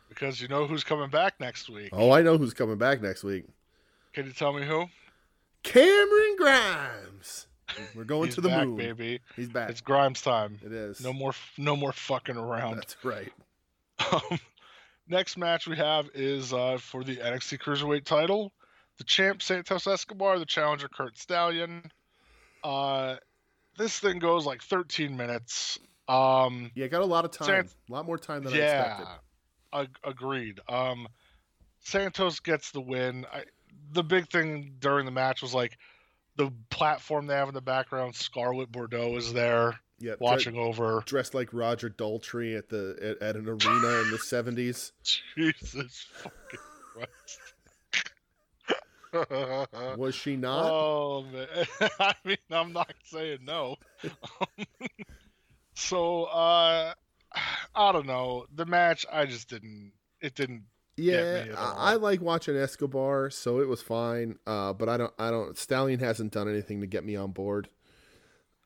[0.07, 1.89] because you know who's coming back next week.
[1.93, 3.45] oh, I know who's coming back next week.
[4.13, 4.85] Can you tell me who?
[5.63, 7.47] Cameron Grimes.
[7.95, 8.77] We're going to the back, moon.
[8.77, 9.19] baby.
[9.35, 9.71] He's back.
[9.71, 10.59] It's Grimes time.
[10.63, 11.01] it is.
[11.01, 12.77] No more, no more fucking around.
[12.77, 13.33] That's right.
[14.11, 14.39] Um,
[15.07, 18.51] next match we have is uh, for the NXT Cruiserweight title.
[18.97, 21.83] The champ Santos Escobar, the challenger Curt Stallion.
[22.63, 23.15] Uh,
[23.77, 25.79] this thing goes like 13 minutes.
[26.07, 27.47] Um, Yeah, got a lot of time.
[27.47, 29.07] Sant- a lot more time than I yeah, expected.
[29.73, 30.59] ag- agreed.
[30.69, 31.07] Um,
[31.79, 33.25] Santos gets the win.
[33.33, 33.43] I,
[33.91, 35.77] the big thing during the match was like
[36.35, 38.15] the platform they have in the background.
[38.15, 41.01] Scarlett Bordeaux is there Yeah, dre- watching over.
[41.05, 44.91] dressed like Roger Daltrey at the at, at an arena in the seventies.
[45.35, 46.59] Jesus fucking
[46.93, 47.39] Christ.
[49.97, 50.69] Was she not?
[50.69, 51.47] Oh man,
[51.99, 53.75] I mean, I'm not saying no.
[55.75, 56.93] so, uh,
[57.75, 58.45] I don't know.
[58.55, 59.91] The match, I just didn't.
[60.21, 60.63] It didn't.
[60.97, 61.75] yeah, me at all.
[61.77, 64.37] I, I like watching Escobar, so it was fine.
[64.47, 65.57] Uh, but I don't, I don't.
[65.57, 67.69] Stallion hasn't done anything to get me on board.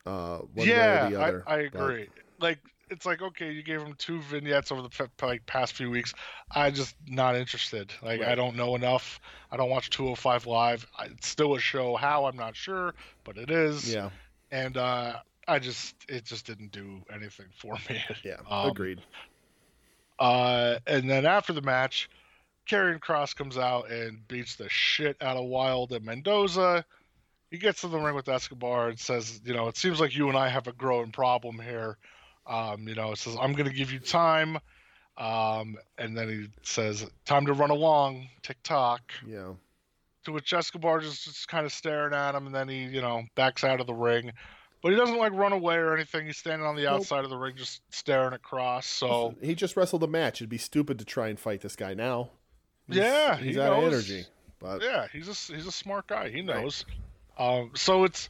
[0.05, 1.43] Uh, one yeah, way or the other.
[1.47, 2.07] I, I but- agree.
[2.39, 2.59] Like,
[2.89, 6.14] it's like okay, you gave him two vignettes over the like past few weeks.
[6.51, 7.91] I just not interested.
[8.01, 9.19] Like, I don't know enough.
[9.51, 10.85] I don't watch 205 live.
[10.97, 11.95] I, it's still a show.
[11.95, 12.93] How I'm not sure,
[13.23, 13.93] but it is.
[13.93, 14.09] Yeah,
[14.51, 18.01] and uh, I just it just didn't do anything for me.
[18.23, 19.01] yeah, Um, agreed.
[20.19, 22.09] Uh, and then after the match,
[22.68, 26.84] Karrion Kross comes out and beats the shit out of Wilde and Mendoza.
[27.51, 30.27] He gets to the ring with Escobar and says, "You know, it seems like you
[30.27, 31.97] and I have a growing problem here.
[32.47, 34.57] Um, you know, it says I'm going to give you time."
[35.17, 39.53] Um, and then he says, "Time to run along, tick tock." Yeah,
[40.25, 43.23] To which Escobar just, just kind of staring at him, and then he, you know,
[43.35, 44.31] backs out of the ring.
[44.83, 46.27] But he doesn't like run away or anything.
[46.27, 46.99] He's standing on the Nope.
[46.99, 48.83] outside of the ring, just staring at Kross.
[48.83, 50.39] So he just wrestled a match.
[50.39, 52.29] It'd be stupid to try and fight this guy now.
[52.87, 54.25] He's- Yeah, he's he out of energy.
[54.59, 56.29] But yeah, he's a he's a smart guy.
[56.29, 56.45] He Right.
[56.61, 56.85] knows.
[57.39, 58.29] Um, so it's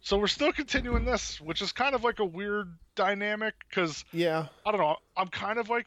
[0.00, 2.68] so we're still continuing this, which is kind of like a weird
[2.98, 4.96] dynamic because yeah, I don't know.
[5.16, 5.86] I'm kind of like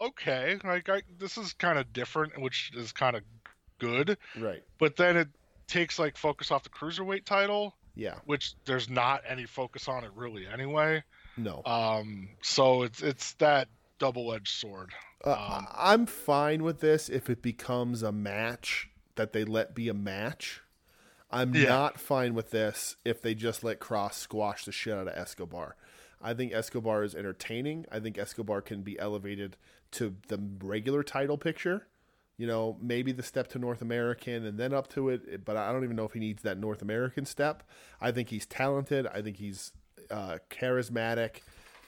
[0.00, 3.22] okay, like I, this is kind of different, which is kind of
[3.78, 4.16] good.
[4.38, 4.62] right.
[4.78, 5.28] But then it
[5.66, 10.10] takes like focus off the cruiserweight title, Yeah, which there's not any focus on it
[10.14, 11.02] really anyway.
[11.36, 11.62] no.
[11.64, 13.68] Um, so it's it's that
[13.98, 14.90] double-edged sword.
[15.24, 19.88] Uh, Um, I'm fine with this if it becomes a match that they let be
[19.88, 20.60] a match.
[21.30, 21.68] I'm Yeah.
[21.68, 25.76] not fine with this if they just let Kross squash the shit out of Escobar.
[26.24, 27.84] I think Escobar is entertaining.
[27.92, 29.56] I think Escobar can be elevated
[29.92, 31.86] to the regular title picture.
[32.38, 35.70] You know, maybe the step to North American and then up to it, but I
[35.70, 37.62] don't even know if he needs that North American step.
[38.00, 39.06] I think he's talented.
[39.06, 39.72] I think he's
[40.10, 41.42] uh, charismatic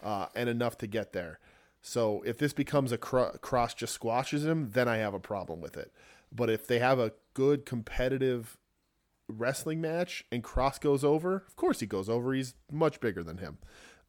[0.05, 1.41] uh, and enough to get there.
[1.81, 5.61] So if this becomes a cro- Kross just squashes him, then I have a problem
[5.61, 5.93] with it.
[6.31, 8.59] But if they have a good competitive
[9.29, 12.35] wrestling match and Kross goes over, of course he goes over.
[12.35, 13.59] He's much bigger than him.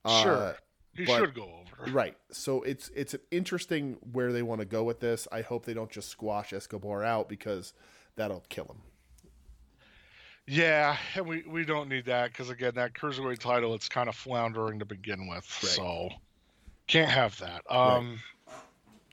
[0.08, 0.56] Uh, Sure.
[0.96, 1.92] He but- should go over.
[1.92, 2.18] Right.
[2.32, 5.28] So it's it's an interesting where they want to go with this.
[5.32, 7.74] I hope they don't just squash Escobar out because
[8.16, 8.82] that'll kill him.
[10.50, 14.16] Yeah, and we, we don't need that because again, that cruiserweight title it's kind of
[14.16, 15.72] floundering to begin with, Right.
[15.72, 16.10] so
[16.88, 17.62] can't have that.
[17.70, 18.20] Um,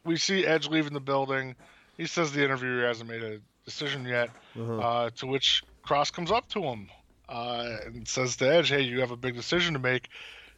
[0.05, 1.57] we see Edge leaving the building.
[1.97, 4.31] He says the interviewer hasn't made a decision yet.
[4.59, 4.79] Uh-huh.
[4.79, 6.89] Uh, to which Kross comes up to him
[7.29, 10.09] uh, and says to Edge, "Hey, you have a big decision to make,"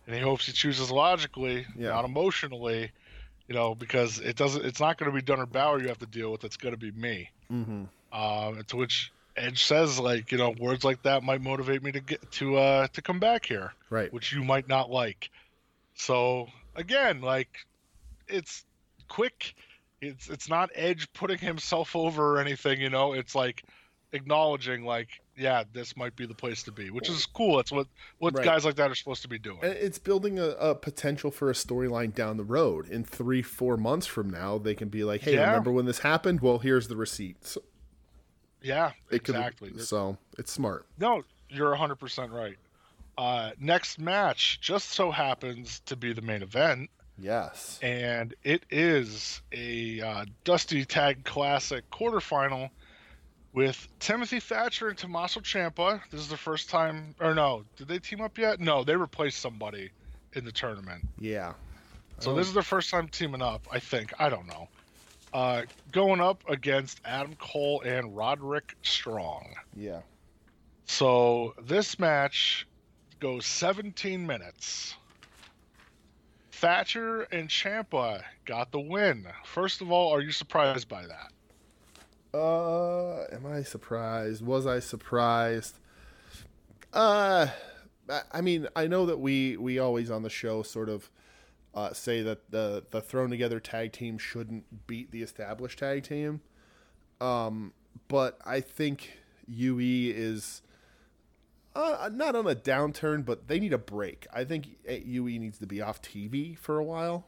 [0.06, 1.90] and he hopes he chooses logically, Yeah.
[1.90, 2.90] not emotionally.
[3.48, 4.64] You know, because it doesn't.
[4.64, 6.42] It's not going to be Dunner Bauer you have to deal with.
[6.42, 7.30] It's going to be me.
[7.52, 7.84] Mm-hmm.
[8.12, 12.00] Um, to which Edge says like you know words like that might motivate me to
[12.00, 14.12] get to uh to come back here, Right.
[14.12, 15.30] which you might not like.
[15.94, 17.48] So again, like
[18.26, 18.64] it's
[19.06, 19.54] quick.
[20.00, 22.80] It's it's not Edge putting himself over or anything.
[22.80, 23.62] You know, it's like
[24.12, 27.56] acknowledging like yeah, this might be the place to be, which is cool.
[27.56, 27.86] That's what
[28.18, 28.44] what Right.
[28.44, 29.58] guys like that are supposed to be doing.
[29.62, 32.88] It's building a, a potential for a storyline down the road.
[32.88, 35.46] In three, four months from now, they can be like, "Hey, Yeah.
[35.48, 36.40] remember when this happened?
[36.40, 37.58] Well, here's the receipts."
[38.62, 39.78] yeah, It could- exactly.
[39.78, 40.86] so it's smart.
[40.98, 42.56] No, you're 100% right.
[43.16, 47.78] Uh, next match just so happens to be the main event, Yes.
[47.80, 52.70] and it is a uh, Dusty Tag Classic quarterfinal
[53.56, 56.02] with Timothy Thatcher and Tommaso Ciampa.
[56.10, 58.60] This is the first time, or no, did they team up yet?
[58.60, 59.90] No, they replaced somebody
[60.34, 61.02] in the tournament.
[61.18, 61.54] Yeah.
[62.18, 64.12] So this is their first time teaming up, I think.
[64.18, 64.68] I don't know.
[65.32, 69.54] Uh, going up against Adam Cole and Roderick Strong.
[69.74, 70.00] Yeah.
[70.84, 72.66] So this match
[73.20, 74.94] goes 17 minutes.
[76.52, 79.26] Thatcher and Ciampa got the win.
[79.44, 81.32] First of all, are you surprised by that?
[82.36, 84.44] Uh, am I surprised?
[84.44, 85.78] Was I surprised?
[86.92, 87.48] Uh,
[88.32, 91.10] I- mean, I know that we we always on the show sort of
[91.74, 96.40] uh, say that the the thrown together tag team shouldn't beat the established tag team.
[97.20, 97.72] Um,
[98.08, 99.18] but I think
[99.48, 100.62] UE is
[101.74, 104.26] uh, not on a downturn, but they need a break.
[104.32, 107.26] I think UE needs to be off TV for a while.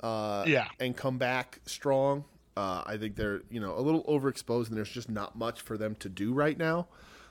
[0.00, 0.68] Uh, Yeah.
[0.80, 2.24] and come back strong.
[2.60, 5.78] Uh, I think they're you know a little overexposed, and there's just not much for
[5.78, 6.88] them to do right now.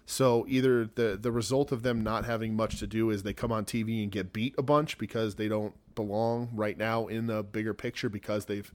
[0.07, 3.51] So either the the result of them not having much to do is they come
[3.51, 7.43] on TV and get beat a bunch because they don't belong right now in the
[7.43, 8.73] bigger picture because they've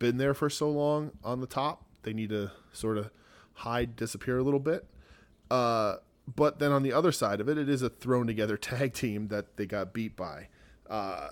[0.00, 1.84] been there for so long on the top.
[2.02, 3.12] They need to sort of
[3.52, 4.84] hide, disappear a little bit.
[5.52, 5.98] Uh,
[6.34, 9.28] but then on the other side of it, it is a thrown together tag team
[9.28, 10.48] that they got beat by.
[10.90, 11.28] Uh,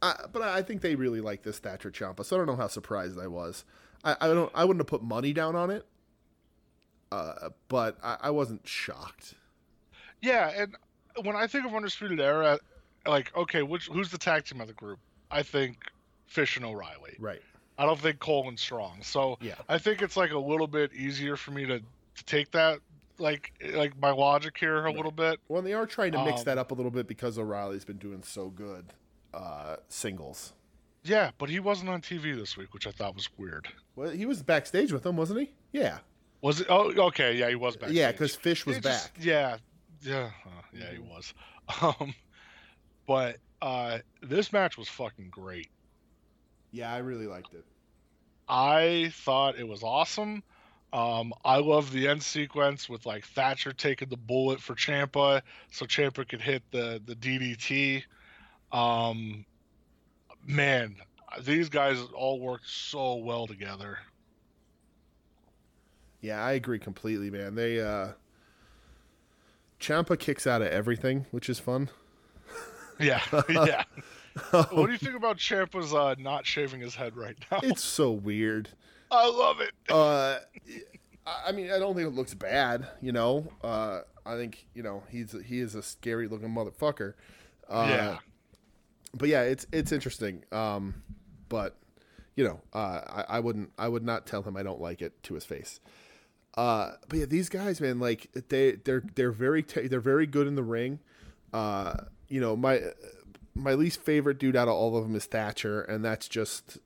[0.00, 2.68] I, but I think they really like this Thatcher Ciampa, so I don't know how
[2.68, 3.66] surprised I was.
[4.06, 4.50] I, I don't.
[4.54, 5.84] I wouldn't have put money down on it,
[7.12, 9.34] uh, but I, I wasn't shocked.
[10.22, 10.76] Yeah, and
[11.22, 12.58] when I think of Undisputed Era,
[13.06, 14.98] like, okay, which who's the tag team of the group?
[15.30, 15.78] I think
[16.26, 17.16] Fish and O'Reilly.
[17.18, 17.42] Right.
[17.78, 19.00] I don't think Cole and Strong.
[19.02, 19.56] So Yeah.
[19.68, 22.78] I think it's like a little bit easier for me to, to take that
[23.18, 25.40] like like my logic here a little bit.
[25.48, 27.98] Well, they are trying to mix Um, that up a little bit because O'Reilly's been
[27.98, 28.86] doing so good
[29.34, 30.54] uh, singles.
[31.08, 33.68] Yeah, but he wasn't on TV this week, which I thought was weird.
[33.94, 35.50] Well, he was backstage with them, wasn't he?
[35.72, 35.98] Yeah.
[36.42, 36.66] Was it?
[36.68, 37.34] Oh, okay.
[37.36, 37.90] Yeah, he was back.
[37.92, 39.24] Yeah, because Fish was just- back.
[39.24, 39.56] Yeah,
[40.02, 41.32] yeah, uh, yeah, he was.
[41.82, 42.14] Um,
[43.08, 45.68] but uh, this match was fucking great.
[46.70, 47.64] Yeah, I really liked it.
[48.48, 50.44] I thought it was awesome.
[50.92, 55.42] Um, I love the end sequence with like Thatcher taking the bullet for Ciampa,
[55.72, 58.04] so Ciampa could hit the the DDT.
[58.70, 59.44] Um,
[60.46, 60.96] man,
[61.42, 63.98] these guys all worked so well together.
[66.20, 67.54] Yeah, I agree completely, man.
[67.54, 68.08] They uh
[69.80, 71.90] Ciampa kicks out of everything, which is fun.
[72.98, 73.84] Yeah, yeah.
[74.50, 77.60] what do you think about Ciampa's uh, not shaving his head right now?
[77.62, 78.70] It's so weird.
[79.10, 79.72] I love it.
[79.88, 80.38] Uh
[81.26, 83.52] I I mean, I don't think it looks bad, you know.
[83.62, 87.14] Uh I think, you know, he's he is a scary looking motherfucker.
[87.68, 88.18] Uh yeah,
[89.16, 90.44] but yeah, it's it's interesting.
[90.52, 91.02] Um,
[91.48, 91.76] but
[92.34, 95.22] you know, uh, I, I wouldn't I would not tell him I don't like it
[95.24, 95.80] to his face.
[96.56, 100.46] Uh, but yeah, these guys, man, like they they're they're very t- they're very good
[100.46, 101.00] in the ring.
[101.52, 101.94] Uh,
[102.28, 102.80] you know, my
[103.54, 106.78] my least favorite dude out of all of them is Thatcher, and that's just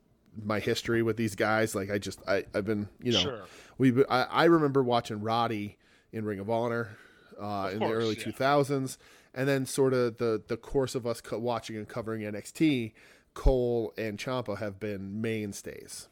[0.42, 1.74] my history with these guys.
[1.74, 3.42] Like I just I I've been you know sure.
[3.78, 5.78] we I, I remember watching Roddy
[6.12, 6.96] in Ring of Honor
[7.40, 8.24] uh, in the course, early yeah.
[8.24, 8.98] two thousands,
[9.34, 12.92] and then sort of the the course of us co- watching and covering NXT,
[13.34, 16.08] Cole and Ciampa have been mainstays.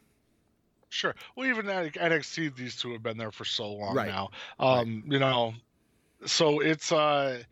[0.90, 1.14] Sure.
[1.36, 4.08] Well, even at NXT, these two have been there for so long Right.
[4.08, 4.30] now.
[4.58, 5.52] Um, you know,
[6.24, 7.42] so it's uh,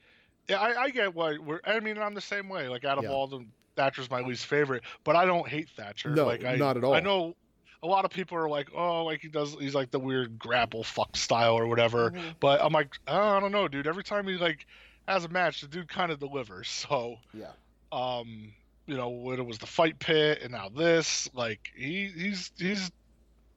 [0.48, 1.60] yeah, I, I get why we're.
[1.64, 2.68] I mean, I'm the same way.
[2.68, 3.10] Like out of Yeah.
[3.10, 6.10] all of them, Thatcher's my least favorite, but I don't hate Thatcher.
[6.14, 6.94] No, like, I, not at all.
[6.94, 7.34] I know
[7.82, 9.54] a lot of people are like, oh, like he does.
[9.60, 12.12] He's like the weird grapple fuck style or whatever.
[12.12, 12.28] Mm-hmm.
[12.40, 13.86] But I'm like, oh, I don't know, dude.
[13.86, 14.66] Every time he like
[15.08, 16.68] has a match, the dude kind of delivers.
[16.88, 17.52] So Yeah,
[17.92, 18.52] um
[18.86, 22.90] you know when it was the fight pit and now this like he he's he's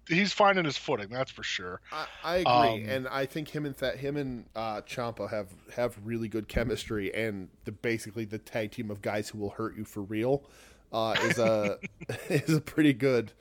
[0.07, 3.65] he's finding his footing that's for sure I, I agree, Um, and I think him
[3.65, 8.39] and Th- him and uh, Ciampa have have really good chemistry, and the basically the
[8.39, 10.43] tag team of guys who will hurt you for real.
[10.91, 11.77] Uh, is a
[12.29, 13.31] is a pretty good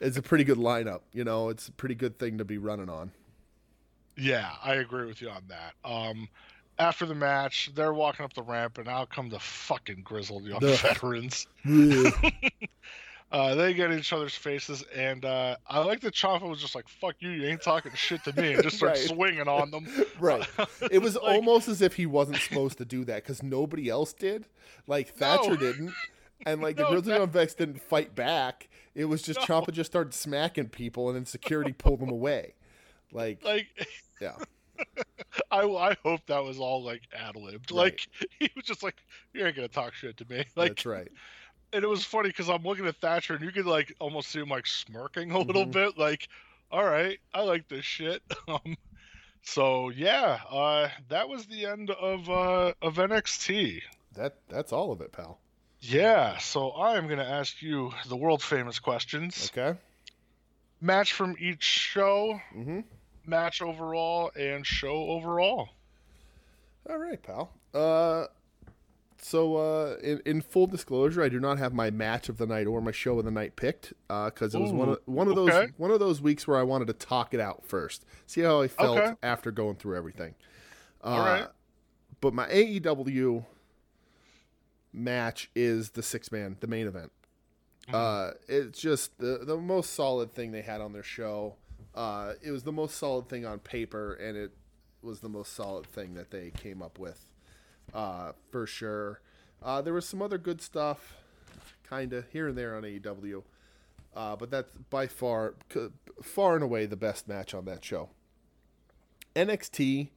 [0.00, 1.00] is a pretty good lineup.
[1.12, 3.10] You know, it's a pretty good thing to be running on.
[4.16, 5.74] Yeah, I agree with you on that.
[5.84, 6.28] Um,
[6.82, 10.62] after the match, they're walking up the ramp, and out come the fucking grizzled young
[10.64, 10.78] Ugh.
[10.78, 11.46] veterans.
[13.30, 16.74] uh, they get in each other's faces, and uh, I like that Ciampa was just
[16.74, 19.08] like, "Fuck you, you ain't talking shit to me," and just starts Right.
[19.16, 19.86] swinging on them.
[20.20, 20.46] right.
[20.90, 24.12] It was Like, almost as if he wasn't supposed to do that because nobody else
[24.12, 24.46] did.
[24.86, 25.56] Like Thatcher No.
[25.56, 25.94] didn't,
[26.44, 28.68] and like the No, Grizzly that- Young Vets didn't fight back.
[28.94, 29.46] It was just No.
[29.46, 32.54] Ciampa just started smacking people, and then security pulled them away.
[33.12, 33.66] Like, like.
[34.20, 34.34] yeah,
[35.50, 37.70] I, I hope that was all like ad libbed.
[37.70, 37.78] Right.
[37.78, 38.96] Like he was just like,
[39.32, 41.08] "You ain't gonna talk shit to me." Like, that's right.
[41.72, 44.40] and it was funny because I'm looking at Thatcher, and you could like almost see
[44.40, 45.72] him like smirking a little Mhm.
[45.72, 45.98] bit.
[45.98, 46.28] Like,
[46.70, 48.22] all right, I like this shit.
[48.48, 48.76] Um,
[49.42, 53.80] so yeah, uh, that was the end of uh, of NXT.
[54.14, 55.38] That that's all of it, pal.
[55.80, 59.50] Yeah, so I am gonna ask you the world famous questions.
[59.56, 59.76] Okay.
[60.80, 62.80] Match from each show, Mm-hmm.
[63.26, 65.70] Match overall, and show overall.
[66.88, 67.52] All right, pal.
[67.72, 68.26] Uh,
[69.20, 72.66] so uh, in in full disclosure, I do not have my match of the night
[72.66, 75.70] or my show of the night picked because it was one of one of those
[75.76, 78.68] one of those weeks where I wanted to talk it out first, see how I
[78.68, 79.14] felt Okay.
[79.22, 80.34] after going through everything.
[81.02, 81.46] Uh, All right.
[82.20, 83.44] But my AEW
[84.92, 87.12] match is the six man, the main event.
[87.88, 87.94] Mm-hmm.
[87.94, 91.56] Uh, it's just the the most solid thing they had on their show.
[91.94, 94.52] Uh, it was the most solid thing on paper, and it
[95.02, 97.24] was the most solid thing that they came up with,
[97.92, 99.20] uh, for sure.
[99.62, 101.16] Uh, there was some other good stuff,
[101.84, 103.42] kind of here and there on AEW,
[104.16, 105.54] uh, but that's by far,
[106.22, 108.08] far and away the best match on that show.
[109.34, 110.08] NXT,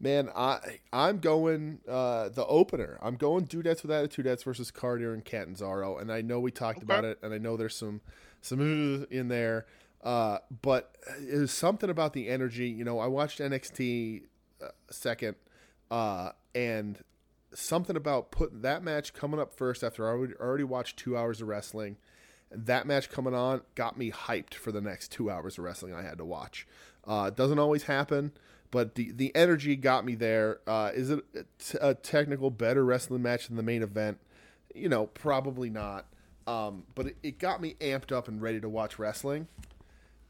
[0.00, 2.98] man, I I'm going uh, the opener.
[3.02, 6.84] I'm going Dudettes with Attitudettes versus Carter and Catanzaro, and I know we talked Okay.
[6.84, 8.00] about it, and I know there's some
[8.40, 8.60] some
[9.10, 9.66] in there,
[10.02, 10.96] uh, but
[11.32, 12.68] was something about the energy.
[12.68, 14.22] You know, I watched NXT
[14.62, 15.36] uh, second,
[15.90, 16.98] uh, and
[17.54, 21.40] something about putting that match coming up first after I already, already watched two hours
[21.40, 21.96] of wrestling.
[22.50, 26.02] That match coming on got me hyped for the next two hours of wrestling I
[26.02, 26.66] had to watch.
[27.06, 28.32] Uh, it doesn't always happen,
[28.70, 30.60] but the the energy got me there.
[30.66, 34.18] Uh, is it a t- a technical better wrestling match than the main event?
[34.74, 36.06] You know, probably not.
[36.46, 39.48] Um, but it, it got me amped up and ready to watch wrestling.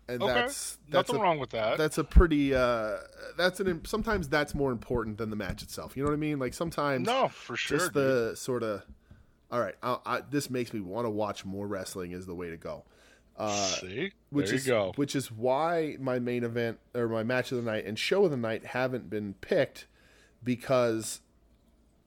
[0.09, 1.77] And Okay, that's that's Nothing a, wrong with that.
[1.77, 2.97] that's a pretty uh,
[3.37, 5.97] that's an sometimes that's more important than the match itself.
[5.97, 6.39] You know what I mean?
[6.39, 7.79] Like sometimes no, for sure.
[7.79, 8.03] just dude.
[8.31, 8.83] the sort of
[9.51, 9.75] all right.
[9.83, 12.13] I, I, this makes me want to watch more wrestling.
[12.13, 12.85] Is the way to go.
[13.37, 14.93] Uh, See, which there is you go.
[14.97, 18.31] which is why my main event or my match of the night and show of
[18.33, 19.87] the night haven't been picked
[20.43, 21.21] because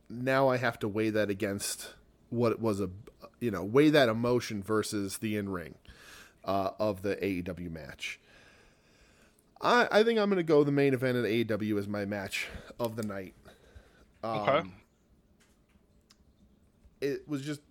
[0.10, 1.94] now I have to weigh that against
[2.30, 2.90] what was a
[3.40, 5.76] you know weigh that emotion versus the in ring
[6.46, 8.20] uh, of the AEW match.
[9.62, 12.48] I I think I'm going to go the main event of AEW as my match
[12.80, 13.36] of the night.
[14.24, 14.70] Um, Okay.
[17.02, 17.62] It was just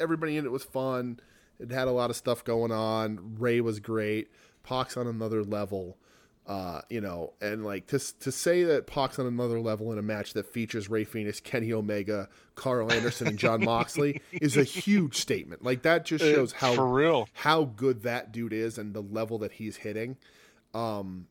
[0.00, 1.20] everybody in it was fun.
[1.60, 3.36] It had a lot of stuff going on.
[3.38, 4.28] Rey was great.
[4.64, 5.96] Pac's on another level.
[6.50, 10.02] Uh, you know, and like to to say that Pac's on another level in a
[10.02, 15.14] match that features Rey Fenix, Kenny Omega, Karl Anderson, and Jon Moxley is a huge
[15.14, 15.62] statement.
[15.62, 17.28] Like that just shows how for real.
[17.34, 20.16] how good that dude is and the level that he's hitting.
[20.74, 21.28] Um,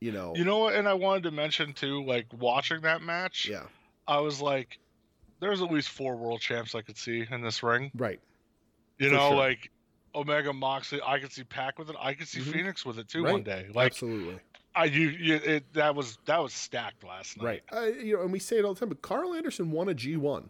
[0.00, 0.74] you know, You know what?
[0.74, 3.64] And I wanted to mention too, like watching that match, yeah,
[4.08, 4.78] I was like,
[5.40, 7.90] there's at least four world champs I could see in this ring.
[7.94, 8.20] right,
[8.98, 9.36] You For know, sure.
[9.36, 9.70] like
[10.14, 11.96] Omega Moxley, I could see Pac with it.
[12.00, 12.52] I could see Mhm.
[12.52, 13.32] Phoenix with it too Right.
[13.32, 13.68] one day.
[13.74, 14.40] Like absolutely,
[14.74, 17.44] I, you, you, it, that was that was stacked last night.
[17.44, 17.62] right.
[17.72, 19.94] Uh, you know, and we say it all the time, but Karl Anderson won a
[19.94, 20.48] G one.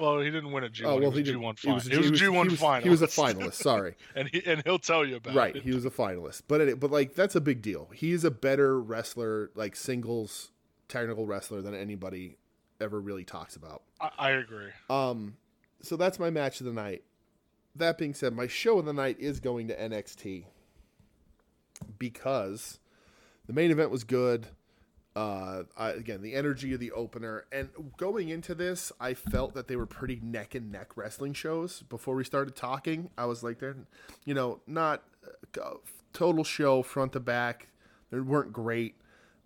[0.00, 0.84] Well, he didn't win a G1.
[0.86, 1.36] Oh well, he was he a did.
[1.36, 1.92] G1 he was finalist.
[1.92, 2.82] He was a G- G1 he was, finalist.
[2.82, 3.52] He was a finalist.
[3.54, 5.54] Sorry, and he and he'll tell you about right.
[5.54, 5.62] it.
[5.62, 7.90] He was a finalist, but it, but like that's a big deal.
[7.94, 10.52] He is a better wrestler, like singles
[10.88, 12.36] technical wrestler than anybody
[12.80, 13.82] ever really talks about.
[14.00, 14.70] I, I agree.
[14.88, 15.36] Um,
[15.82, 17.02] so that's my match of the night.
[17.76, 20.44] That being said, my show of the night is going to NXT
[21.98, 22.80] because
[23.50, 24.46] the main event was good.
[25.16, 29.66] Uh, I, again, the energy of the opener, and going into this, I felt that
[29.66, 31.82] they were pretty neck and neck wrestling shows.
[31.82, 33.74] Before we started talking, I was like, they're,
[34.24, 35.02] you know, not
[35.60, 35.70] uh,
[36.12, 37.66] total show front to back.
[38.12, 38.94] They weren't great,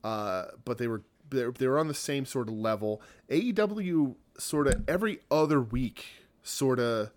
[0.05, 1.01] uh, but they were
[1.31, 3.01] they they were on the same sort of level.
[3.31, 6.05] AEW sort of every other week
[6.43, 7.11] sort of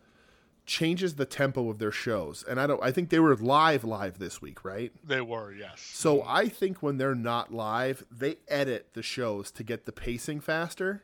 [0.67, 2.83] changes the tempo of their shows, and I don't.
[2.83, 4.91] I think they were live live this week, right?
[5.03, 5.79] They were, yes.
[5.79, 10.41] So I think when they're not live, they edit the shows to get the pacing
[10.41, 11.03] faster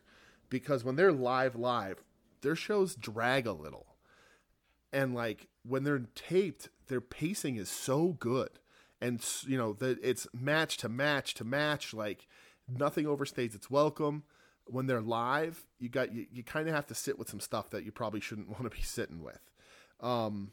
[0.49, 2.03] because when they're live live,
[2.41, 3.95] their shows drag a little.
[4.91, 8.59] And like when they're taped, their pacing is so good.
[9.01, 11.93] and you know that it's match to match to match.
[11.93, 12.27] Like
[12.67, 14.23] nothing overstays its welcome.
[14.65, 17.69] When they're live, you got you, you kind of have to sit with some stuff
[17.71, 19.39] that you probably shouldn't want to be sitting with.
[20.03, 20.51] Um,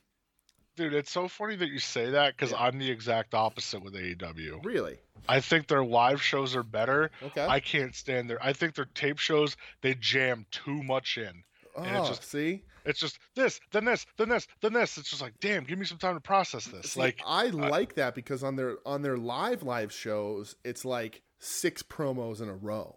[0.76, 2.62] Dude, it's so funny that you say that because Yeah.
[2.62, 4.64] I'm the exact opposite with AEW.
[4.64, 4.98] really?
[5.28, 7.10] I think their live shows are better.
[7.22, 7.44] Okay.
[7.46, 8.42] I can't stand their.
[8.42, 11.42] I think their tape shows they jam too much in.
[11.76, 14.96] oh, and it just- see, It's just this, then this, then this, then this.
[14.96, 16.92] It's just like, damn, give me some time to process this.
[16.92, 21.20] See, like, I like that because on their on their live live shows, it's like
[21.40, 22.96] six promos in a row.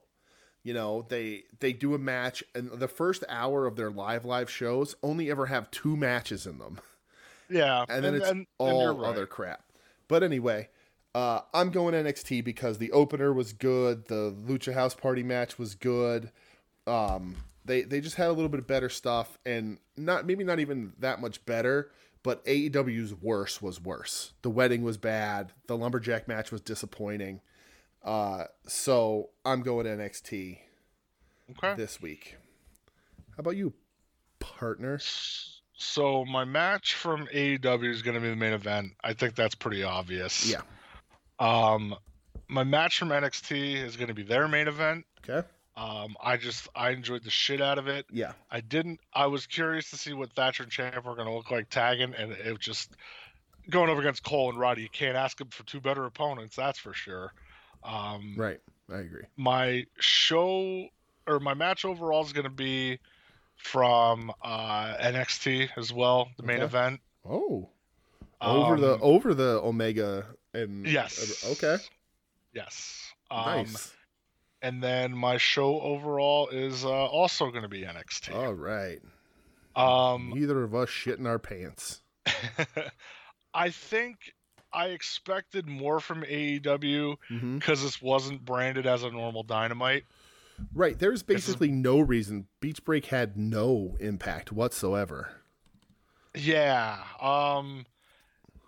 [0.63, 4.49] You know, they they do a match, and the first hour of their live live
[4.49, 6.79] shows only ever have two matches in them,
[7.49, 9.09] yeah, and then it's and all you're right.
[9.09, 9.61] other crap.
[10.07, 10.69] But anyway,
[11.13, 15.75] uh, I'm going NXT because the opener was good, the Lucha House Party match was
[15.75, 16.31] good.
[16.87, 17.35] Um,
[17.65, 20.93] they they just had a little bit of better stuff, and not maybe not even
[20.99, 21.91] that much better,
[22.23, 24.31] but AEW's worse was worse.
[24.41, 25.51] The wedding was bad.
[25.67, 27.41] The lumberjack match was disappointing.
[28.03, 30.59] Uh, so I'm going NXT
[31.51, 31.73] Okay.
[31.75, 32.35] this week.
[33.35, 33.73] How about you,
[34.39, 34.99] partner?
[35.75, 38.91] So my match from AEW is going to be the main event.
[39.03, 40.49] I think that's pretty obvious.
[40.49, 40.61] Yeah.
[41.39, 41.95] Um,
[42.47, 45.05] my match from NXT is going to be their main event.
[45.27, 45.45] Okay.
[45.75, 48.05] Um, I just I enjoyed the shit out of it.
[48.11, 48.33] Yeah.
[48.51, 48.99] I didn't.
[49.13, 52.13] I was curious to see what Thatcher and Champ were going to look like tagging,
[52.13, 52.91] and it was just
[53.69, 54.83] going over against Cole and Roddy.
[54.83, 57.33] You can't ask them for two better opponents, that's for sure.
[57.83, 58.59] Um, Right.
[58.91, 59.23] I agree.
[59.37, 60.87] my show
[61.27, 62.99] or my match overall is going to be
[63.55, 66.65] from uh, NXT as well, the main Okay.
[66.65, 66.99] event.
[67.27, 67.69] Oh.
[68.41, 71.45] Over the Um, over the Omega and yes.
[71.51, 71.77] Okay.
[72.53, 72.99] Yes.
[73.31, 73.93] Um, Nice.
[74.61, 78.33] And then my show overall is uh, also going to be NXT.
[78.33, 79.01] All right.
[79.75, 82.01] Um, Neither of us shitting our pants.
[83.53, 84.33] I think
[84.73, 87.15] I expected more from AEW
[87.59, 90.03] because this wasn't branded as a normal Dynamite.
[90.73, 90.97] Right.
[90.97, 92.47] There's This is- basically no reason.
[92.59, 95.29] Beach Break had no impact whatsoever.
[96.35, 96.97] Yeah.
[97.21, 97.85] Um,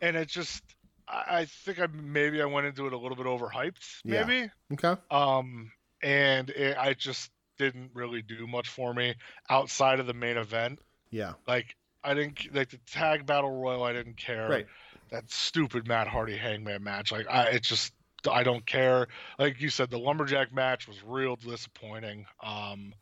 [0.02, 0.64] and it just,
[1.08, 4.02] I, I think I maybe I went into it a little bit overhyped.
[4.04, 4.24] Yeah.
[4.26, 4.50] Maybe.
[4.74, 5.00] Okay.
[5.10, 5.72] Um,
[6.04, 9.16] and it, I just didn't really do much for me
[9.50, 10.80] outside of the main event.
[11.10, 11.34] Yeah.
[11.48, 13.84] Like I didn't like the tag battle royal.
[13.84, 14.48] I didn't care.
[14.50, 14.68] Right.
[15.16, 17.10] That stupid Matt Hardy Hangman match.
[17.10, 17.94] Like I, it just
[18.30, 19.08] I don't care.
[19.40, 22.26] Like you said, the lumberjack match was real disappointing.
[22.44, 22.94] Um,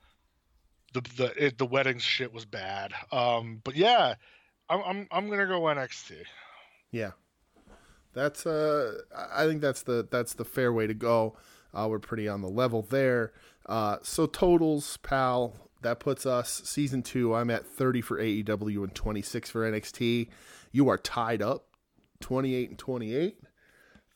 [0.94, 2.94] the the it, the wedding shit was bad.
[3.12, 4.14] Um, but yeah,
[4.70, 6.18] I'm I'm I'm gonna go NXT.
[6.92, 7.14] Yeah.
[8.14, 9.00] That's uh
[9.36, 11.36] I think that's the that's the fair way to go.
[11.74, 13.34] Uh, we're pretty on the level there.
[13.66, 17.34] Uh, so totals, pal, that puts us season two.
[17.34, 20.30] I'm at 30 for AEW and 26 for NXT.
[20.72, 21.66] You are tied up,
[22.24, 23.38] 28 and 28.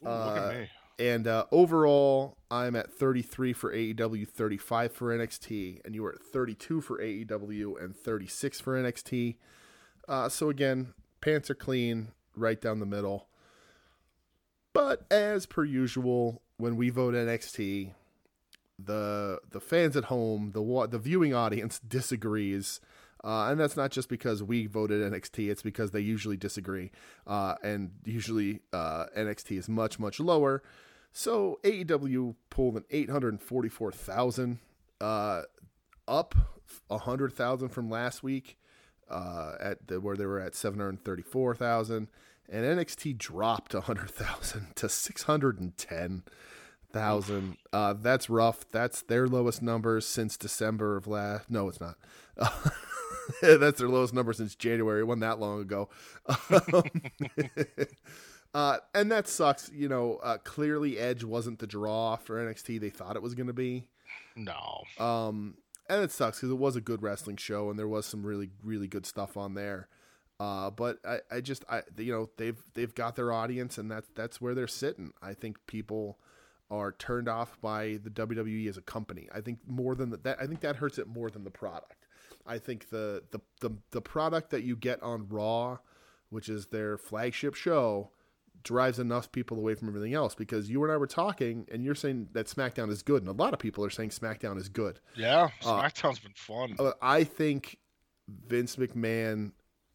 [0.03, 0.65] Ooh, Uh.
[0.99, 6.23] And uh, overall, I'm at 33 for AEW, 35 for NXT, and you are at
[6.23, 9.35] 32 for AEW and 36 for NXT.
[10.07, 13.27] Uh, so again, pants are clean, right down the middle.
[14.73, 17.91] But as per usual, when we vote NXT,
[18.79, 22.79] the the fans at home, the the viewing audience disagrees.
[23.23, 26.91] Uh, and that's not just because we voted NXT; it's because they usually disagree,
[27.25, 30.61] uh, and usually uh, NXT is much much lower.
[31.11, 34.59] So AEW pulled an eight hundred forty-four thousand,
[35.01, 35.43] uh,
[36.07, 36.35] up
[36.89, 38.57] a hundred thousand from last week,
[39.09, 42.09] uh, at the, where they were at seven hundred thirty-four thousand,
[42.47, 46.23] and NXT dropped a hundred thousand to six hundred and ten
[46.91, 47.57] thousand.
[47.73, 48.69] Uh, that's rough.
[48.71, 51.49] That's their lowest numbers since December of last.
[51.49, 51.97] No, it's not.
[53.41, 55.01] that's their lowest number since January.
[55.01, 55.89] It wasn't that long ago.
[58.53, 59.71] uh, and that sucks.
[59.73, 63.47] You know, uh, clearly Edge wasn't the draw for NXT they thought it was going
[63.47, 63.87] to be.
[64.35, 64.83] No.
[64.99, 65.55] Um,
[65.89, 68.49] and it sucks because it was a good wrestling show and there was some really
[68.63, 69.87] really good stuff on there.
[70.39, 74.09] Uh, but I, I just I you know they've they've got their audience and that's
[74.15, 75.13] that's where they're sitting.
[75.21, 76.19] I think people
[76.69, 79.29] are turned off by the WWE as a company.
[79.33, 81.96] I think more than the, that I think that hurts it more than the product.
[82.47, 85.79] I think the the the, the product that you get on Raw,
[86.29, 88.11] which is their flagship show,
[88.63, 91.95] drives enough people away from everything else because you and I were talking and you're
[91.95, 94.99] saying that SmackDown is good and a lot of people are saying SmackDown is good.
[95.15, 95.49] Yeah.
[95.65, 96.75] Uh, SmackDown's been fun.
[96.77, 97.77] Uh, I think
[98.27, 99.51] Vince McMahon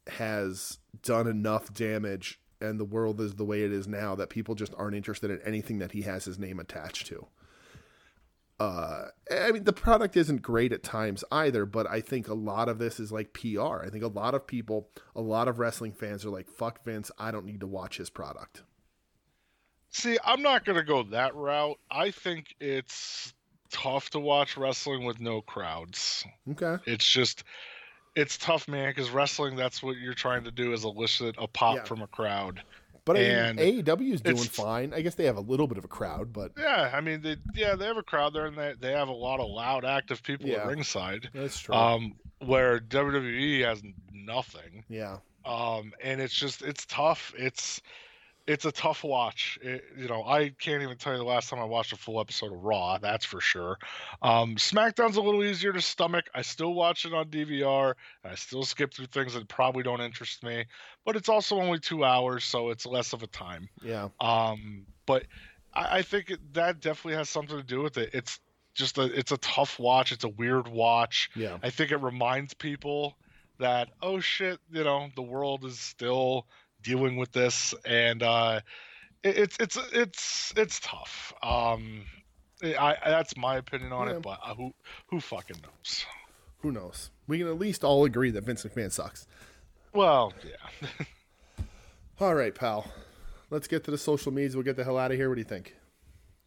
[0.07, 4.55] has done enough damage and the world is the way it is now that people
[4.55, 7.27] just aren't interested in anything that he has his name attached to.
[8.63, 12.69] Uh, I mean, the product isn't great at times either, but I think a lot
[12.69, 13.83] of this is like PR.
[13.83, 17.11] I think a lot of people, a lot of wrestling fans are like, fuck Vince,
[17.19, 18.63] I don't need to watch his product.
[19.89, 21.77] See, I'm not gonna go that route.
[21.91, 23.33] I think it's
[23.69, 26.23] tough to watch wrestling with no crowds.
[26.51, 26.77] Okay.
[26.85, 27.43] It's just
[28.15, 31.77] it's tough, man, because wrestling that's what you're trying to do is elicit a pop
[31.77, 31.83] Yeah.
[31.83, 32.63] from a crowd.
[33.05, 34.93] But I And mean, AEW is doing fine.
[34.93, 37.35] I guess they have a little bit of a crowd, but Yeah, I mean, they
[37.53, 40.23] yeah they have a crowd there, and they they have a lot of loud, active
[40.23, 40.59] people Yeah.
[40.61, 41.29] at ringside.
[41.33, 41.75] that's true.
[41.75, 43.81] Um, where WWE has
[44.11, 44.83] nothing.
[44.89, 45.17] yeah.
[45.45, 47.81] um and it's just it's tough it's
[48.45, 49.57] it's a tough watch.
[49.61, 52.19] It, you know i can't even tell you the last time i watched a full
[52.19, 53.77] episode of raw that's for sure.
[54.21, 56.25] Um smackdown's a little easier to stomach.
[56.33, 57.93] I still watch it on dvr
[58.23, 60.65] i still skip through things that probably don't interest me
[61.05, 63.69] but it's also only two hours so it's less of a time.
[63.81, 64.09] Yeah.
[64.19, 65.25] um but
[65.73, 68.09] i, I think that definitely has something to do with it.
[68.13, 68.39] It's
[68.73, 70.11] just a it's a tough watch.
[70.11, 71.29] It's a weird watch.
[71.35, 71.57] Yeah.
[71.61, 73.15] I think it reminds people
[73.59, 76.47] that oh shit, you know, the world is still
[76.83, 78.59] dealing with this, and uh,
[79.23, 81.33] it, it's it's it's it's tough.
[81.41, 82.03] Um,
[82.63, 84.15] I, I that's my opinion on Yeah.
[84.15, 84.73] it, but uh, who
[85.07, 86.05] who fucking knows?
[86.59, 87.09] Who knows?
[87.27, 89.27] We can at least all agree that Vince McMahon sucks.
[89.93, 90.87] Well, yeah,
[92.19, 92.85] All right, pal.
[93.49, 94.55] Let's get to the social medias.
[94.55, 95.29] We'll get the hell out of here.
[95.29, 95.75] What do you think?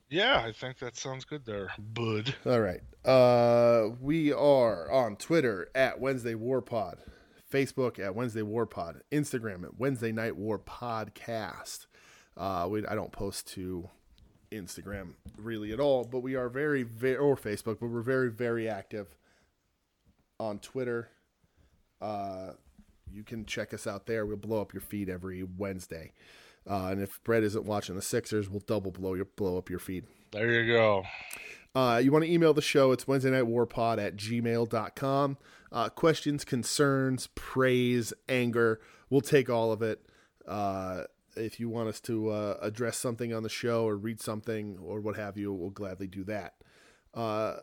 [0.08, 2.34] yeah, I think that sounds good there, bud.
[2.46, 2.80] All right.
[3.04, 6.98] Uh, we are on Twitter at Wednesday War Pod,
[7.56, 11.86] Facebook at Wednesday War Pod, Instagram at Wednesday Night War Podcast.
[12.36, 13.88] Uh, we I don't post to
[14.52, 18.68] Instagram really at all, but we are very very or Facebook, but we're very very
[18.68, 19.16] active
[20.38, 21.08] on Twitter.
[22.02, 22.50] Uh,
[23.10, 24.26] you can check us out there.
[24.26, 26.12] We'll blow up your feed every Wednesday.
[26.68, 29.78] Uh, and if Brett isn't watching the Sixers, we'll double blow your blow up your
[29.78, 30.04] feed.
[30.30, 31.04] There you go.
[31.74, 35.38] Uh, you want to email the show, it's Wednesday Night Warpod at gmail.com.
[35.72, 38.80] Uh, questions, concerns, praise, anger,
[39.10, 40.00] we'll take all of it.
[40.46, 41.02] Uh,
[41.36, 45.00] if you want us to uh, address something on the show or read something or
[45.00, 46.54] what have you, we'll gladly do that.
[47.14, 47.56] Uh,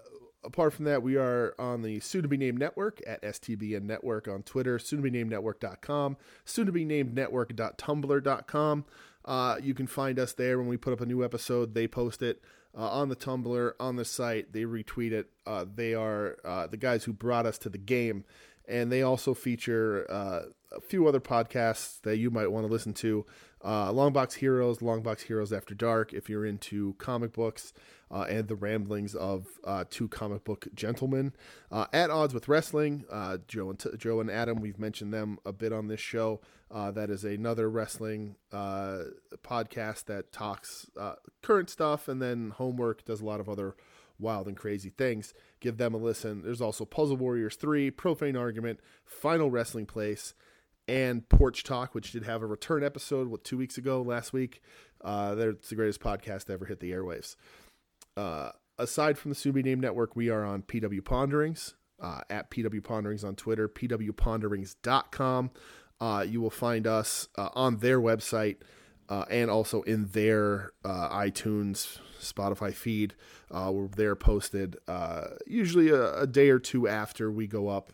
[0.43, 4.27] apart from that, we are on the soon to be named network at STBN Network
[4.27, 8.85] on Twitter, soon to be named network.com, soon to be named network.tumblr.com.
[9.25, 11.73] Uh, you can find us there when we put up a new episode.
[11.73, 12.41] They post it
[12.77, 14.53] uh, on the Tumblr, on the site.
[14.53, 15.29] They retweet it.
[15.45, 18.25] Uh, they are uh, the guys who brought us to the game.
[18.67, 20.43] And they also feature uh,
[20.75, 23.25] a few other podcasts that you might want to listen to.
[23.63, 27.73] Uh, Longbox Heroes, Longbox Heroes After Dark, if you're into comic books,
[28.11, 31.33] uh, and the ramblings of uh, two comic book gentlemen.
[31.71, 35.39] Uh, At Odds with Wrestling, uh, Joe and T- Joe and Adam, we've mentioned them
[35.45, 36.41] a bit on this show.
[36.69, 40.87] Uh, that is another wrestling podcast that talks
[41.41, 43.75] current stuff and then homework, does a lot of other
[44.19, 45.33] wild and crazy things.
[45.59, 46.41] Give them a listen.
[46.43, 50.33] There's also Puzzle Warriors 3, Profane Argument, Final Wrestling Place,
[50.87, 54.61] and Porch Talk, which did have a return episode what two weeks ago, last week.
[55.01, 57.35] Uh, the greatest podcast to ever hit the airwaves.
[58.15, 62.83] Uh, aside from the Subi Name Network, we are on PW Ponderings uh, at PW
[62.83, 65.51] Ponderings on Twitter, pwponderings.com.
[65.99, 68.57] Uh, you will find us uh, on their website
[69.09, 73.15] uh, and also in their uh, iTunes, Spotify feed.
[73.51, 74.75] Uh, where they're posted
[75.45, 77.93] usually a, a day or two after we go up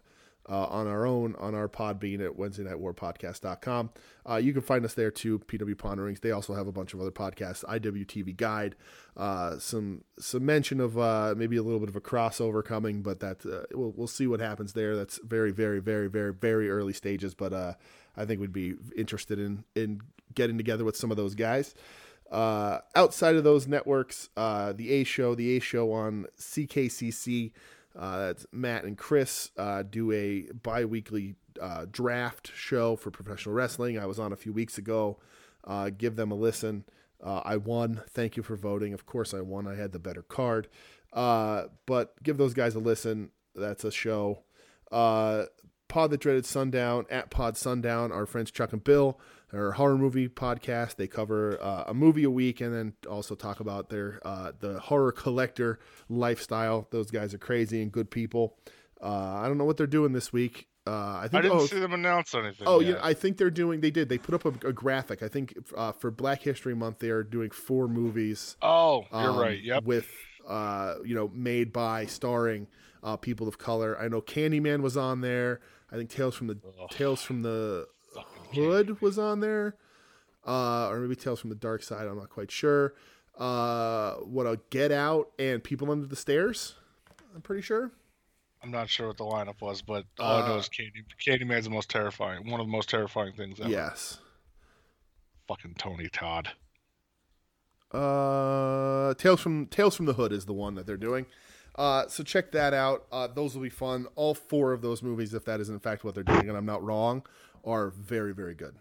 [0.49, 3.91] uh, on our own on our pod being at Wednesday Night War Podcast.com.
[4.27, 6.19] Uh, you can find us there too, PW Ponderings.
[6.19, 8.75] They also have a bunch of other podcasts, IWTV Guide,
[9.15, 13.19] uh, some some mention of uh, maybe a little bit of a crossover coming, but
[13.19, 14.95] that uh, we'll we'll see what happens there.
[14.95, 17.73] That's very very very very very early stages, but uh,
[18.17, 20.01] I think we'd be interested in in
[20.33, 21.75] getting together with some of those guys.
[22.31, 27.51] Uh, outside of those networks, uh, the A Show, the A Show on CKCC.
[27.99, 33.53] Uh, that's Matt and Chris uh, do a bi weekly uh, draft show for professional
[33.53, 33.99] wrestling.
[33.99, 35.19] I was on a few weeks ago.
[35.65, 36.85] Uh, give them a listen.
[37.21, 38.01] Uh, I won.
[38.09, 38.93] Thank you for voting.
[38.93, 39.67] Of course, I won.
[39.67, 40.69] I had the better card.
[41.11, 43.31] Uh, but give those guys a listen.
[43.53, 44.43] That's a show.
[44.91, 45.45] Uh,
[45.89, 48.13] Pod the Dreaded Sundown at Pod Sundown.
[48.13, 49.19] Our friends Chuck and Bill,
[49.53, 50.95] our horror movie podcast.
[50.95, 54.79] They cover uh, a movie a week and then also talk about their uh, the
[54.79, 56.87] horror collector lifestyle.
[56.91, 58.57] Those guys are crazy and good people.
[59.01, 60.67] Uh, I don't know what they're doing this week.
[60.87, 62.67] Uh, I think I didn't oh, see them announce anything.
[62.67, 62.95] Oh, yet.
[62.95, 63.81] yeah, I think they're doing.
[63.81, 64.09] They did.
[64.09, 65.21] They put up a, a graphic.
[65.21, 68.57] I think uh, for Black History Month, they are doing four movies.
[68.61, 69.61] Oh, you're um, right.
[69.61, 69.83] Yep.
[69.83, 70.09] With
[70.49, 72.67] uh, you know, made by, starring
[73.03, 73.97] uh, people of color.
[73.99, 75.61] I know Candyman was on there.
[75.91, 76.89] I think Tales from the Ugh.
[76.89, 77.87] Tales from the
[78.53, 79.75] Hood was on there,
[80.45, 82.07] uh, or maybe Tales from the Dark Side.
[82.07, 82.93] I'm not quite sure.
[83.37, 86.75] Uh, what a Get Out and People Under the Stairs.
[87.35, 87.91] I'm pretty sure.
[88.61, 91.05] I'm not sure what the lineup was, but all I know Uh, is Candy.
[91.25, 92.49] Candyman's the most terrifying.
[92.49, 93.69] One of the most terrifying things ever.
[93.69, 94.19] Yes.
[95.47, 96.49] Fucking Tony Todd.
[97.91, 101.25] Uh, Tales from Tales from the Hood is the one that they're doing.
[101.75, 103.05] Uh, so check that out.
[103.11, 104.05] Uh, those will be fun.
[104.15, 106.65] All four of those movies, if that is in fact what they're doing, and I'm
[106.65, 107.23] not wrong,
[107.65, 108.75] are very very good.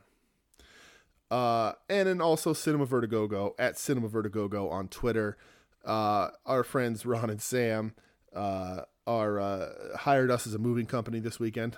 [1.31, 5.37] Uh, and then also Cinema Vertigogo at Cinema Vertigogo on Twitter.
[5.85, 7.95] Uh, our friends Ron and Sam
[8.35, 11.77] uh, are uh, hired us as a moving company this weekend.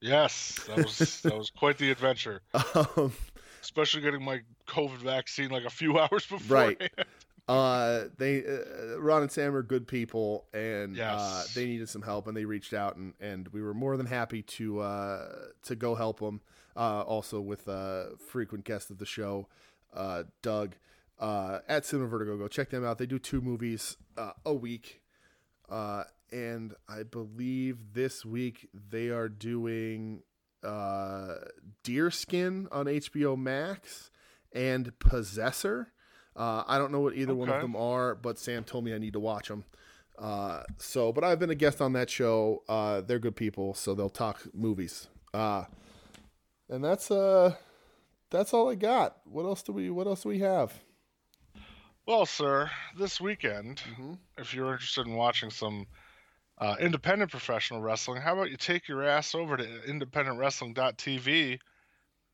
[0.00, 2.42] Yes, that was that was quite the adventure.
[2.74, 3.12] Um,
[3.62, 6.56] Especially getting my COVID vaccine like a few hours before.
[6.56, 6.92] Right.
[7.48, 12.26] Uh, they uh, Ron and Sam are good people, and uh, they needed some help,
[12.26, 15.28] and they reached out, and, and we were more than happy to uh,
[15.62, 16.40] to go help them.
[16.76, 19.48] Uh, also with uh, frequent guest of the show,
[19.94, 20.74] uh, Doug
[21.18, 22.36] uh, at Cinema Vertigo.
[22.36, 22.98] Go check them out.
[22.98, 25.00] They do two movies uh, a week,
[25.68, 30.22] uh, and I believe this week they are doing
[30.62, 31.36] uh,
[31.84, 34.10] Deerskin on HBO Max
[34.52, 35.92] and Possessor.
[36.36, 38.98] Uh, I don't know what either one of them are, but Sam told me I
[38.98, 39.64] need to watch them.
[40.18, 42.62] Uh, so, but I've been a guest on that show.
[42.68, 45.08] Uh, they're good people, so they'll talk movies.
[45.34, 45.64] Uh,
[46.68, 47.54] and that's uh,
[48.30, 49.18] that's all I got.
[49.24, 50.72] What else do we What else do we have?
[52.06, 54.12] Well, sir, this weekend, Mm-hmm.
[54.38, 55.86] if you're interested in watching some
[56.58, 61.58] uh, independent professional wrestling, how about you take your ass over to independentwrestling.tv,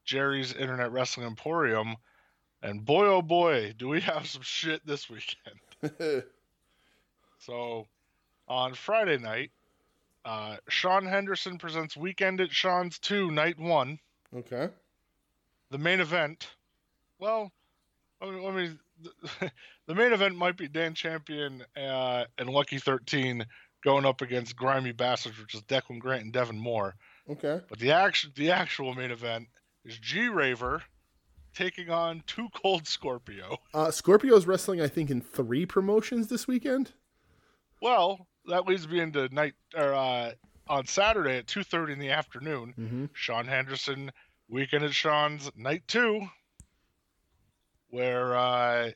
[0.04, 1.96] Jerry's Internet Wrestling Emporium,
[2.62, 6.24] and boy oh boy, do we have some shit this weekend.
[7.46, 7.88] So,
[8.46, 9.50] on Friday night,
[10.24, 13.98] uh, Sean Henderson presents Weekend at Sean's 2, Night 1.
[14.36, 14.68] okay.
[15.70, 16.48] The main event,
[17.18, 17.50] well,
[18.20, 19.50] I mean, I mean the,
[19.86, 23.44] the main event might be Dan Champion uh, and Lucky 13
[23.82, 26.94] going up against Grimy Bastards, which is Declan Grant and Devin Moore.
[27.28, 27.60] Okay.
[27.68, 29.48] But the action, the actual main event
[29.84, 30.82] is G Raver
[31.54, 33.56] taking on Too Cold Scorpio.
[33.74, 36.92] Uh, Scorpio's wrestling, I think, in three promotions this weekend.
[37.80, 40.32] Well, that leads me into night or uh,
[40.68, 42.74] on Saturday at 2:30 in the afternoon.
[42.78, 43.04] Mm-hmm.
[43.12, 44.10] Sean Henderson
[44.48, 46.26] weekend at Sean's night two,
[47.90, 48.90] where uh,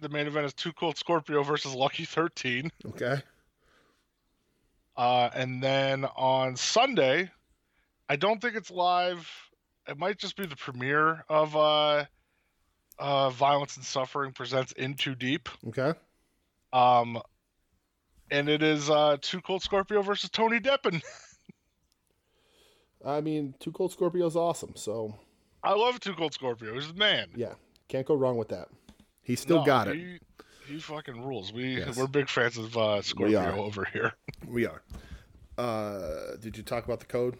[0.00, 2.70] the main event is Too Cold Scorpio versus Lucky 13.
[2.86, 3.22] Okay.
[4.96, 7.30] Uh, and then on Sunday,
[8.08, 9.30] I don't think it's live.
[9.90, 12.04] It might just be the premiere of uh,
[12.98, 15.48] uh, Violence and Suffering presents In Too Deep.
[15.66, 15.92] Okay.
[16.72, 17.20] Um,
[18.30, 21.02] and it is uh, Too Cold Scorpio versus Tony Deppen.
[23.04, 25.16] I mean, Two Cold Scorpio's awesome, so
[25.64, 26.74] I love Too Cold Scorpio.
[26.74, 27.28] He's the man.
[27.34, 27.54] yeah,
[27.88, 28.68] can't go wrong with that.
[29.22, 29.96] He still No, got it.
[29.96, 30.18] He,
[30.74, 31.52] he fucking rules.
[31.52, 31.96] We Yes.
[31.96, 33.02] we're big fans of uh.
[33.02, 34.12] Scorpio over here.
[34.46, 34.82] We are.
[35.58, 37.36] Uh, did you talk about the code?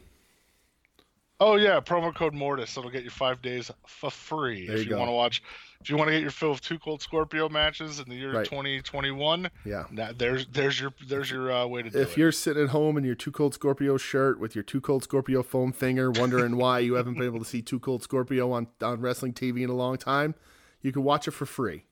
[1.42, 2.76] Oh yeah, promo code Mortis.
[2.76, 5.42] It'll get you five days for free There if you you want to watch.
[5.80, 8.34] If you want to get your fill of two cold Scorpio matches in the year
[8.34, 8.44] Right.
[8.44, 9.84] 2021, Yeah.
[9.92, 12.10] that, there's there's your there's your uh, way to do If it.
[12.10, 15.02] If you're sitting at home in your Two Cold Scorpio shirt with your Two Cold
[15.04, 18.66] Scorpio foam finger, wondering why you haven't been able to see Two Cold Scorpio on,
[18.82, 20.34] on wrestling TV in a long time,
[20.82, 21.84] you can watch it for free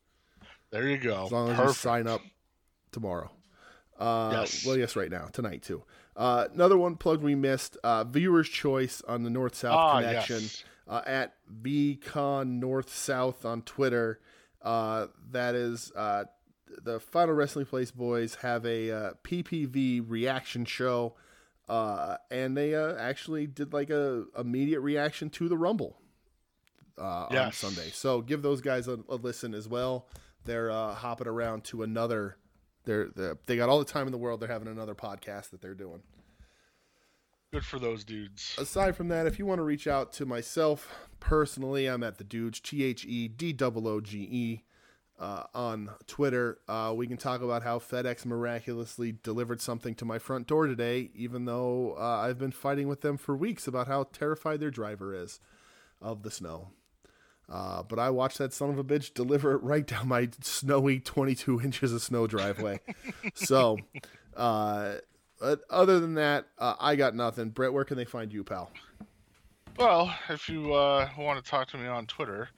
[0.71, 1.25] there you go.
[1.25, 1.69] as long as Perfect.
[1.69, 2.21] you sign up
[2.93, 3.31] tomorrow.
[3.99, 4.67] Uh, Yes.
[4.67, 5.83] Well, yes, right now, tonight too.
[6.19, 10.41] Uh, another one plug we missed: uh, Viewers Choice on the North South Ah, Connection
[10.43, 10.65] yes.
[10.89, 14.19] uh, at VCon North South on Twitter.
[14.61, 16.25] Uh, that is uh,
[16.83, 21.15] the Final Wrestling Place boys have a uh, PPV reaction show,
[21.69, 26.01] uh, and they uh, actually did like a immediate reaction to the Rumble
[26.99, 27.91] uh, on Sunday.
[27.93, 30.09] So give those guys a, a listen as well.
[30.45, 32.37] They're uh, hopping around to another.
[32.89, 34.41] They're, they got all the time in the world.
[34.41, 36.01] They're having another podcast that they're doing.
[37.53, 38.57] Good for those dudes.
[38.59, 40.91] Aside from that, if you want to reach out to myself
[41.21, 44.63] personally, I'm at the Dudes T H E D O O G E
[45.19, 46.61] uh, on Twitter.
[46.67, 51.11] Uh, we can talk about how FedEx miraculously delivered something to my front door today,
[51.15, 55.15] even though uh, I've been fighting with them for weeks about how terrified their driver
[55.15, 55.41] is
[56.01, 56.71] of the snow.
[57.51, 61.01] Uh, but I watched that son of a bitch deliver it right down my snowy
[61.01, 62.81] 22 inches of snow driveway.
[63.35, 63.79] so,
[64.37, 64.97] uh,
[65.71, 67.51] other than that, uh, I got nothing.
[67.51, 68.71] Brett, where can they find you, pal?
[69.79, 72.49] Well, if you uh, want to talk to me on Twitter,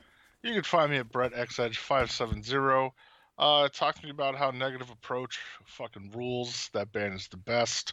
[0.42, 2.92] you can find me at BrettXEdge570.
[3.38, 6.70] Uh, talk to me about how Negative Approach fucking rules.
[6.72, 7.92] That band is the best.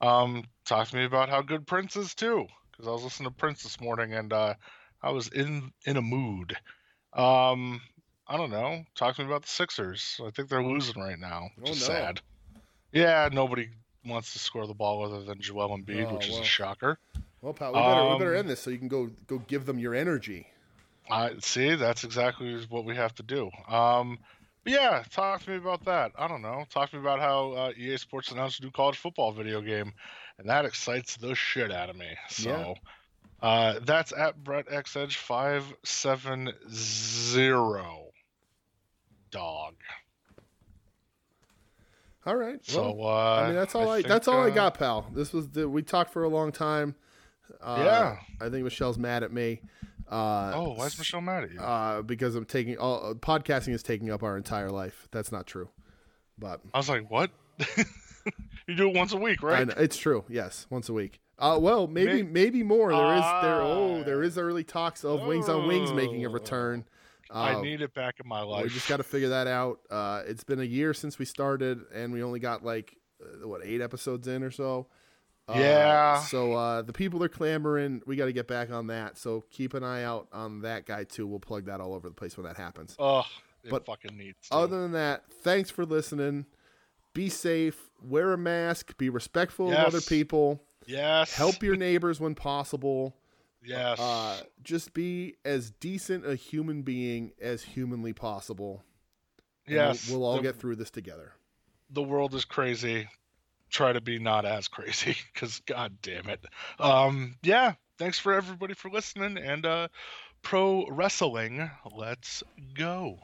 [0.00, 3.34] Um, talk to me about how good Prince is too, because I was listening to
[3.34, 4.54] Prince this morning and uh,
[5.02, 6.56] I was in in a mood.
[7.12, 7.80] Um,
[8.26, 8.84] I don't know.
[8.96, 10.20] Talk to me about the Sixers.
[10.24, 11.86] I think they're losing right now, which Oh, is no.
[11.86, 12.20] sad.
[12.92, 13.68] Yeah, nobody
[14.04, 16.98] wants to score the ball other than Joel Embiid, Oh, which is a shocker.
[17.42, 19.66] Well, pal, we better, we better Um, end this so you can go go give
[19.66, 20.46] them your energy.
[21.10, 21.74] I see.
[21.74, 23.50] That's exactly what we have to do.
[23.68, 24.18] Um,
[24.64, 26.12] but yeah, talk to me about that.
[26.18, 26.64] I don't know.
[26.70, 29.92] Talk to me about how uh, EA Sports announced a new college football video game,
[30.38, 32.08] and that excites the shit out of me.
[32.28, 32.50] So.
[32.50, 32.74] Yeah.
[33.40, 38.06] Uh, that's at Brett X Edge five seven zero.
[39.30, 39.74] Dog.
[42.26, 42.58] All right.
[42.62, 45.06] So Well, uh, I mean, that's all I, think, that's all I uh, got, pal.
[45.14, 46.94] This was the, we talked for a long time.
[47.60, 48.16] Uh, Yeah.
[48.40, 49.60] I think Michelle's mad at me.
[50.10, 51.60] Uh, Oh, why is Michelle mad at you?
[51.60, 55.08] Uh, because I'm taking all podcasting is taking up our entire life.
[55.10, 55.68] That's not true,
[56.38, 57.30] but I was like, what?
[58.66, 59.66] you do it once a week, right?
[59.66, 60.24] know- it's true.
[60.28, 61.20] Yes, once a week.
[61.38, 62.90] Uh, well, maybe May- maybe more.
[62.90, 63.62] There is there.
[63.62, 64.02] Oh, Ah.
[64.02, 66.32] there is early talks of Wings on Wings making a Oh.
[66.32, 66.84] return.
[67.30, 68.64] I Uh, need it back in my life.
[68.64, 69.80] We just got to figure that out.
[69.90, 73.60] Uh, it's been a year since we started, and we only got like uh, what
[73.64, 74.86] eight episodes in or so.
[75.48, 76.20] Uh, Yeah.
[76.22, 78.00] So uh, the people are clamoring.
[78.06, 79.18] We got to get back on that.
[79.18, 81.26] So keep an eye out on that guy too.
[81.26, 82.92] We'll plug that all over the place when that happens.
[82.98, 84.48] It But fucking needs.
[84.48, 84.54] To.
[84.54, 86.46] Other than that, thanks for listening.
[87.12, 87.90] Be safe.
[88.00, 88.96] Wear a mask.
[88.98, 89.80] Be respectful Yes.
[89.80, 90.62] of other people.
[90.88, 93.14] Yes, Help your neighbors when possible.
[93.62, 98.82] Yes, Uh, just be as decent a human being as humanly possible.
[99.66, 100.10] and we'll- yes.
[100.10, 101.32] we'll, all the, get through this together.
[101.90, 103.08] the world is crazy.
[103.70, 106.42] Try to be not as crazy, because god damn it.
[106.78, 107.74] Um, yeah.
[107.98, 109.88] Thanks for everybody for listening, and uh,
[110.40, 111.68] pro wrestling.
[111.94, 112.42] Let's
[112.74, 113.18] go.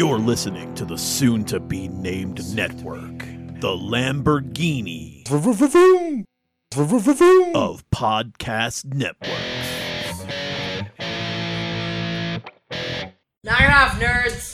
[0.00, 5.26] You're listening to the soon to be named network, the Lamborghini
[7.54, 9.28] of podcast networks.
[13.44, 14.50] It off, nerds!